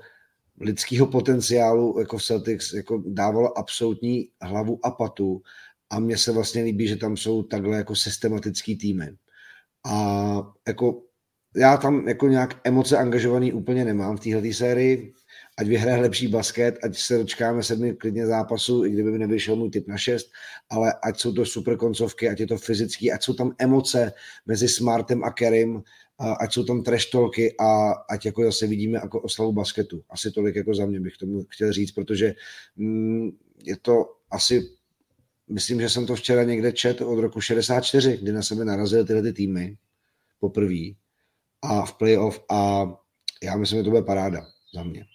lidského 0.60 1.08
potenciálu 1.08 2.00
jako 2.00 2.18
v 2.18 2.24
Celtics 2.24 2.74
jako 2.74 3.04
dávalo 3.06 3.58
absolutní 3.58 4.30
hlavu 4.42 4.86
a 4.86 4.92
patu 4.92 5.42
a 5.90 6.00
mně 6.00 6.18
se 6.18 6.32
vlastně 6.32 6.64
líbí, 6.64 6.88
že 6.88 6.96
tam 6.96 7.18
jsou 7.18 7.44
takhle 7.44 7.78
jako 7.78 7.96
systematický 7.96 8.78
týmy. 8.78 9.18
A 9.86 10.54
jako 10.68 11.02
já 11.56 11.78
tam 11.78 12.08
jako 12.08 12.28
nějak 12.28 12.62
emoce 12.64 12.98
angažovaný 12.98 13.54
úplně 13.54 13.86
nemám 13.86 14.18
v 14.18 14.20
téhle 14.20 14.54
sérii, 14.54 15.14
ať 15.58 15.68
vyhraje 15.68 16.02
lepší 16.02 16.28
basket, 16.28 16.76
ať 16.84 16.98
se 16.98 17.18
dočkáme 17.18 17.64
sedmi 17.64 17.94
klidně 17.94 18.28
zápasů, 18.28 18.86
i 18.86 18.90
kdyby 18.90 19.12
mi 19.12 19.18
nevyšel 19.18 19.56
můj 19.56 19.70
typ 19.70 19.88
na 19.88 19.98
šest, 19.98 20.32
ale 20.70 20.94
ať 21.04 21.20
jsou 21.20 21.34
to 21.34 21.46
super 21.46 21.78
koncovky, 21.78 22.30
ať 22.30 22.40
je 22.40 22.48
to 22.48 22.58
fyzický, 22.58 23.12
ať 23.12 23.24
jsou 23.24 23.34
tam 23.34 23.52
emoce 23.58 24.14
mezi 24.46 24.68
Smartem 24.68 25.24
a 25.24 25.32
Kerim, 25.32 25.84
ať 26.40 26.54
jsou 26.54 26.64
tam 26.64 26.84
treštolky 26.84 27.56
a 27.60 27.92
ať 28.10 28.26
jako 28.26 28.44
zase 28.44 28.68
vidíme 28.68 29.00
jako 29.00 29.22
oslavu 29.22 29.54
basketu. 29.54 30.04
Asi 30.10 30.32
tolik 30.32 30.56
jako 30.56 30.76
za 30.76 30.86
mě 30.86 31.00
bych 31.00 31.18
tomu 31.18 31.44
chtěl 31.50 31.74
říct, 31.74 31.92
protože 31.92 32.36
mm, 32.76 33.30
je 33.64 33.78
to 33.82 34.06
asi, 34.32 34.70
myslím, 35.50 35.82
že 35.82 35.90
jsem 35.90 36.06
to 36.06 36.16
včera 36.16 36.44
někde 36.44 36.72
čet 36.72 37.02
od 37.02 37.20
roku 37.20 37.42
64, 37.42 38.18
kdy 38.22 38.32
na 38.32 38.42
sebe 38.42 38.66
narazily 38.66 39.06
tyhle 39.06 39.22
ty 39.22 39.34
týmy 39.34 39.78
poprvé 40.40 40.94
a 41.64 41.86
v 41.86 41.94
playoff 41.94 42.40
a 42.52 42.88
já 43.44 43.58
myslím, 43.58 43.80
že 43.80 43.84
to 43.84 43.90
bude 43.90 44.02
paráda 44.02 44.42
za 44.74 44.84
mě. 44.84 45.06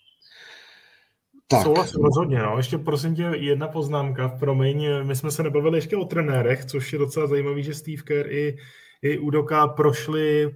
Tak. 1.48 1.62
Souhlasím 1.62 2.04
rozhodně, 2.04 2.38
no. 2.38 2.56
Ještě 2.56 2.78
prosím 2.78 3.14
tě 3.14 3.22
jedna 3.22 3.68
poznámka, 3.68 4.28
promiň, 4.28 4.88
my 5.02 5.16
jsme 5.16 5.30
se 5.30 5.42
nebavili 5.42 5.78
ještě 5.78 5.96
o 5.96 6.04
trenérech, 6.04 6.64
což 6.64 6.92
je 6.92 6.98
docela 6.98 7.26
zajímavý, 7.26 7.62
že 7.62 7.74
Steve 7.74 8.02
Kerr 8.02 8.32
i, 8.32 8.56
i 9.02 9.18
Udoka 9.18 9.68
prošli 9.68 10.46
uh, 10.46 10.52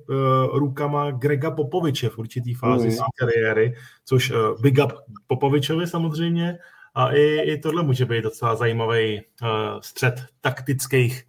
rukama 0.59 1.11
Grega 1.11 1.51
Popoviče 1.51 2.09
v 2.09 2.18
určitý 2.18 2.55
fázi 2.55 2.87
mm. 2.87 2.93
své 2.93 3.05
kariéry, 3.18 3.74
což 4.05 4.30
uh, 4.30 4.61
big 4.61 4.78
up 4.84 4.93
Popovičovi 5.26 5.87
samozřejmě, 5.87 6.59
a 6.95 7.11
i, 7.12 7.41
i 7.41 7.59
tohle 7.59 7.82
může 7.82 8.05
být 8.05 8.22
docela 8.22 8.57
zajímavý 8.57 9.20
uh, 9.43 9.49
střed 9.80 10.24
taktických, 10.41 11.22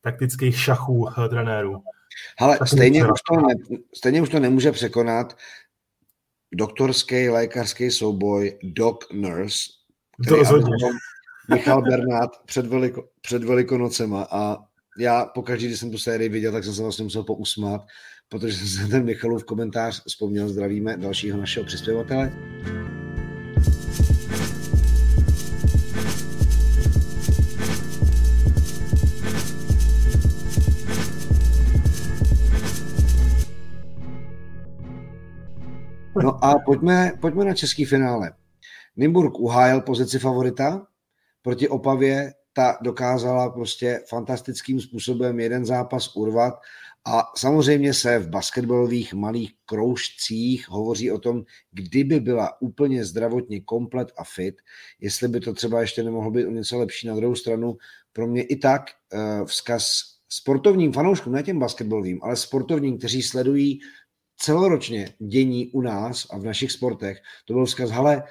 taktických 0.00 0.60
šachů 0.60 0.94
uh, 0.94 1.28
trenérů. 1.28 1.82
Ale 2.38 2.58
stejně 2.64 3.04
už, 3.04 3.20
to 3.30 3.40
ne, 3.40 3.54
stejně 3.94 4.22
už 4.22 4.28
to 4.28 4.40
nemůže 4.40 4.72
překonat 4.72 5.36
doktorský 6.54 7.28
lékařský 7.28 7.90
souboj 7.90 8.58
Doc 8.62 8.96
Nurse, 9.12 9.70
který 10.26 10.42
Michal 11.50 11.82
Bernát 11.82 12.30
před, 12.46 12.66
veliko, 12.66 13.08
před 13.20 13.44
Velikonocema. 13.44 14.28
A 14.30 14.56
já 14.98 15.24
pokaždé, 15.26 15.66
když 15.66 15.80
jsem 15.80 15.90
tu 15.90 15.98
sérii 15.98 16.28
viděl, 16.28 16.52
tak 16.52 16.64
jsem 16.64 16.74
se 16.74 16.82
vlastně 16.82 17.04
musel 17.04 17.24
pousmát, 17.24 17.80
protože 18.28 18.56
jsem 18.56 18.66
se 18.66 18.88
ten 18.88 19.04
Michalův 19.04 19.44
komentář 19.44 20.02
vzpomněl, 20.06 20.48
zdravíme 20.48 20.96
dalšího 20.96 21.38
našeho 21.38 21.66
přispěvatele. 21.66 22.32
No 36.22 36.44
a 36.44 36.58
pojďme, 36.58 37.12
pojďme 37.20 37.44
na 37.44 37.54
český 37.54 37.84
finále. 37.84 38.32
Nymburk 38.96 39.38
uhájil 39.38 39.80
pozici 39.80 40.18
favorita, 40.18 40.86
proti 41.42 41.68
Opavě 41.68 42.32
ta 42.52 42.78
dokázala 42.82 43.50
prostě 43.50 44.00
fantastickým 44.08 44.80
způsobem 44.80 45.40
jeden 45.40 45.64
zápas 45.64 46.16
urvat 46.16 46.54
a 47.04 47.22
samozřejmě 47.36 47.94
se 47.94 48.18
v 48.18 48.28
basketbalových 48.28 49.14
malých 49.14 49.52
kroužcích 49.64 50.68
hovoří 50.68 51.10
o 51.10 51.18
tom, 51.18 51.42
kdyby 51.72 52.20
byla 52.20 52.60
úplně 52.60 53.04
zdravotně 53.04 53.60
komplet 53.60 54.12
a 54.18 54.24
fit, 54.24 54.54
jestli 55.00 55.28
by 55.28 55.40
to 55.40 55.52
třeba 55.52 55.80
ještě 55.80 56.02
nemohlo 56.02 56.30
být 56.30 56.46
o 56.46 56.50
něco 56.50 56.78
lepší. 56.78 57.08
Na 57.08 57.14
druhou 57.14 57.34
stranu 57.34 57.76
pro 58.12 58.26
mě 58.26 58.42
i 58.42 58.56
tak 58.56 58.82
uh, 59.12 59.46
vzkaz 59.46 60.16
sportovním 60.28 60.92
fanouškům, 60.92 61.32
ne 61.32 61.42
těm 61.42 61.58
basketbalovým, 61.58 62.20
ale 62.22 62.36
sportovním, 62.36 62.98
kteří 62.98 63.22
sledují 63.22 63.80
celoročně 64.36 65.14
dění 65.18 65.66
u 65.66 65.80
nás 65.80 66.26
a 66.30 66.38
v 66.38 66.42
našich 66.42 66.72
sportech, 66.72 67.18
to 67.44 67.54
byl 67.54 67.66
vzkaz, 67.66 67.90
hele, 67.90 68.22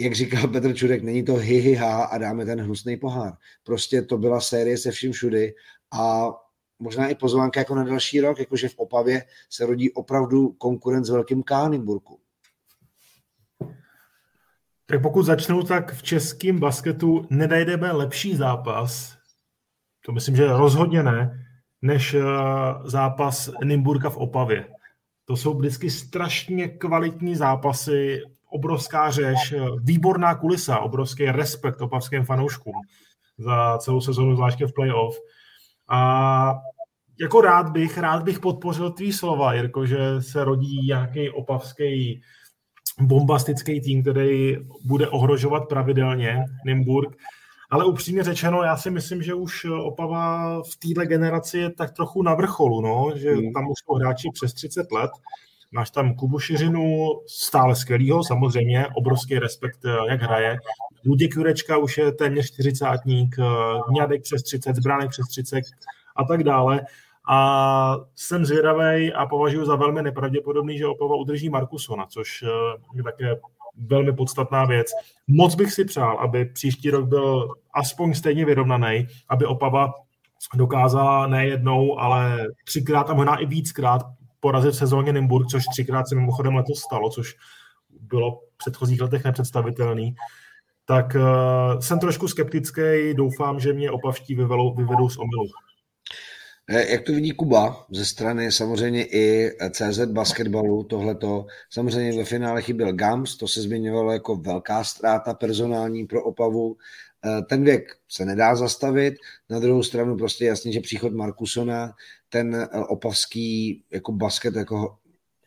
jak 0.00 0.14
říkal 0.14 0.48
Petr 0.48 0.74
Čurek, 0.74 1.02
není 1.02 1.24
to 1.24 1.34
hi, 1.34 1.58
hi 1.58 1.74
ha 1.74 2.04
a 2.04 2.18
dáme 2.18 2.44
ten 2.44 2.60
hnusný 2.60 2.96
pohár. 2.96 3.32
Prostě 3.62 4.02
to 4.02 4.18
byla 4.18 4.40
série 4.40 4.78
se 4.78 4.90
vším 4.90 5.12
všudy 5.12 5.54
a 5.92 6.30
možná 6.78 7.08
i 7.08 7.14
pozvánka 7.14 7.60
jako 7.60 7.74
na 7.74 7.84
další 7.84 8.20
rok, 8.20 8.38
jakože 8.38 8.68
v 8.68 8.78
Opavě 8.78 9.24
se 9.50 9.66
rodí 9.66 9.92
opravdu 9.92 10.48
konkurent 10.48 11.06
s 11.06 11.10
velkým 11.10 11.42
K 11.42 11.68
Nymburku. 11.68 12.20
Tak 14.86 15.02
pokud 15.02 15.22
začnou, 15.22 15.62
tak 15.62 15.94
v 15.94 16.02
českém 16.02 16.58
basketu 16.58 17.26
nedajdeme 17.30 17.92
lepší 17.92 18.36
zápas, 18.36 19.16
to 20.06 20.12
myslím, 20.12 20.36
že 20.36 20.46
rozhodně 20.46 21.02
ne, 21.02 21.46
než 21.82 22.14
eh, 22.14 22.22
zápas 22.84 23.50
Nymburka 23.64 24.10
v 24.10 24.16
Opavě. 24.16 24.66
To 25.24 25.36
jsou 25.36 25.58
vždycky 25.58 25.90
strašně 25.90 26.68
kvalitní 26.68 27.36
zápasy, 27.36 28.20
obrovská 28.50 29.10
řeš, 29.10 29.54
výborná 29.82 30.34
kulisa, 30.34 30.78
obrovský 30.78 31.24
respekt 31.24 31.80
opavským 31.80 32.24
fanouškům 32.24 32.74
za 33.38 33.78
celou 33.78 34.00
sezonu, 34.00 34.34
zvláště 34.34 34.66
v 34.66 34.72
playoff. 34.72 35.16
A 35.88 36.54
jako 37.20 37.40
rád 37.40 37.68
bych, 37.68 37.98
rád 37.98 38.22
bych 38.22 38.40
podpořil 38.40 38.90
tvý 38.90 39.12
slova, 39.12 39.54
Jirko, 39.54 39.86
že 39.86 40.22
se 40.22 40.44
rodí 40.44 40.86
nějaký 40.86 41.30
opavský 41.30 42.22
bombastický 43.00 43.80
tým, 43.80 44.02
který 44.02 44.56
bude 44.84 45.08
ohrožovat 45.08 45.68
pravidelně 45.68 46.44
Nymburk. 46.66 47.16
Ale 47.74 47.84
upřímně 47.84 48.22
řečeno, 48.22 48.62
já 48.62 48.76
si 48.76 48.90
myslím, 48.90 49.22
že 49.22 49.34
už 49.34 49.64
Opava 49.64 50.62
v 50.62 50.76
této 50.76 51.06
generaci 51.06 51.58
je 51.58 51.70
tak 51.70 51.90
trochu 51.90 52.22
na 52.22 52.34
vrcholu, 52.34 52.80
no? 52.80 53.12
že 53.16 53.30
hmm. 53.30 53.52
tam 53.52 53.68
už 53.68 53.78
jsou 53.84 53.94
hráči 53.94 54.28
přes 54.34 54.54
30 54.54 54.92
let. 54.92 55.10
Máš 55.72 55.90
tam 55.90 56.14
Kubu 56.14 56.38
Šiřinu, 56.38 57.08
stále 57.26 57.76
skvělýho, 57.76 58.24
samozřejmě, 58.24 58.86
obrovský 58.96 59.38
respekt, 59.38 59.78
jak 60.08 60.22
hraje. 60.22 60.56
Luděk 61.06 61.36
Jurečka 61.36 61.78
už 61.78 61.98
je 61.98 62.12
téměř 62.12 62.52
40 62.52 62.86
Mňadek 63.90 64.22
přes 64.22 64.42
30, 64.42 64.76
Zbránek 64.76 65.10
přes 65.10 65.26
30 65.26 65.60
a 66.16 66.24
tak 66.24 66.44
dále. 66.44 66.80
A 67.30 67.96
jsem 68.14 68.44
zvědavý 68.44 69.12
a 69.12 69.26
považuji 69.26 69.66
za 69.66 69.76
velmi 69.76 70.02
nepravděpodobný, 70.02 70.78
že 70.78 70.86
Opava 70.86 71.16
udrží 71.16 71.48
Markusona, 71.48 72.06
což 72.06 72.42
eh, 72.42 72.48
je 72.94 73.02
také 73.02 73.36
velmi 73.76 74.12
podstatná 74.12 74.64
věc. 74.64 74.86
Moc 75.26 75.54
bych 75.54 75.72
si 75.72 75.84
přál, 75.84 76.18
aby 76.18 76.44
příští 76.44 76.90
rok 76.90 77.08
byl 77.08 77.48
aspoň 77.74 78.14
stejně 78.14 78.44
vyrovnaný, 78.44 79.06
aby 79.28 79.46
Opava 79.46 79.92
dokázala 80.54 81.26
nejednou, 81.26 81.98
ale 81.98 82.46
třikrát 82.64 83.10
a 83.10 83.14
možná 83.14 83.36
i 83.36 83.46
víckrát 83.46 84.02
porazit 84.40 84.74
v 84.74 84.76
sezóně 84.76 85.12
Nymburk, 85.12 85.48
což 85.48 85.64
třikrát 85.72 86.08
se 86.08 86.14
mimochodem 86.14 86.54
letos 86.54 86.80
stalo, 86.80 87.10
což 87.10 87.34
bylo 88.00 88.36
v 88.36 88.56
předchozích 88.56 89.00
letech 89.00 89.24
nepředstavitelný. 89.24 90.14
Tak 90.84 91.16
uh, 91.16 91.80
jsem 91.80 91.98
trošku 91.98 92.28
skeptický, 92.28 93.14
doufám, 93.14 93.60
že 93.60 93.72
mě 93.72 93.90
opavští 93.90 94.34
vyvedou, 94.34 94.74
vyvedou 94.74 95.08
z 95.08 95.16
omylu. 95.16 95.46
Jak 96.68 97.02
to 97.02 97.12
vidí 97.12 97.30
Kuba 97.30 97.86
ze 97.90 98.04
strany 98.04 98.52
samozřejmě 98.52 99.04
i 99.04 99.50
CZ 99.70 99.98
basketbalu 100.04 100.84
tohleto. 100.84 101.46
Samozřejmě 101.70 102.18
ve 102.18 102.24
finále 102.24 102.62
chyběl 102.62 102.92
Gams, 102.92 103.36
to 103.36 103.48
se 103.48 103.62
zmiňovalo 103.62 104.12
jako 104.12 104.36
velká 104.36 104.84
ztráta 104.84 105.34
personální 105.34 106.06
pro 106.06 106.24
Opavu. 106.24 106.76
Eh, 107.26 107.42
ten 107.42 107.64
věk 107.64 107.96
se 108.08 108.24
nedá 108.24 108.56
zastavit, 108.56 109.14
na 109.50 109.58
druhou 109.58 109.82
stranu 109.82 110.16
prostě 110.16 110.44
jasně, 110.44 110.72
že 110.72 110.80
příchod 110.80 111.12
Markusona, 111.12 111.92
ten 112.28 112.68
opavský 112.88 113.82
jako 113.90 114.12
basket 114.12 114.54
jako 114.54 114.96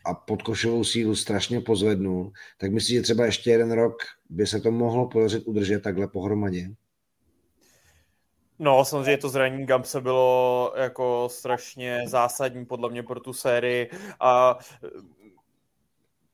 a 0.05 0.13
podkošovou 0.13 0.83
sílu 0.83 1.15
strašně 1.15 1.61
pozvednul, 1.61 2.31
tak 2.57 2.71
myslím, 2.71 2.95
že 2.97 3.01
třeba 3.01 3.25
ještě 3.25 3.51
jeden 3.51 3.71
rok 3.71 3.93
by 4.29 4.47
se 4.47 4.59
to 4.59 4.71
mohlo 4.71 5.07
podařit 5.07 5.43
udržet 5.47 5.83
takhle 5.83 6.07
pohromadě. 6.07 6.69
No, 8.59 8.85
samozřejmě 8.85 9.17
to 9.17 9.29
zranění 9.29 9.65
Gamse 9.65 10.01
bylo 10.01 10.73
jako 10.75 11.29
strašně 11.31 12.03
zásadní 12.07 12.65
podle 12.65 12.89
mě 12.89 13.03
pro 13.03 13.19
tu 13.19 13.33
sérii 13.33 13.89
a 14.19 14.57
e, 14.83 14.87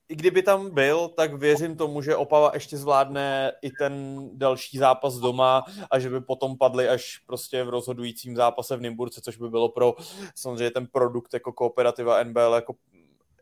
i 0.08 0.16
kdyby 0.16 0.42
tam 0.42 0.70
byl, 0.70 1.08
tak 1.08 1.34
věřím 1.34 1.76
tomu, 1.76 2.02
že 2.02 2.16
Opava 2.16 2.50
ještě 2.54 2.76
zvládne 2.76 3.52
i 3.62 3.70
ten 3.70 4.24
další 4.32 4.78
zápas 4.78 5.14
doma 5.14 5.64
a 5.90 5.98
že 5.98 6.10
by 6.10 6.20
potom 6.20 6.58
padli 6.58 6.88
až 6.88 7.18
prostě 7.18 7.64
v 7.64 7.68
rozhodujícím 7.68 8.36
zápase 8.36 8.76
v 8.76 8.80
Nymburce, 8.80 9.20
což 9.20 9.36
by 9.36 9.48
bylo 9.48 9.68
pro 9.68 9.94
samozřejmě 10.34 10.70
ten 10.70 10.86
produkt 10.86 11.34
jako 11.34 11.52
kooperativa 11.52 12.24
NBL 12.24 12.54
jako 12.54 12.74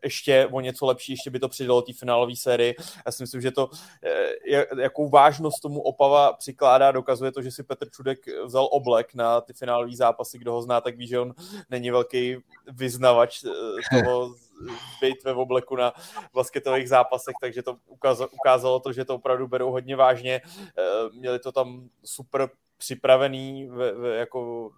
ještě 0.03 0.47
o 0.51 0.59
něco 0.59 0.85
lepší, 0.85 1.13
ještě 1.13 1.29
by 1.29 1.39
to 1.39 1.49
přidalo 1.49 1.81
té 1.81 1.93
finálové 1.93 2.35
sérii. 2.35 2.75
Já 3.05 3.11
si 3.11 3.23
myslím, 3.23 3.41
že 3.41 3.51
to, 3.51 3.69
eh, 4.03 4.81
jakou 4.81 5.09
vážnost 5.09 5.61
tomu 5.61 5.81
Opava 5.81 6.33
přikládá, 6.33 6.91
dokazuje 6.91 7.31
to, 7.31 7.41
že 7.41 7.51
si 7.51 7.63
Petr 7.63 7.89
Čudek 7.89 8.19
vzal 8.45 8.67
oblek 8.71 9.13
na 9.13 9.41
ty 9.41 9.53
finálové 9.53 9.95
zápasy, 9.95 10.37
kdo 10.37 10.51
ho 10.51 10.61
zná, 10.61 10.81
tak 10.81 10.97
ví, 10.97 11.07
že 11.07 11.19
on 11.19 11.33
není 11.69 11.91
velký 11.91 12.37
vyznavač 12.71 13.43
eh, 13.43 14.03
toho 14.03 14.35
být 15.01 15.23
ve 15.23 15.33
obleku 15.33 15.75
na 15.75 15.93
basketových 16.33 16.89
zápasech, 16.89 17.35
takže 17.41 17.63
to 17.63 17.77
ukázalo 18.31 18.79
to, 18.79 18.93
že 18.93 19.05
to 19.05 19.15
opravdu 19.15 19.47
berou 19.47 19.71
hodně 19.71 19.95
vážně. 19.95 20.41
Eh, 20.77 21.09
měli 21.13 21.39
to 21.39 21.51
tam 21.51 21.89
super 22.03 22.49
připravený 22.77 23.67
ve, 23.67 23.91
ve, 23.91 24.15
jako 24.15 24.71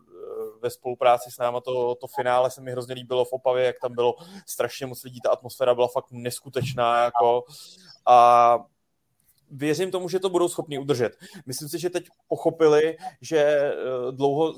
ve 0.66 0.70
spolupráci 0.70 1.32
s 1.32 1.38
náma 1.38 1.62
to, 1.62 1.96
to 1.96 2.08
finále 2.08 2.52
se 2.52 2.62
mi 2.62 2.72
hrozně 2.72 2.94
líbilo 2.94 3.26
v 3.26 3.34
Opavě, 3.34 3.66
jak 3.66 3.76
tam 3.82 3.96
bylo 3.96 4.16
strašně 4.48 4.86
moc 4.86 5.04
lidí, 5.04 5.20
ta 5.22 5.30
atmosféra 5.30 5.76
byla 5.76 5.88
fakt 5.88 6.06
neskutečná 6.12 7.04
jako. 7.04 7.44
A 8.06 8.60
věřím 9.52 9.92
tomu, 9.92 10.10
že 10.10 10.20
to 10.20 10.30
budou 10.30 10.50
schopni 10.50 10.80
udržet. 10.80 11.18
Myslím 11.46 11.70
si, 11.70 11.80
že 11.80 11.90
teď 11.90 12.08
pochopili, 12.28 12.98
že 13.22 13.40
eh, 13.40 13.74
dlouho 14.12 14.54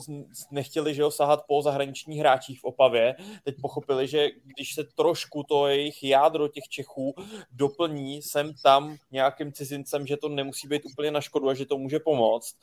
nechtěli 0.52 0.94
že 0.94 1.04
ho 1.04 1.12
sahat 1.12 1.44
po 1.48 1.62
zahraničních 1.62 2.20
hráčích 2.20 2.60
v 2.60 2.64
Opavě. 2.64 3.16
Teď 3.44 3.56
pochopili, 3.62 4.08
že 4.08 4.28
když 4.44 4.76
se 4.76 4.84
trošku 4.84 5.44
to 5.44 5.68
jejich 5.68 6.04
jádro 6.04 6.48
těch 6.48 6.64
Čechů 6.64 7.16
doplní 7.52 8.22
sem 8.22 8.54
tam 8.64 8.96
nějakým 9.12 9.54
cizincem, 9.54 10.08
že 10.08 10.18
to 10.18 10.30
nemusí 10.30 10.68
být 10.68 10.82
úplně 10.86 11.12
na 11.12 11.22
škodu 11.22 11.50
a 11.50 11.54
že 11.54 11.66
to 11.66 11.78
může 11.78 12.00
pomoct. 12.00 12.56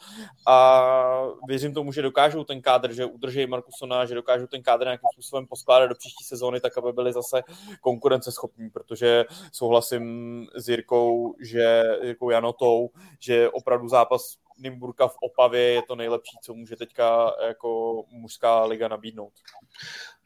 A 0.47 1.27
věřím 1.49 1.75
tomu, 1.75 1.93
že 1.93 2.03
dokážou 2.03 2.45
ten 2.45 2.63
kádr, 2.63 2.93
že 2.93 3.05
udržejí 3.05 3.47
Markusona, 3.47 4.05
že 4.05 4.15
dokážou 4.15 4.47
ten 4.47 4.63
kádr 4.63 4.85
nějakým 4.85 5.09
způsobem 5.13 5.47
poskládat 5.47 5.87
do 5.87 5.95
příští 5.95 6.25
sezóny, 6.25 6.61
tak 6.61 6.79
aby 6.79 6.93
byli 6.93 7.13
zase 7.13 7.43
konkurenceschopní, 7.81 8.71
protože 8.71 9.25
souhlasím 9.53 10.47
s 10.57 10.69
Jirkou, 10.69 11.35
že 11.41 11.83
Jirkou 12.15 12.31
Janotou, 12.31 12.91
že 13.21 13.49
opravdu 13.49 13.89
zápas 13.89 14.37
Nymburka 14.59 15.09
v 15.09 15.17
Opavě 15.23 15.61
je 15.61 15.83
to 15.83 15.97
nejlepší, 15.97 16.37
co 16.43 16.55
může 16.55 16.77
teďka 16.77 17.33
jako 17.47 18.03
mužská 18.11 18.65
liga 18.65 18.89
nabídnout. 18.89 19.33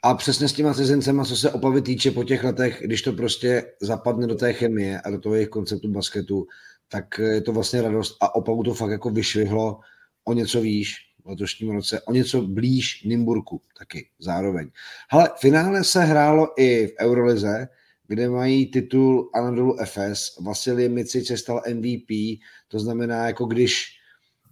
A 0.05 0.15
přesně 0.15 0.49
s 0.49 0.53
těma 0.53 0.75
cizincema, 0.75 1.25
co 1.25 1.37
se 1.37 1.53
Opavy 1.53 1.83
týče 1.83 2.11
po 2.11 2.25
těch 2.25 2.45
letech, 2.45 2.81
když 2.85 3.03
to 3.03 3.13
prostě 3.13 3.73
zapadne 3.81 4.27
do 4.27 4.35
té 4.35 4.53
chemie 4.53 5.01
a 5.01 5.11
do 5.11 5.21
toho 5.21 5.35
jejich 5.35 5.49
konceptu 5.49 5.89
basketu, 5.89 6.47
tak 6.89 7.19
je 7.19 7.41
to 7.41 7.53
vlastně 7.53 7.83
radost 7.83 8.17
a 8.21 8.35
Opavu 8.35 8.63
to 8.63 8.75
fakt 8.75 8.91
jako 8.91 9.11
vyšvihlo 9.11 9.81
o 10.25 10.33
něco 10.33 10.61
výš 10.61 10.95
v 11.25 11.29
letošním 11.29 11.71
roce, 11.71 12.01
o 12.03 12.13
něco 12.13 12.43
blíž 12.43 13.03
Nymburku 13.03 13.63
taky 13.79 14.11
zároveň. 14.19 14.71
Ale 15.11 15.31
finále 15.41 15.85
se 15.85 16.05
hrálo 16.05 16.49
i 16.57 16.87
v 16.87 16.93
Eurolize, 17.01 17.69
kde 18.09 18.29
mají 18.29 18.67
titul 18.67 19.31
Anadolu 19.35 19.77
FS. 19.85 20.39
Vasilij 20.41 20.89
Mici 20.89 21.25
se 21.25 21.37
stal 21.37 21.63
MVP, 21.75 22.41
to 22.69 22.81
znamená, 22.81 23.27
jako 23.27 23.45
když, 23.45 23.87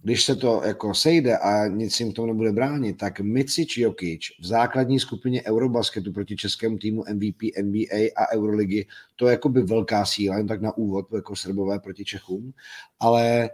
když 0.03 0.23
se 0.23 0.35
to 0.35 0.61
jako 0.65 0.93
sejde 0.93 1.37
a 1.37 1.67
nic 1.67 1.99
jim 1.99 2.11
tomu 2.11 2.27
nebude 2.27 2.51
bránit, 2.51 2.97
tak 2.97 3.19
Micic 3.19 3.77
Jokic 3.77 4.21
v 4.41 4.45
základní 4.45 4.99
skupině 4.99 5.43
Eurobasketu 5.43 6.13
proti 6.13 6.35
českému 6.35 6.77
týmu 6.77 7.03
MVP, 7.13 7.41
NBA 7.61 8.07
a 8.15 8.31
Euroligy, 8.33 8.87
to 9.15 9.27
je 9.27 9.31
jako 9.31 9.49
by 9.49 9.61
velká 9.61 10.05
síla, 10.05 10.37
jen 10.37 10.47
tak 10.47 10.61
na 10.61 10.77
úvod, 10.77 11.05
jako 11.15 11.35
srbové 11.35 11.79
proti 11.79 12.05
Čechům, 12.05 12.53
ale 12.99 13.49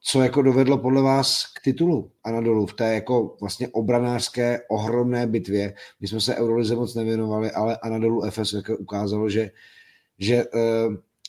co 0.00 0.22
jako 0.22 0.42
dovedlo 0.42 0.78
podle 0.78 1.02
vás 1.02 1.46
k 1.46 1.60
titulu 1.64 2.10
Anadolu 2.24 2.66
v 2.66 2.74
té 2.74 2.94
jako 2.94 3.36
vlastně 3.40 3.68
obranářské 3.68 4.60
ohromné 4.70 5.26
bitvě. 5.26 5.74
My 6.00 6.08
jsme 6.08 6.20
se 6.20 6.36
Eurolize 6.36 6.74
moc 6.74 6.94
nevěnovali, 6.94 7.50
ale 7.50 7.76
Anadolu 7.76 8.30
FS 8.30 8.54
ukázalo, 8.78 9.28
že, 9.28 9.50
že 10.18 10.36
eh, 10.36 10.88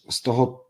z 0.09 0.21
toho 0.21 0.65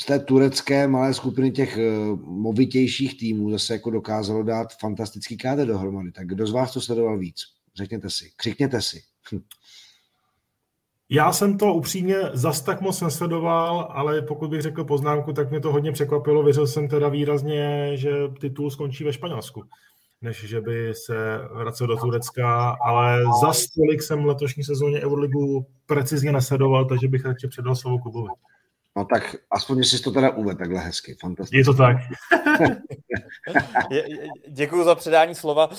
z 0.00 0.04
té 0.04 0.18
turecké 0.18 0.88
malé 0.88 1.14
skupiny 1.14 1.50
těch 1.50 1.78
eh, 1.78 1.82
movitějších 2.22 3.18
týmů 3.18 3.50
zase 3.50 3.72
jako 3.72 3.90
dokázalo 3.90 4.42
dát 4.42 4.78
fantastický 4.80 5.36
kádr 5.36 5.66
dohromady. 5.66 6.12
Tak 6.12 6.26
kdo 6.26 6.46
z 6.46 6.52
vás 6.52 6.72
to 6.72 6.80
sledoval 6.80 7.18
víc? 7.18 7.36
Řekněte 7.76 8.10
si, 8.10 8.30
křikněte 8.36 8.82
si. 8.82 9.02
Já 11.14 11.32
jsem 11.32 11.58
to 11.58 11.74
upřímně 11.74 12.16
zas 12.32 12.60
tak 12.60 12.80
moc 12.80 13.00
nesledoval, 13.00 13.88
ale 13.90 14.22
pokud 14.22 14.50
bych 14.50 14.62
řekl 14.62 14.84
poznámku, 14.84 15.32
tak 15.32 15.50
mě 15.50 15.60
to 15.60 15.72
hodně 15.72 15.92
překvapilo. 15.92 16.42
Věřil 16.42 16.66
jsem 16.66 16.88
teda 16.88 17.08
výrazně, 17.08 17.90
že 17.94 18.10
titul 18.40 18.70
skončí 18.70 19.04
ve 19.04 19.12
Španělsku, 19.12 19.62
než 20.22 20.44
že 20.44 20.60
by 20.60 20.94
se 20.94 21.38
vracel 21.54 21.86
do 21.86 21.96
Turecka, 21.96 22.76
ale 22.84 23.22
za 23.40 23.52
tolik 23.76 24.02
jsem 24.02 24.24
letošní 24.24 24.64
sezóně 24.64 25.00
Euroligu 25.00 25.66
precizně 25.86 26.32
nesledoval, 26.32 26.84
takže 26.84 27.08
bych 27.08 27.24
radši 27.24 27.48
předal 27.48 27.76
slovo 27.76 27.98
Kubovi. 27.98 28.30
No 28.96 29.04
tak 29.04 29.36
aspoň 29.50 29.82
jsi 29.82 30.02
to 30.02 30.10
teda 30.10 30.30
uvedl 30.30 30.58
takhle 30.58 30.80
hezky, 30.80 31.16
fantasticky. 31.20 31.56
Je 31.56 31.64
to 31.64 31.74
tak. 31.74 31.96
Děkuji 34.48 34.84
za 34.84 34.94
předání 34.94 35.34
slova. 35.34 35.70
Uh, 35.70 35.76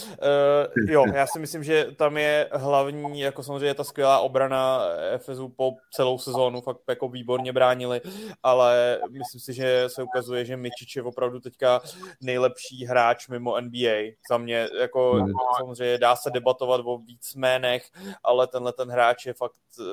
jo, 0.88 1.03
já 1.13 1.28
si 1.28 1.39
myslím, 1.39 1.63
že 1.63 1.88
tam 1.97 2.18
je 2.18 2.49
hlavní, 2.53 3.20
jako 3.20 3.43
samozřejmě 3.43 3.74
ta 3.74 3.84
skvělá 3.84 4.20
obrana 4.20 4.82
Efezu 5.13 5.49
po 5.49 5.76
celou 5.91 6.20
sezónu, 6.20 6.61
fakt 6.61 6.80
jako 6.89 7.09
výborně 7.09 7.53
bránili, 7.53 8.01
ale 8.43 8.99
myslím 9.09 9.41
si, 9.41 9.53
že 9.53 9.84
se 9.88 10.03
ukazuje, 10.03 10.45
že 10.45 10.57
Mičič 10.57 10.95
je 10.95 11.03
opravdu 11.03 11.39
teďka 11.39 11.82
nejlepší 12.22 12.86
hráč 12.86 13.28
mimo 13.28 13.61
NBA. 13.61 14.11
Za 14.30 14.38
mě, 14.38 14.68
jako 14.80 15.11
hmm. 15.11 15.34
samozřejmě 15.57 15.97
dá 15.97 16.16
se 16.16 16.30
debatovat 16.30 16.82
o 16.84 16.97
víc 16.97 17.36
jménech, 17.36 17.86
ale 18.24 18.47
tenhle 18.47 18.74
ten 18.74 18.89
hráč 18.89 19.26
je 19.26 19.34
fakt 19.34 19.55
uh, 19.80 19.86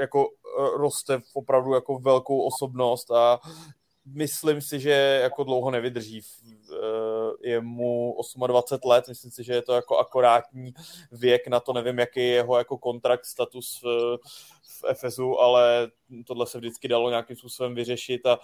jako 0.00 0.28
roste 0.76 1.18
v 1.18 1.36
opravdu 1.36 1.74
jako 1.74 1.98
velkou 1.98 2.40
osobnost 2.42 3.10
a 3.10 3.40
myslím 4.04 4.60
si, 4.60 4.80
že 4.80 5.20
jako 5.22 5.44
dlouho 5.44 5.70
nevydrží. 5.70 6.20
Je 7.42 7.60
mu 7.60 8.16
28 8.46 8.90
let, 8.90 9.08
myslím 9.08 9.30
si, 9.30 9.44
že 9.44 9.52
je 9.52 9.62
to 9.62 9.72
jako 9.72 9.98
akorátní 9.98 10.74
věk 11.12 11.48
na 11.48 11.60
to, 11.60 11.72
nevím, 11.72 11.98
jaký 11.98 12.20
je 12.20 12.26
jeho 12.26 12.58
jako 12.58 12.78
kontrakt, 12.78 13.24
status 13.24 13.80
v, 13.82 14.18
v 14.62 14.94
FSU, 14.94 15.38
ale 15.40 15.90
tohle 16.26 16.46
se 16.46 16.58
vždycky 16.58 16.88
dalo 16.88 17.10
nějakým 17.10 17.36
způsobem 17.36 17.74
vyřešit 17.74 18.26
a, 18.26 18.38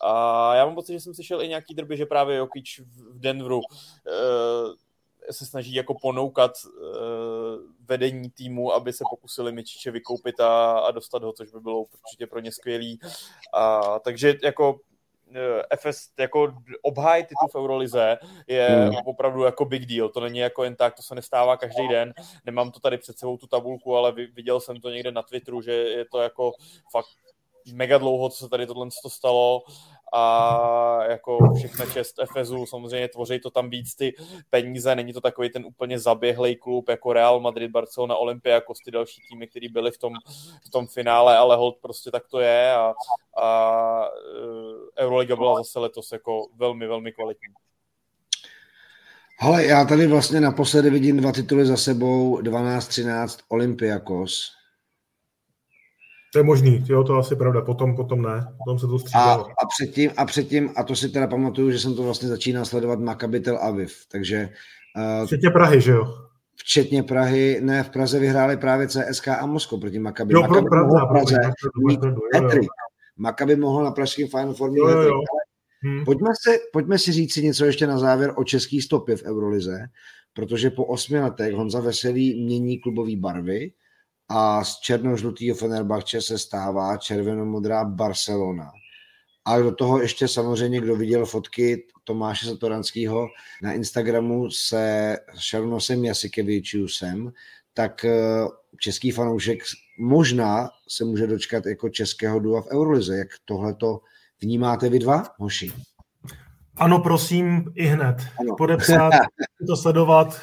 a 0.00 0.54
já 0.54 0.66
mám 0.66 0.74
pocit, 0.74 0.92
že 0.92 1.00
jsem 1.00 1.14
slyšel 1.14 1.42
i 1.42 1.48
nějaký 1.48 1.74
drby, 1.74 1.96
že 1.96 2.06
právě 2.06 2.36
Jokic 2.36 2.66
v 2.78 3.20
Denveru 3.20 3.60
se 5.30 5.46
snaží 5.46 5.74
jako 5.74 5.94
ponoukat 5.94 6.52
uh, 6.64 6.72
vedení 7.86 8.30
týmu, 8.30 8.72
aby 8.72 8.92
se 8.92 9.04
pokusili 9.10 9.52
Mičiče 9.52 9.90
vykoupit 9.90 10.40
a, 10.40 10.78
a 10.78 10.90
dostat 10.90 11.22
ho, 11.22 11.32
což 11.32 11.50
by 11.50 11.60
bylo 11.60 11.80
určitě 11.80 12.26
pro 12.26 12.40
ně 12.40 12.52
skvělý. 12.52 13.00
A, 13.54 13.98
takže 13.98 14.34
jako 14.42 14.80
eh, 15.34 15.76
FS 15.76 16.08
jako 16.18 16.54
obhájit 16.82 17.26
titul 17.26 17.48
v 17.48 17.54
Eurolize 17.54 18.18
je 18.46 18.90
opravdu 19.04 19.42
jako 19.42 19.64
big 19.64 19.86
deal. 19.86 20.08
To 20.08 20.20
není 20.20 20.38
jako 20.38 20.64
jen 20.64 20.76
tak, 20.76 20.96
to 20.96 21.02
se 21.02 21.14
nestává 21.14 21.56
každý 21.56 21.88
den. 21.88 22.14
Nemám 22.44 22.70
to 22.70 22.80
tady 22.80 22.98
před 22.98 23.18
sebou 23.18 23.36
tu 23.36 23.46
tabulku, 23.46 23.96
ale 23.96 24.12
viděl 24.12 24.60
jsem 24.60 24.80
to 24.80 24.90
někde 24.90 25.12
na 25.12 25.22
Twitteru, 25.22 25.62
že 25.62 25.72
je 25.72 26.04
to 26.04 26.20
jako 26.20 26.52
fakt 26.92 27.08
mega 27.72 27.98
dlouho, 27.98 28.28
co 28.28 28.36
se 28.44 28.48
tady 28.48 28.66
tohle 28.66 28.88
stalo 29.08 29.62
a 30.12 31.04
jako 31.08 31.38
všechna 31.54 31.86
čest 31.86 32.18
Efezu, 32.18 32.66
samozřejmě 32.66 33.08
tvoří 33.08 33.40
to 33.40 33.50
tam 33.50 33.70
víc 33.70 33.94
ty 33.94 34.14
peníze, 34.50 34.94
není 34.94 35.12
to 35.12 35.20
takový 35.20 35.50
ten 35.50 35.66
úplně 35.66 35.98
zaběhlej 35.98 36.56
klub 36.56 36.88
jako 36.88 37.12
Real 37.12 37.40
Madrid, 37.40 37.70
Barcelona, 37.70 38.16
Olympiakos, 38.16 38.78
ty 38.84 38.90
další 38.90 39.22
týmy, 39.30 39.46
které 39.46 39.68
byly 39.68 39.90
v 39.90 39.98
tom, 39.98 40.12
v 40.66 40.70
tom 40.70 40.86
finále, 40.86 41.36
ale 41.36 41.56
hold 41.56 41.76
prostě 41.82 42.10
tak 42.10 42.22
to 42.30 42.40
je 42.40 42.72
a, 42.72 42.94
a 43.42 44.04
eh, 44.98 45.02
Euroliga 45.04 45.36
byla 45.36 45.56
zase 45.56 45.78
letos 45.78 46.12
jako 46.12 46.46
velmi, 46.56 46.86
velmi 46.86 47.12
kvalitní. 47.12 47.48
Ale 49.40 49.66
já 49.66 49.84
tady 49.84 50.06
vlastně 50.06 50.40
naposledy 50.40 50.90
vidím 50.90 51.16
dva 51.16 51.32
tituly 51.32 51.66
za 51.66 51.76
sebou, 51.76 52.40
12-13 52.40 53.38
Olympiakos, 53.48 54.59
to 56.32 56.38
je 56.38 56.42
možný, 56.42 56.84
jo, 56.88 57.04
to 57.04 57.16
asi 57.16 57.36
pravda, 57.36 57.60
potom, 57.60 57.96
potom 57.96 58.22
ne, 58.22 58.46
potom 58.58 58.78
se 58.78 58.86
to 58.86 58.98
střídalo. 58.98 59.46
A, 59.46 59.50
a, 59.62 59.66
předtím, 59.66 60.10
a 60.16 60.24
předtím, 60.24 60.70
a 60.76 60.82
to 60.82 60.96
si 60.96 61.08
teda 61.08 61.26
pamatuju, 61.26 61.70
že 61.70 61.78
jsem 61.78 61.94
to 61.94 62.02
vlastně 62.02 62.28
začínal 62.28 62.64
sledovat 62.64 63.00
Maccabi 63.00 63.40
Tel 63.40 63.58
Aviv, 63.58 63.96
takže... 64.12 64.48
Uh, 65.20 65.26
včetně 65.26 65.50
Prahy, 65.50 65.80
že 65.80 65.92
jo? 65.92 66.14
Včetně 66.56 67.02
Prahy, 67.02 67.60
ne, 67.60 67.82
v 67.82 67.90
Praze 67.90 68.18
vyhráli 68.18 68.56
právě 68.56 68.88
CSK 68.88 69.28
a 69.28 69.46
Moskva 69.46 69.78
proti 69.78 69.98
Maccabi. 69.98 70.34
Jo, 70.34 70.42
pro 70.48 70.62
Praze, 70.62 70.96
Praze 71.08 71.36
Maccabi 73.16 73.56
mohl 73.56 73.84
na 73.84 73.90
pražském 73.90 74.28
Final 74.28 74.54
Four 74.54 74.70
jo, 74.74 74.88
jo, 74.88 75.00
jo. 75.00 75.20
Hmm. 75.82 76.04
Pojďme, 76.04 76.28
se, 76.42 76.58
pojďme 76.72 76.98
si 76.98 77.12
říct 77.12 77.34
si 77.34 77.42
něco 77.42 77.64
ještě 77.64 77.86
na 77.86 77.98
závěr 77.98 78.32
o 78.36 78.44
český 78.44 78.80
stopě 78.82 79.16
v 79.16 79.22
Eurolize, 79.22 79.86
protože 80.32 80.70
po 80.70 80.84
osmi 80.84 81.20
letech 81.20 81.54
Honza 81.54 81.80
Veselý 81.80 82.44
mění 82.44 82.78
klubové 82.78 83.16
barvy, 83.16 83.72
a 84.30 84.64
z 84.64 84.80
černožlutého 84.80 85.56
Fenerbahče 85.56 86.20
se 86.20 86.38
stává 86.38 86.96
červenomodrá 86.96 87.84
Barcelona. 87.84 88.70
A 89.44 89.58
do 89.58 89.74
toho 89.74 90.00
ještě 90.00 90.28
samozřejmě, 90.28 90.80
kdo 90.80 90.96
viděl 90.96 91.26
fotky 91.26 91.86
Tomáše 92.04 92.46
Satoranského 92.46 93.28
na 93.62 93.72
Instagramu 93.72 94.50
se 94.50 95.16
Šarunosem 95.38 96.04
Jasikevičiusem, 96.04 97.32
tak 97.74 98.04
eh, 98.04 98.18
český 98.80 99.10
fanoušek 99.10 99.58
možná 99.98 100.68
se 100.88 101.04
může 101.04 101.26
dočkat 101.26 101.66
jako 101.66 101.88
českého 101.88 102.40
dua 102.40 102.62
v 102.62 102.66
Eurolize. 102.72 103.16
Jak 103.16 103.28
tohle 103.44 103.74
to 103.74 104.00
vnímáte 104.40 104.88
vy 104.88 104.98
dva, 104.98 105.24
hoši? 105.38 105.72
Ano, 106.76 106.98
prosím, 106.98 107.72
i 107.74 107.86
hned. 107.86 108.16
Ano. 108.40 108.56
Podepsat, 108.56 109.12
to 109.66 109.76
sledovat 109.76 110.40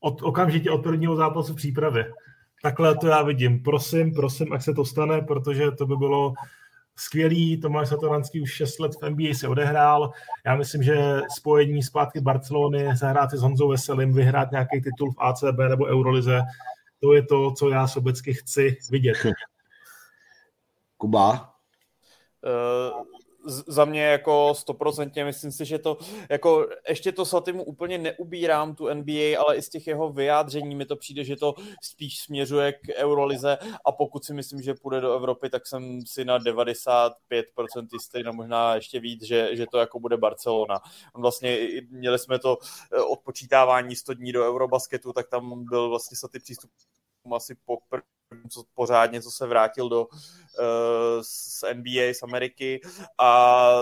od, 0.00 0.22
okamžitě 0.22 0.70
od 0.70 0.82
prvního 0.82 1.16
zápasu 1.16 1.52
v 1.52 1.56
přípravě. 1.56 2.12
Takhle 2.62 2.96
to 2.96 3.06
já 3.06 3.22
vidím. 3.22 3.62
Prosím, 3.62 4.14
prosím, 4.14 4.52
ať 4.52 4.62
se 4.62 4.74
to 4.74 4.84
stane, 4.84 5.20
protože 5.20 5.70
to 5.70 5.86
by 5.86 5.96
bylo 5.96 6.34
skvělý. 6.96 7.60
Tomáš 7.60 7.88
Satoranský 7.88 8.40
už 8.40 8.52
6 8.52 8.78
let 8.78 8.92
v 9.02 9.10
NBA 9.10 9.34
se 9.34 9.48
odehrál. 9.48 10.10
Já 10.46 10.56
myslím, 10.56 10.82
že 10.82 11.20
spojení 11.36 11.82
zpátky 11.82 12.20
Barcelony, 12.20 12.96
zahrát 12.96 13.30
si 13.30 13.36
s 13.36 13.42
Honzou 13.42 13.68
Veselým, 13.68 14.12
vyhrát 14.12 14.50
nějaký 14.50 14.80
titul 14.80 15.12
v 15.12 15.18
ACB 15.18 15.58
nebo 15.68 15.84
Eurolize, 15.84 16.40
to 17.00 17.12
je 17.14 17.22
to, 17.22 17.50
co 17.50 17.68
já 17.70 17.86
sobecky 17.86 18.34
chci 18.34 18.76
vidět. 18.90 19.16
Kuba? 20.96 21.54
Uh, 22.44 23.04
za 23.50 23.84
mě 23.84 24.02
jako 24.02 24.54
stoprocentně, 24.54 25.24
myslím 25.24 25.52
si, 25.52 25.64
že 25.64 25.78
to 25.78 25.98
jako 26.30 26.68
ještě 26.88 27.12
to 27.12 27.24
Satimu 27.24 27.64
úplně 27.64 27.98
neubírám 27.98 28.74
tu 28.74 28.94
NBA, 28.94 29.40
ale 29.40 29.56
i 29.56 29.62
z 29.62 29.68
těch 29.68 29.86
jeho 29.86 30.12
vyjádření 30.12 30.74
mi 30.74 30.86
to 30.86 30.96
přijde, 30.96 31.24
že 31.24 31.36
to 31.36 31.54
spíš 31.82 32.18
směřuje 32.18 32.72
k 32.72 32.88
Eurolize 32.96 33.58
a 33.84 33.92
pokud 33.92 34.24
si 34.24 34.34
myslím, 34.34 34.62
že 34.62 34.74
půjde 34.74 35.00
do 35.00 35.14
Evropy, 35.14 35.50
tak 35.50 35.66
jsem 35.66 36.06
si 36.06 36.24
na 36.24 36.38
95% 36.38 37.10
jistý, 37.92 38.22
no 38.22 38.32
možná 38.32 38.74
ještě 38.74 39.00
víc, 39.00 39.22
že, 39.22 39.56
že 39.56 39.66
to 39.66 39.78
jako 39.78 40.00
bude 40.00 40.16
Barcelona. 40.16 40.80
On 41.14 41.22
vlastně, 41.22 41.58
měli 41.90 42.18
jsme 42.18 42.38
to 42.38 42.58
eh, 42.92 43.00
odpočítávání 43.00 43.96
100 43.96 44.14
dní 44.14 44.32
do 44.32 44.48
Eurobasketu, 44.48 45.12
tak 45.12 45.28
tam 45.28 45.64
byl 45.64 45.88
vlastně 45.88 46.16
Saty 46.16 46.38
přístup 46.38 46.70
asi 47.34 47.56
poprvé 47.64 48.02
co 48.50 48.64
pořádně, 48.74 49.22
co 49.22 49.30
se 49.30 49.46
vrátil 49.46 49.88
do 49.88 50.06
uh, 50.06 50.16
z 51.22 51.64
NBA 51.74 52.14
z 52.14 52.22
Ameriky 52.22 52.80
a 53.18 53.72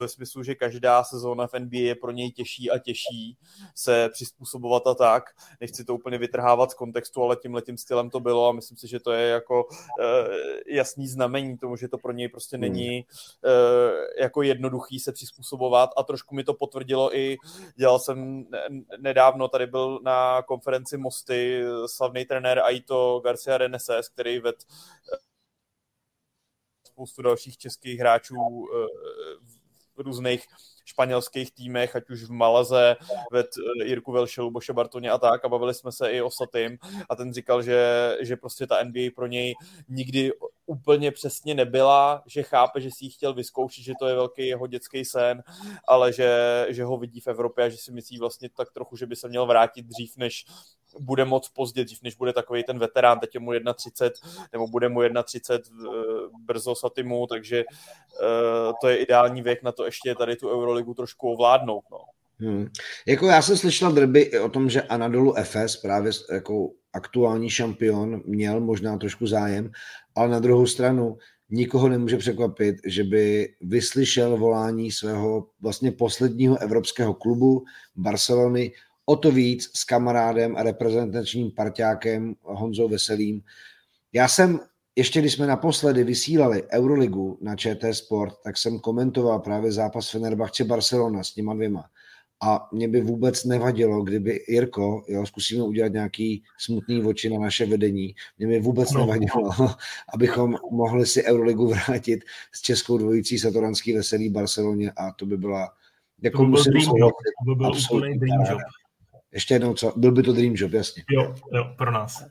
ve 0.00 0.08
smyslu, 0.08 0.42
že 0.42 0.54
každá 0.54 1.04
sezóna 1.04 1.46
v 1.46 1.52
NBA 1.58 1.78
je 1.78 1.94
pro 1.94 2.10
něj 2.10 2.32
těžší 2.32 2.70
a 2.70 2.78
těžší 2.78 3.38
se 3.74 4.08
přizpůsobovat 4.12 4.86
a 4.86 4.94
tak. 4.94 5.24
Nechci 5.60 5.84
to 5.84 5.94
úplně 5.94 6.18
vytrhávat 6.18 6.70
z 6.70 6.74
kontextu, 6.74 7.22
ale 7.22 7.36
tím 7.36 7.54
letím 7.54 7.78
stylem 7.78 8.10
to 8.10 8.20
bylo 8.20 8.48
a 8.48 8.52
myslím 8.52 8.76
si, 8.76 8.88
že 8.88 9.00
to 9.00 9.12
je 9.12 9.28
jako 9.28 9.64
uh, 9.64 9.72
jasný 10.66 11.08
znamení 11.08 11.58
tomu, 11.58 11.76
že 11.76 11.88
to 11.88 11.98
pro 11.98 12.12
něj 12.12 12.28
prostě 12.28 12.58
není 12.58 13.04
uh, 13.04 13.50
jako 14.20 14.42
jednoduchý 14.42 15.00
se 15.00 15.12
přizpůsobovat 15.12 15.90
a 15.96 16.02
trošku 16.02 16.34
mi 16.34 16.44
to 16.44 16.54
potvrdilo 16.54 17.16
i, 17.16 17.36
dělal 17.76 17.98
jsem 17.98 18.46
nedávno, 18.98 19.48
tady 19.48 19.66
byl 19.66 20.00
na 20.02 20.42
konferenci 20.42 20.96
Mosty 20.96 21.64
slavný 21.86 22.24
trenér 22.24 22.58
Aito 22.58 23.20
Garcia 23.24 23.58
Reneses, 23.58 24.08
který 24.08 24.38
ved 24.38 24.56
spoustu 26.96 27.22
dalších 27.22 27.58
českých 27.58 28.00
hráčů 28.00 28.34
různých 29.98 30.46
španělských 30.84 31.52
týmech, 31.52 31.96
ať 31.96 32.10
už 32.10 32.24
v 32.24 32.30
Malaze, 32.30 32.96
ved 33.32 33.46
eh, 33.46 33.84
Jirku 33.84 34.12
Velšelu, 34.12 34.50
Boše 34.50 34.72
Bartoně 34.72 35.10
a 35.10 35.18
tak 35.18 35.44
a 35.44 35.48
bavili 35.48 35.74
jsme 35.74 35.92
se 35.92 36.10
i 36.10 36.22
o 36.22 36.30
Satym 36.30 36.78
a 37.08 37.16
ten 37.16 37.32
říkal, 37.32 37.62
že, 37.62 38.16
že 38.20 38.36
prostě 38.36 38.66
ta 38.66 38.82
NBA 38.82 39.10
pro 39.14 39.26
něj 39.26 39.54
nikdy 39.88 40.32
úplně 40.66 41.12
přesně 41.12 41.54
nebyla, 41.54 42.22
že 42.26 42.42
chápe, 42.42 42.80
že 42.80 42.90
si 42.90 43.04
ji 43.04 43.10
chtěl 43.10 43.34
vyzkoušet, 43.34 43.84
že 43.84 43.92
to 43.98 44.06
je 44.06 44.14
velký 44.14 44.46
jeho 44.46 44.66
dětský 44.66 45.04
sen, 45.04 45.42
ale 45.88 46.12
že, 46.12 46.66
že 46.68 46.84
ho 46.84 46.96
vidí 46.96 47.20
v 47.20 47.26
Evropě 47.26 47.64
a 47.64 47.68
že 47.68 47.76
si 47.76 47.92
myslí 47.92 48.18
vlastně 48.18 48.48
tak 48.56 48.72
trochu, 48.72 48.96
že 48.96 49.06
by 49.06 49.16
se 49.16 49.28
měl 49.28 49.46
vrátit 49.46 49.86
dřív, 49.86 50.16
než 50.16 50.44
bude 51.00 51.24
moc 51.24 51.48
pozdě, 51.48 51.84
dřív 51.84 52.02
než 52.02 52.14
bude 52.14 52.32
takový 52.32 52.64
ten 52.64 52.78
veterán, 52.78 53.18
teď 53.18 53.34
je 53.34 53.40
mu 53.40 53.52
31, 53.74 54.46
nebo 54.52 54.66
bude 54.66 54.88
mu 54.88 55.00
31 55.24 55.90
eh, 55.90 55.98
brzo 56.46 56.74
Satimu, 56.74 57.26
takže 57.26 57.64
uh, 57.64 58.72
to 58.80 58.88
je 58.88 58.96
ideální 58.96 59.42
věk 59.42 59.62
na 59.62 59.72
to 59.72 59.84
ještě 59.84 60.14
tady 60.14 60.36
tu 60.36 60.50
Euroligu 60.50 60.94
trošku 60.94 61.32
ovládnout. 61.32 61.84
No. 61.90 61.98
Hmm. 62.38 62.68
Jako 63.06 63.26
já 63.26 63.42
jsem 63.42 63.56
slyšel 63.56 63.92
drby 63.92 64.40
o 64.40 64.48
tom, 64.48 64.70
že 64.70 64.82
Anadolu 64.82 65.34
FS, 65.42 65.76
právě 65.76 66.12
jako 66.32 66.70
aktuální 66.92 67.50
šampion, 67.50 68.22
měl 68.24 68.60
možná 68.60 68.98
trošku 68.98 69.26
zájem, 69.26 69.70
ale 70.14 70.28
na 70.28 70.38
druhou 70.38 70.66
stranu 70.66 71.16
nikoho 71.50 71.88
nemůže 71.88 72.16
překvapit, 72.16 72.76
že 72.86 73.04
by 73.04 73.54
vyslyšel 73.60 74.36
volání 74.36 74.92
svého 74.92 75.46
vlastně 75.60 75.92
posledního 75.92 76.58
evropského 76.58 77.14
klubu 77.14 77.64
Barcelony 77.96 78.72
o 79.06 79.16
to 79.16 79.30
víc 79.30 79.70
s 79.74 79.84
kamarádem 79.84 80.56
a 80.56 80.62
reprezentačním 80.62 81.50
parťákem 81.50 82.34
Honzou 82.42 82.88
Veselým. 82.88 83.42
Já 84.12 84.28
jsem 84.28 84.60
ještě 84.96 85.20
když 85.20 85.32
jsme 85.32 85.46
naposledy 85.46 86.04
vysílali 86.04 86.62
Euroligu 86.72 87.38
na 87.40 87.56
ČT 87.56 87.94
Sport, 87.94 88.34
tak 88.44 88.58
jsem 88.58 88.78
komentoval 88.78 89.38
právě 89.38 89.72
zápas 89.72 90.10
Fenerbahce 90.10 90.64
Barcelona 90.64 91.22
s 91.22 91.34
těma 91.34 91.54
dvěma. 91.54 91.84
A 92.42 92.68
mě 92.72 92.88
by 92.88 93.00
vůbec 93.00 93.44
nevadilo, 93.44 94.02
kdyby 94.02 94.40
Jirko, 94.48 95.04
jo, 95.08 95.26
zkusíme 95.26 95.64
udělat 95.64 95.92
nějaký 95.92 96.42
smutný 96.58 97.04
oči 97.04 97.30
na 97.30 97.38
naše 97.38 97.66
vedení, 97.66 98.14
mě 98.38 98.46
by 98.46 98.60
vůbec 98.60 98.92
no. 98.92 99.00
nevadilo, 99.00 99.50
abychom 100.14 100.56
mohli 100.70 101.06
si 101.06 101.24
Euroligu 101.24 101.66
vrátit 101.68 102.24
s 102.52 102.60
českou 102.60 102.98
dvojicí 102.98 103.38
Satoranský 103.38 103.92
veselý 103.92 104.30
Barceloně 104.30 104.92
a 104.96 105.12
to 105.12 105.26
by 105.26 105.36
byla 105.36 105.72
jako 106.22 106.38
to 106.38 106.44
by 106.44 106.50
byl 106.50 106.64
dream 106.64 106.96
job, 106.96 107.14
to 107.46 107.54
by 107.54 107.54
byl 107.54 107.72
úplný 107.92 108.18
dream 108.18 108.44
job. 108.50 108.60
Ještě 109.36 109.54
jednou, 109.54 109.74
co? 109.74 109.92
Byl 109.96 110.12
by 110.12 110.22
to 110.22 110.32
dream 110.32 110.54
job, 110.56 110.72
jasně. 110.72 111.02
Jo, 111.10 111.34
jo, 111.52 111.64
pro 111.76 111.90
nás. 111.90 112.24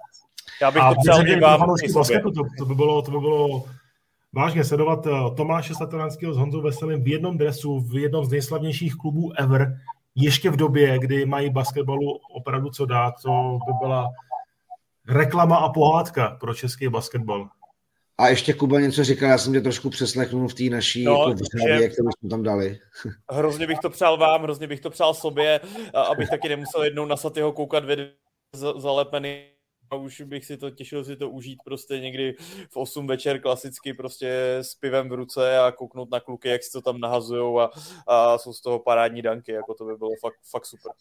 Já 0.61 0.71
bych 0.71 0.81
a 0.81 0.93
to 0.93 0.95
přál 1.01 1.27
i 1.27 1.39
vám. 1.39 1.59
To, 1.59 2.43
to, 2.57 2.65
by 2.65 2.75
bylo, 2.75 3.01
to 3.01 3.11
by 3.11 3.19
bylo 3.19 3.63
vážně 4.33 4.63
sledovat 4.63 5.07
eh, 5.07 5.11
Tomáše 5.35 5.75
Satoranského 5.75 6.33
s 6.33 6.37
Honzou 6.37 6.61
Veselým 6.61 7.03
v 7.03 7.07
jednom 7.07 7.37
dresu, 7.37 7.79
v 7.79 7.97
jednom 7.97 8.25
z 8.25 8.31
nejslavnějších 8.31 8.95
klubů 8.95 9.39
ever, 9.39 9.77
ještě 10.15 10.49
v 10.49 10.55
době, 10.55 10.99
kdy 10.99 11.25
mají 11.25 11.49
basketbalu 11.49 12.19
opravdu 12.35 12.69
co 12.69 12.85
dát, 12.85 13.13
to 13.23 13.59
by 13.67 13.73
byla 13.81 14.09
reklama 15.07 15.55
a 15.55 15.69
pohádka 15.69 16.37
pro 16.39 16.53
český 16.53 16.87
basketbal. 16.87 17.49
A 18.17 18.27
ještě 18.27 18.53
Kuba 18.53 18.79
něco 18.79 19.03
říkal, 19.03 19.29
já 19.29 19.37
jsem 19.37 19.53
tě 19.53 19.61
trošku 19.61 19.89
přeslechnul 19.89 20.47
v 20.47 20.53
té 20.53 20.63
naší 20.63 21.03
no, 21.03 21.11
jako 21.11 21.33
vzhlavě, 21.33 21.89
kterou 21.89 22.09
jsme 22.19 22.29
tam 22.29 22.43
dali. 22.43 22.79
hrozně 23.31 23.67
bych 23.67 23.79
to 23.79 23.89
přál 23.89 24.17
vám, 24.17 24.43
hrozně 24.43 24.67
bych 24.67 24.79
to 24.79 24.89
přál 24.89 25.13
sobě, 25.13 25.59
abych 25.93 26.29
taky 26.29 26.49
nemusel 26.49 26.83
jednou 26.83 27.05
na 27.05 27.17
Satyho 27.17 27.51
koukat 27.51 27.85
ve 27.85 28.11
zalepený 28.77 29.43
a 29.91 29.95
už 29.95 30.21
bych 30.21 30.45
si 30.45 30.57
to 30.57 30.69
těšil 30.69 31.03
si 31.03 31.15
to 31.15 31.29
užít 31.29 31.59
prostě 31.65 31.99
někdy 31.99 32.35
v 32.69 32.77
8 32.77 33.07
večer 33.07 33.41
klasicky 33.41 33.93
prostě 33.93 34.57
s 34.61 34.75
pivem 34.75 35.09
v 35.09 35.13
ruce 35.13 35.59
a 35.59 35.71
kouknout 35.71 36.11
na 36.11 36.19
kluky, 36.19 36.49
jak 36.49 36.63
si 36.63 36.71
to 36.71 36.81
tam 36.81 36.99
nahazujou 36.99 37.59
a, 37.59 37.71
a 38.07 38.37
jsou 38.37 38.53
z 38.53 38.61
toho 38.61 38.79
parádní 38.79 39.21
danky, 39.21 39.51
jako 39.51 39.73
to 39.73 39.85
by 39.85 39.95
bylo 39.95 40.11
fakt, 40.21 40.39
fakt 40.51 40.65
super. 40.65 40.91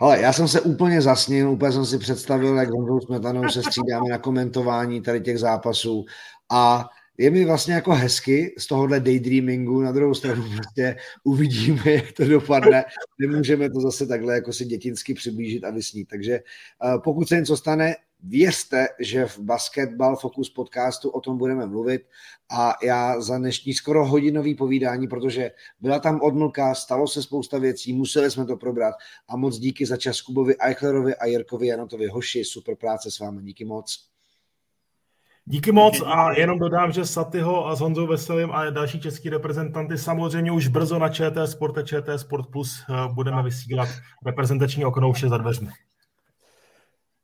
Ale 0.00 0.20
já 0.20 0.32
jsem 0.32 0.48
se 0.48 0.60
úplně 0.60 1.02
zasnil, 1.02 1.50
úplně 1.50 1.72
jsem 1.72 1.86
si 1.86 1.98
představil, 1.98 2.56
jak 2.56 2.70
Honzou 2.70 3.00
Smetanou 3.00 3.48
se 3.48 3.62
střídáme 3.62 4.08
na 4.08 4.18
komentování 4.18 5.02
tady 5.02 5.20
těch 5.20 5.38
zápasů 5.38 6.04
a 6.50 6.88
je 7.18 7.30
mi 7.30 7.44
vlastně 7.44 7.74
jako 7.74 7.92
hezky 7.92 8.54
z 8.58 8.66
tohohle 8.66 9.00
daydreamingu, 9.00 9.80
na 9.80 9.92
druhou 9.92 10.14
stranu 10.14 10.44
prostě 10.56 10.96
uvidíme, 11.24 11.82
jak 11.92 12.12
to 12.12 12.24
dopadne. 12.24 12.84
Nemůžeme 13.20 13.70
to 13.70 13.80
zase 13.80 14.06
takhle 14.06 14.34
jako 14.34 14.52
si 14.52 14.64
dětinsky 14.64 15.14
přiblížit 15.14 15.64
a 15.64 15.70
vysnít. 15.70 16.08
Takže 16.08 16.34
eh, 16.34 16.98
pokud 17.04 17.28
se 17.28 17.36
něco 17.36 17.56
stane, 17.56 17.94
věřte, 18.22 18.88
že 19.00 19.26
v 19.26 19.38
Basketball 19.38 20.16
Focus 20.16 20.50
podcastu 20.50 21.10
o 21.10 21.20
tom 21.20 21.38
budeme 21.38 21.66
mluvit 21.66 22.02
a 22.50 22.74
já 22.82 23.20
za 23.20 23.38
dnešní 23.38 23.74
skoro 23.74 24.06
hodinový 24.06 24.54
povídání, 24.54 25.08
protože 25.08 25.50
byla 25.80 25.98
tam 25.98 26.20
odmlka, 26.20 26.74
stalo 26.74 27.08
se 27.08 27.22
spousta 27.22 27.58
věcí, 27.58 27.92
museli 27.92 28.30
jsme 28.30 28.46
to 28.46 28.56
probrat 28.56 28.94
a 29.28 29.36
moc 29.36 29.58
díky 29.58 29.86
za 29.86 29.96
čas 29.96 30.20
Kubovi 30.20 30.56
Eichlerovi 30.56 31.14
a 31.14 31.26
Jirkovi 31.26 31.66
Janotovi 31.66 32.06
Hoši, 32.06 32.44
super 32.44 32.76
práce 32.76 33.10
s 33.10 33.18
vámi, 33.18 33.42
díky 33.42 33.64
moc. 33.64 34.08
Díky 35.50 35.72
moc 35.72 36.02
a 36.06 36.32
jenom 36.32 36.58
dodám, 36.58 36.92
že 36.92 37.06
Satyho 37.06 37.66
a 37.66 37.76
s 37.76 37.80
Honzou 37.80 38.06
Veselým 38.06 38.52
a 38.52 38.70
další 38.70 39.00
český 39.00 39.28
reprezentanty 39.30 39.98
samozřejmě 39.98 40.52
už 40.52 40.68
brzo 40.68 40.98
na 40.98 41.08
ČT 41.08 41.48
Sport 41.48 41.78
a 41.78 41.82
ČT 41.82 42.20
Sport 42.20 42.46
Plus 42.52 42.84
eh, 42.90 43.08
budeme 43.12 43.42
vysílat 43.42 43.88
reprezentační 44.26 44.84
okno 44.84 45.10
už 45.10 45.22
je 45.22 45.28
za 45.28 45.38
dveřmi. 45.38 45.68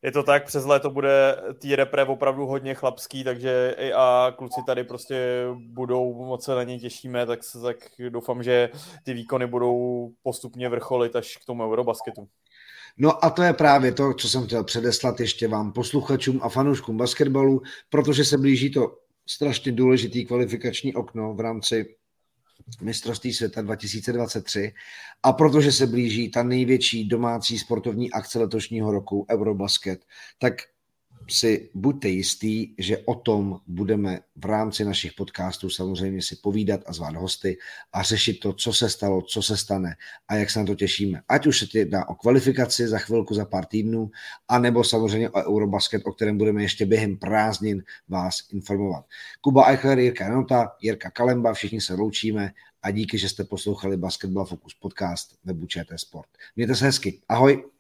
Je 0.03 0.13
to 0.13 0.23
tak, 0.23 0.47
přes 0.47 0.65
léto 0.65 0.91
bude 0.91 1.37
tý 1.59 1.77
repre 1.77 2.05
opravdu 2.05 2.47
hodně 2.47 2.75
chlapský, 2.75 3.25
takže 3.25 3.75
i 3.79 3.93
a 3.93 4.33
kluci 4.37 4.61
tady 4.67 4.85
prostě 4.85 5.47
budou, 5.57 6.27
moc 6.27 6.45
se 6.45 6.55
na 6.55 6.63
něj 6.63 6.79
těšíme, 6.81 7.27
tak, 7.27 7.41
tak 7.63 7.77
doufám, 8.09 8.43
že 8.43 8.71
ty 9.05 9.15
výkony 9.15 9.47
budou 9.47 10.09
postupně 10.23 10.69
vrcholit 10.69 11.17
až 11.17 11.37
k 11.37 11.45
tomu 11.45 11.73
Eurobasketu. 11.73 12.29
No 12.99 13.25
a 13.25 13.31
to 13.31 13.43
je 13.43 13.53
právě 13.53 13.93
to, 13.93 14.15
co 14.15 14.29
jsem 14.29 14.47
chtěl 14.47 14.65
předeslat 14.65 15.21
ještě 15.21 15.49
vám 15.49 15.73
posluchačům 15.73 16.41
a 16.43 16.49
fanouškům 16.49 16.97
basketbalu, 16.97 17.63
protože 17.91 18.25
se 18.25 18.39
blíží 18.39 18.71
to 18.71 18.99
strašně 19.27 19.73
důležitý 19.73 20.25
kvalifikační 20.25 20.95
okno 20.95 21.35
v 21.35 21.41
rámci 21.41 21.97
mistrovství 22.83 23.33
světa 23.33 23.63
2023 23.63 24.73
a 25.23 25.33
protože 25.33 25.73
se 25.73 25.87
blíží 25.87 26.31
ta 26.31 26.43
největší 26.43 27.09
domácí 27.09 27.59
sportovní 27.59 28.11
akce 28.13 28.39
letošního 28.39 28.93
roku 28.93 29.27
Eurobasket, 29.31 30.05
tak 30.39 30.55
si 31.29 31.71
buďte 31.75 32.09
jistý, 32.09 32.75
že 32.79 32.99
o 32.99 33.15
tom 33.15 33.61
budeme 33.67 34.21
v 34.37 34.45
rámci 34.45 34.85
našich 34.85 35.13
podcastů 35.13 35.71
samozřejmě 35.71 36.23
si 36.23 36.37
povídat 36.37 36.81
a 36.87 36.93
zvát 36.93 37.17
hosty 37.17 37.57
a 37.93 38.03
řešit 38.03 38.41
to, 38.41 38.53
co 38.53 38.73
se 38.73 38.91
stalo, 38.91 39.23
co 39.23 39.43
se 39.43 39.57
stane 39.57 39.97
a 40.29 40.35
jak 40.35 40.51
se 40.51 40.59
na 40.59 40.67
to 40.67 40.75
těšíme. 40.75 41.23
Ať 41.29 41.47
už 41.47 41.59
se 41.59 41.79
jedná 41.79 42.09
o 42.09 42.15
kvalifikaci 42.15 42.89
za 42.89 42.99
chvilku, 42.99 43.35
za 43.35 43.45
pár 43.45 43.65
týdnů, 43.65 44.11
anebo 44.49 44.85
samozřejmě 44.85 45.31
o 45.31 45.55
Eurobasket, 45.55 46.03
o 46.05 46.13
kterém 46.13 46.39
budeme 46.39 46.63
ještě 46.63 46.87
během 46.87 47.17
prázdnin 47.17 47.83
vás 48.09 48.39
informovat. 48.53 49.05
Kuba 49.41 49.65
Eichler, 49.65 49.99
Jirka 49.99 50.29
Nota, 50.29 50.73
Jirka 50.81 51.11
Kalemba, 51.11 51.53
všichni 51.53 51.81
se 51.81 51.95
loučíme 51.95 52.51
a 52.83 52.91
díky, 52.91 53.19
že 53.19 53.29
jste 53.29 53.45
poslouchali 53.45 53.97
Basketball 53.97 54.45
Focus 54.45 54.75
podcast 54.75 55.35
webu 55.45 55.67
ČT 55.67 56.01
Sport. 56.01 56.29
Mějte 56.57 56.75
se 56.75 56.85
hezky. 56.85 57.21
Ahoj. 57.29 57.74